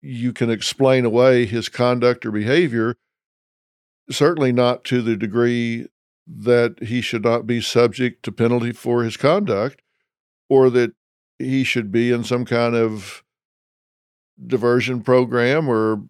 you 0.00 0.32
can 0.32 0.48
explain 0.48 1.04
away 1.04 1.44
his 1.44 1.68
conduct 1.68 2.24
or 2.24 2.30
behavior, 2.32 2.96
certainly 4.10 4.52
not 4.52 4.84
to 4.84 5.02
the 5.02 5.16
degree 5.16 5.86
that 6.26 6.82
he 6.82 7.02
should 7.02 7.24
not 7.24 7.46
be 7.46 7.60
subject 7.60 8.22
to 8.22 8.32
penalty 8.32 8.72
for 8.72 9.02
his 9.02 9.18
conduct 9.18 9.82
or 10.48 10.70
that 10.70 10.92
he 11.38 11.64
should 11.64 11.92
be 11.92 12.10
in 12.10 12.24
some 12.24 12.44
kind 12.44 12.74
of 12.74 13.22
diversion 14.46 15.02
program 15.02 15.68
or 15.68 16.02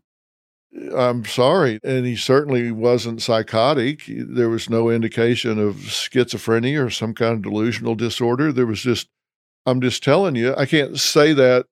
I'm 0.94 1.24
sorry. 1.24 1.80
And 1.82 2.04
he 2.04 2.16
certainly 2.16 2.70
wasn't 2.70 3.22
psychotic. 3.22 4.02
There 4.08 4.48
was 4.48 4.68
no 4.68 4.90
indication 4.90 5.58
of 5.58 5.76
schizophrenia 5.76 6.84
or 6.84 6.90
some 6.90 7.14
kind 7.14 7.34
of 7.34 7.42
delusional 7.42 7.94
disorder. 7.94 8.52
There 8.52 8.66
was 8.66 8.82
just, 8.82 9.08
I'm 9.64 9.80
just 9.80 10.02
telling 10.02 10.36
you, 10.36 10.54
I 10.54 10.66
can't 10.66 10.98
say 10.98 11.32
that 11.32 11.66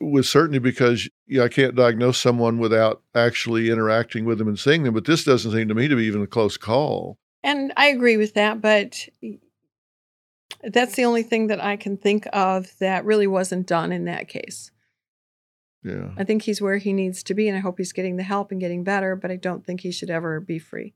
with 0.00 0.26
certainty 0.26 0.58
because 0.58 1.08
yeah, 1.26 1.42
I 1.42 1.48
can't 1.48 1.74
diagnose 1.74 2.18
someone 2.18 2.58
without 2.58 3.02
actually 3.14 3.70
interacting 3.70 4.24
with 4.24 4.38
them 4.38 4.48
and 4.48 4.58
seeing 4.58 4.82
them. 4.82 4.94
But 4.94 5.04
this 5.04 5.24
doesn't 5.24 5.52
seem 5.52 5.68
to 5.68 5.74
me 5.74 5.88
to 5.88 5.96
be 5.96 6.04
even 6.04 6.22
a 6.22 6.26
close 6.26 6.56
call. 6.56 7.18
and 7.42 7.72
I 7.76 7.88
agree 7.88 8.16
with 8.16 8.34
that, 8.34 8.60
but 8.60 9.08
that's 10.62 10.94
the 10.94 11.04
only 11.04 11.22
thing 11.22 11.48
that 11.48 11.62
I 11.62 11.76
can 11.76 11.96
think 11.96 12.26
of 12.32 12.76
that 12.78 13.04
really 13.04 13.26
wasn't 13.26 13.66
done 13.66 13.92
in 13.92 14.04
that 14.04 14.28
case. 14.28 14.70
Yeah. 15.82 16.10
I 16.16 16.24
think 16.24 16.42
he's 16.42 16.60
where 16.60 16.78
he 16.78 16.92
needs 16.92 17.22
to 17.24 17.34
be, 17.34 17.48
and 17.48 17.56
I 17.56 17.60
hope 17.60 17.78
he's 17.78 17.92
getting 17.92 18.16
the 18.16 18.24
help 18.24 18.50
and 18.50 18.60
getting 18.60 18.82
better, 18.82 19.14
but 19.14 19.30
I 19.30 19.36
don't 19.36 19.64
think 19.64 19.82
he 19.82 19.92
should 19.92 20.10
ever 20.10 20.40
be 20.40 20.58
free. 20.58 20.94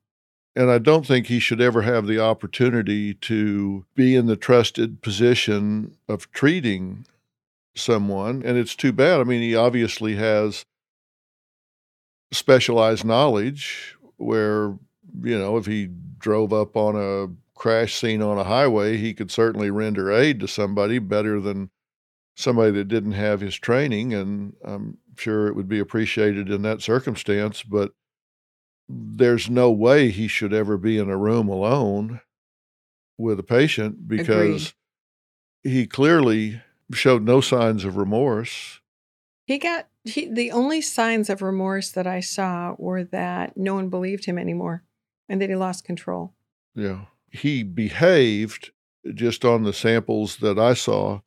And 0.57 0.69
I 0.69 0.79
don't 0.79 1.07
think 1.07 1.27
he 1.27 1.39
should 1.39 1.61
ever 1.61 1.83
have 1.83 2.09
the 2.09 2.19
opportunity 2.19 3.15
to 3.15 3.85
be 3.95 4.17
in 4.17 4.27
the 4.27 4.37
trusted 4.37 5.01
position 5.01 5.97
of 6.09 6.31
treating 6.33 7.07
someone. 7.77 8.43
And 8.45 8.59
it's 8.59 8.75
too 8.75 8.93
bad. 8.93 9.21
I 9.21 9.25
mean, 9.25 9.43
he 9.43 9.55
obviously 9.55 10.17
has 10.17 10.65
specialized 12.33 13.05
knowledge 13.05 13.97
where, 14.17 14.77
you 15.23 15.39
know, 15.39 15.57
if 15.57 15.67
he 15.67 15.89
drove 16.19 16.53
up 16.53 16.77
on 16.77 16.97
a 16.97 17.29
crash 17.61 17.95
scene 17.95 18.23
on 18.23 18.39
a 18.39 18.45
highway, 18.45 18.97
he 18.97 19.13
could 19.13 19.31
certainly 19.31 19.71
render 19.71 20.11
aid 20.11 20.41
to 20.41 20.49
somebody 20.49 20.99
better 20.99 21.39
than 21.43 21.71
somebody 22.35 22.71
that 22.71 22.89
didn't 22.89 23.13
have 23.13 23.43
his 23.43 23.55
training. 23.55 24.15
And 24.15 24.55
I'm 24.65 24.97
sure 25.19 25.47
it 25.47 25.55
would 25.55 25.69
be 25.69 25.79
appreciated 25.79 26.49
in 26.49 26.63
that 26.63 26.81
circumstance. 26.81 27.63
But 27.63 27.93
there's 28.89 29.51
no 29.51 29.71
way 29.71 30.11
he 30.11 30.27
should 30.27 30.55
ever 30.55 30.79
be 30.79 30.97
in 30.97 31.11
a 31.11 31.19
room 31.19 31.49
alone 31.49 32.23
with 33.19 33.39
a 33.39 33.43
patient 33.43 34.09
because 34.09 34.73
he 35.63 35.87
clearly 35.87 36.63
showed 36.95 37.23
no 37.23 37.43
signs 37.43 37.85
of 37.85 37.99
remorse. 37.99 38.81
He 39.45 39.59
got 39.59 39.87
he, 40.05 40.33
the 40.33 40.51
only 40.51 40.81
signs 40.81 41.29
of 41.29 41.43
remorse 41.43 41.91
that 41.91 42.07
I 42.07 42.21
saw 42.21 42.75
were 42.79 43.05
that 43.05 43.59
no 43.59 43.75
one 43.75 43.91
believed 43.91 44.25
him 44.25 44.39
anymore 44.39 44.83
and 45.29 45.43
that 45.43 45.51
he 45.51 45.57
lost 45.57 45.85
control. 45.85 46.33
Yeah. 46.75 47.05
He 47.31 47.63
behaved 47.63 48.71
just 49.15 49.45
on 49.45 49.63
the 49.63 49.73
samples 49.73 50.37
that 50.39 50.59
I 50.59 50.75
saw. 50.75 51.21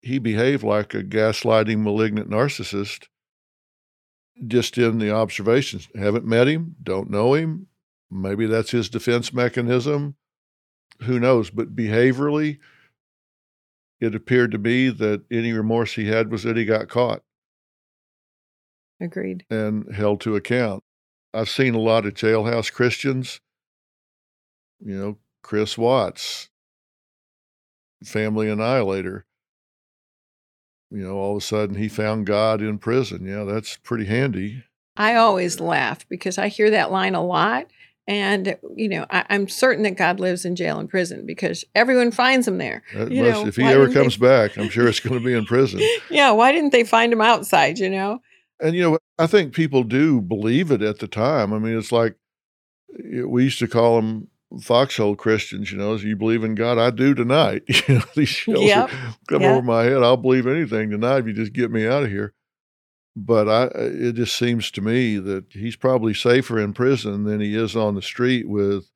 He 0.00 0.18
behaved 0.18 0.64
like 0.64 0.94
a 0.94 1.04
gaslighting, 1.04 1.82
malignant 1.82 2.28
narcissist 2.28 3.06
just 4.46 4.76
in 4.78 4.98
the 4.98 5.12
observations. 5.12 5.88
Haven't 5.94 6.24
met 6.24 6.48
him, 6.48 6.74
don't 6.82 7.10
know 7.10 7.34
him. 7.34 7.68
Maybe 8.10 8.46
that's 8.46 8.72
his 8.72 8.88
defense 8.88 9.32
mechanism. 9.32 10.16
Who 11.02 11.18
knows? 11.20 11.50
But 11.50 11.74
behaviorally, 11.76 12.58
it 14.00 14.14
appeared 14.14 14.50
to 14.52 14.58
me 14.58 14.88
that 14.88 15.22
any 15.30 15.52
remorse 15.52 15.94
he 15.94 16.06
had 16.06 16.30
was 16.30 16.42
that 16.42 16.56
he 16.56 16.64
got 16.64 16.88
caught 16.88 17.22
Agreed. 19.00 19.44
and 19.48 19.94
held 19.94 20.20
to 20.22 20.36
account. 20.36 20.82
I've 21.32 21.48
seen 21.48 21.74
a 21.74 21.80
lot 21.80 22.04
of 22.04 22.14
jailhouse 22.14 22.72
Christians, 22.72 23.40
you 24.84 24.96
know, 24.96 25.18
Chris 25.42 25.76
Watts, 25.76 26.48
family 28.04 28.48
annihilator. 28.48 29.26
You 30.90 31.04
know, 31.04 31.16
all 31.16 31.36
of 31.36 31.42
a 31.42 31.46
sudden 31.46 31.76
he 31.76 31.88
found 31.88 32.26
God 32.26 32.60
in 32.60 32.78
prison. 32.78 33.24
Yeah, 33.24 33.44
that's 33.44 33.78
pretty 33.78 34.04
handy. 34.04 34.64
I 34.96 35.14
always 35.14 35.58
laugh 35.58 36.06
because 36.08 36.36
I 36.36 36.48
hear 36.48 36.70
that 36.70 36.92
line 36.92 37.14
a 37.14 37.24
lot 37.24 37.68
And, 38.06 38.56
you 38.74 38.88
know, 38.88 39.06
I, 39.10 39.24
am 39.30 39.48
certain 39.48 39.84
that 39.84 39.96
God 39.96 40.18
lives 40.18 40.44
in 40.44 40.56
jail 40.56 40.78
and 40.80 40.90
prison 40.90 41.24
because 41.24 41.64
everyone 41.74 42.10
finds 42.10 42.48
him 42.48 42.58
there. 42.58 42.82
Must, 42.92 43.10
know, 43.10 43.46
if 43.46 43.56
he 43.56 43.62
ever 43.62 43.90
comes 43.90 44.18
they... 44.18 44.26
back, 44.26 44.58
I'm 44.58 44.68
sure 44.68 44.88
it's 44.88 45.00
going 45.00 45.18
to 45.18 45.24
be 45.24 45.32
in 45.32 45.44
prison. 45.44 45.80
yeah. 46.10 46.32
Why 46.32 46.50
didn't 46.50 46.72
they 46.72 46.82
find 46.82 47.12
him 47.12 47.20
outside, 47.20 47.78
you 47.78 47.88
know? 47.88 48.20
And, 48.60 48.74
you 48.74 48.82
know, 48.82 48.98
I 49.18 49.28
think 49.28 49.54
people 49.54 49.84
do 49.84 50.20
believe 50.20 50.72
it 50.72 50.82
at 50.82 50.98
the 50.98 51.06
time. 51.06 51.52
I 51.52 51.60
mean, 51.60 51.78
it's 51.78 51.92
like 51.92 52.16
eh, 52.98 53.22
we 53.22 53.44
used 53.44 53.60
to 53.60 53.68
call 53.68 53.96
them 53.96 54.28
foxhole 54.60 55.16
Christians, 55.16 55.72
you 55.72 55.78
know, 55.78 55.94
you 55.94 56.16
believe 56.16 56.44
in 56.44 56.54
God, 56.54 56.78
I 56.78 56.90
do 56.90 57.14
tonight. 57.14 57.62
You 57.88 57.96
know, 57.96 58.04
these 58.14 58.28
shells 58.28 58.64
yep. 58.64 58.90
come 59.28 59.42
yep. 59.42 59.52
over 59.52 59.62
my 59.62 59.84
head. 59.84 60.02
I'll 60.02 60.16
believe 60.16 60.46
anything 60.46 60.90
tonight 60.90 61.18
if 61.18 61.26
you 61.26 61.32
just 61.32 61.52
get 61.52 61.70
me 61.70 61.86
out 61.86 62.04
of 62.04 62.10
here. 62.10 62.34
But 63.16 63.48
I, 63.48 63.62
uh, 63.64 63.70
it 63.74 64.12
just 64.14 64.36
seems 64.36 64.70
to 64.72 64.80
me 64.80 65.18
that 65.18 65.46
he's 65.50 65.76
probably 65.76 66.14
safer 66.14 66.58
in 66.58 66.72
prison 66.72 67.24
than 67.24 67.40
he 67.40 67.54
is 67.54 67.76
on 67.76 67.94
the 67.94 68.02
street 68.02 68.48
with 68.48 68.90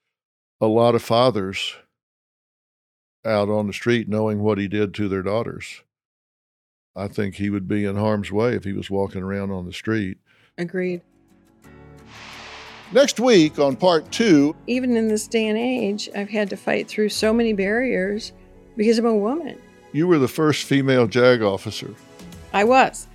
a 0.61 0.67
lot 0.67 0.95
of 0.95 1.03
fathers 1.03 1.75
out 3.25 3.49
on 3.49 3.67
the 3.67 3.73
street 3.73 4.09
knowing 4.09 4.41
what 4.41 4.59
he 4.59 4.69
did 4.69 4.95
to 4.95 5.09
their 5.09 5.23
daughters. 5.23 5.83
I 6.95 7.09
think 7.09 7.35
he 7.35 7.51
would 7.51 7.69
be 7.69 7.85
in 7.85 7.97
harm's 7.97 8.33
way 8.33 8.55
if 8.55 8.65
he 8.65 8.73
was 8.73 8.91
walking 8.91 9.23
around 9.23 9.51
on 9.51 9.67
the 9.67 9.73
street. 9.73 10.19
Agreed. 10.57 11.03
Next 12.93 13.19
week 13.19 13.59
on 13.59 13.75
part 13.75 14.11
two. 14.13 14.55
Even 14.69 14.97
in 14.97 15.09
this 15.09 15.27
day 15.27 15.49
and 15.49 15.59
age, 15.59 16.09
I've 16.15 16.31
had 16.31 16.49
to 16.51 16.57
fight 16.57 16.87
through 16.87 17.09
so 17.09 17.33
many 17.33 17.53
barriers 17.53 18.33
because 18.77 18.99
I'm 18.99 19.07
a 19.07 19.15
woman. 19.15 19.61
You 19.93 20.07
were 20.07 20.19
the 20.19 20.29
first 20.29 20.65
female 20.65 21.07
JAG 21.07 21.43
officer. 21.43 21.95
I 22.53 22.63
was. 22.65 23.09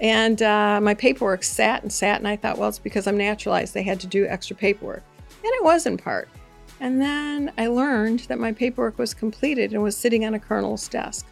And 0.00 0.40
uh, 0.40 0.80
my 0.80 0.94
paperwork 0.94 1.42
sat 1.42 1.82
and 1.82 1.92
sat, 1.92 2.18
and 2.18 2.28
I 2.28 2.36
thought, 2.36 2.56
well, 2.56 2.68
it's 2.68 2.78
because 2.78 3.06
I'm 3.06 3.18
naturalized. 3.18 3.74
They 3.74 3.82
had 3.82 4.00
to 4.00 4.06
do 4.06 4.26
extra 4.26 4.56
paperwork. 4.56 5.02
And 5.44 5.52
it 5.54 5.64
was 5.64 5.84
in 5.86 5.98
part. 5.98 6.28
And 6.80 7.00
then 7.00 7.52
I 7.58 7.66
learned 7.66 8.20
that 8.20 8.38
my 8.38 8.52
paperwork 8.52 8.98
was 8.98 9.12
completed 9.12 9.72
and 9.72 9.82
was 9.82 9.96
sitting 9.96 10.24
on 10.24 10.34
a 10.34 10.38
colonel's 10.38 10.88
desk. 10.88 11.26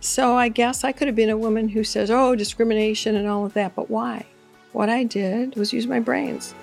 So 0.00 0.36
I 0.36 0.48
guess 0.48 0.82
I 0.84 0.92
could 0.92 1.08
have 1.08 1.16
been 1.16 1.30
a 1.30 1.36
woman 1.36 1.68
who 1.68 1.84
says, 1.84 2.10
oh, 2.10 2.34
discrimination 2.34 3.16
and 3.16 3.28
all 3.28 3.44
of 3.44 3.54
that. 3.54 3.74
But 3.74 3.90
why? 3.90 4.24
What 4.72 4.88
I 4.88 5.04
did 5.04 5.56
was 5.56 5.72
use 5.72 5.86
my 5.86 6.00
brains. 6.00 6.54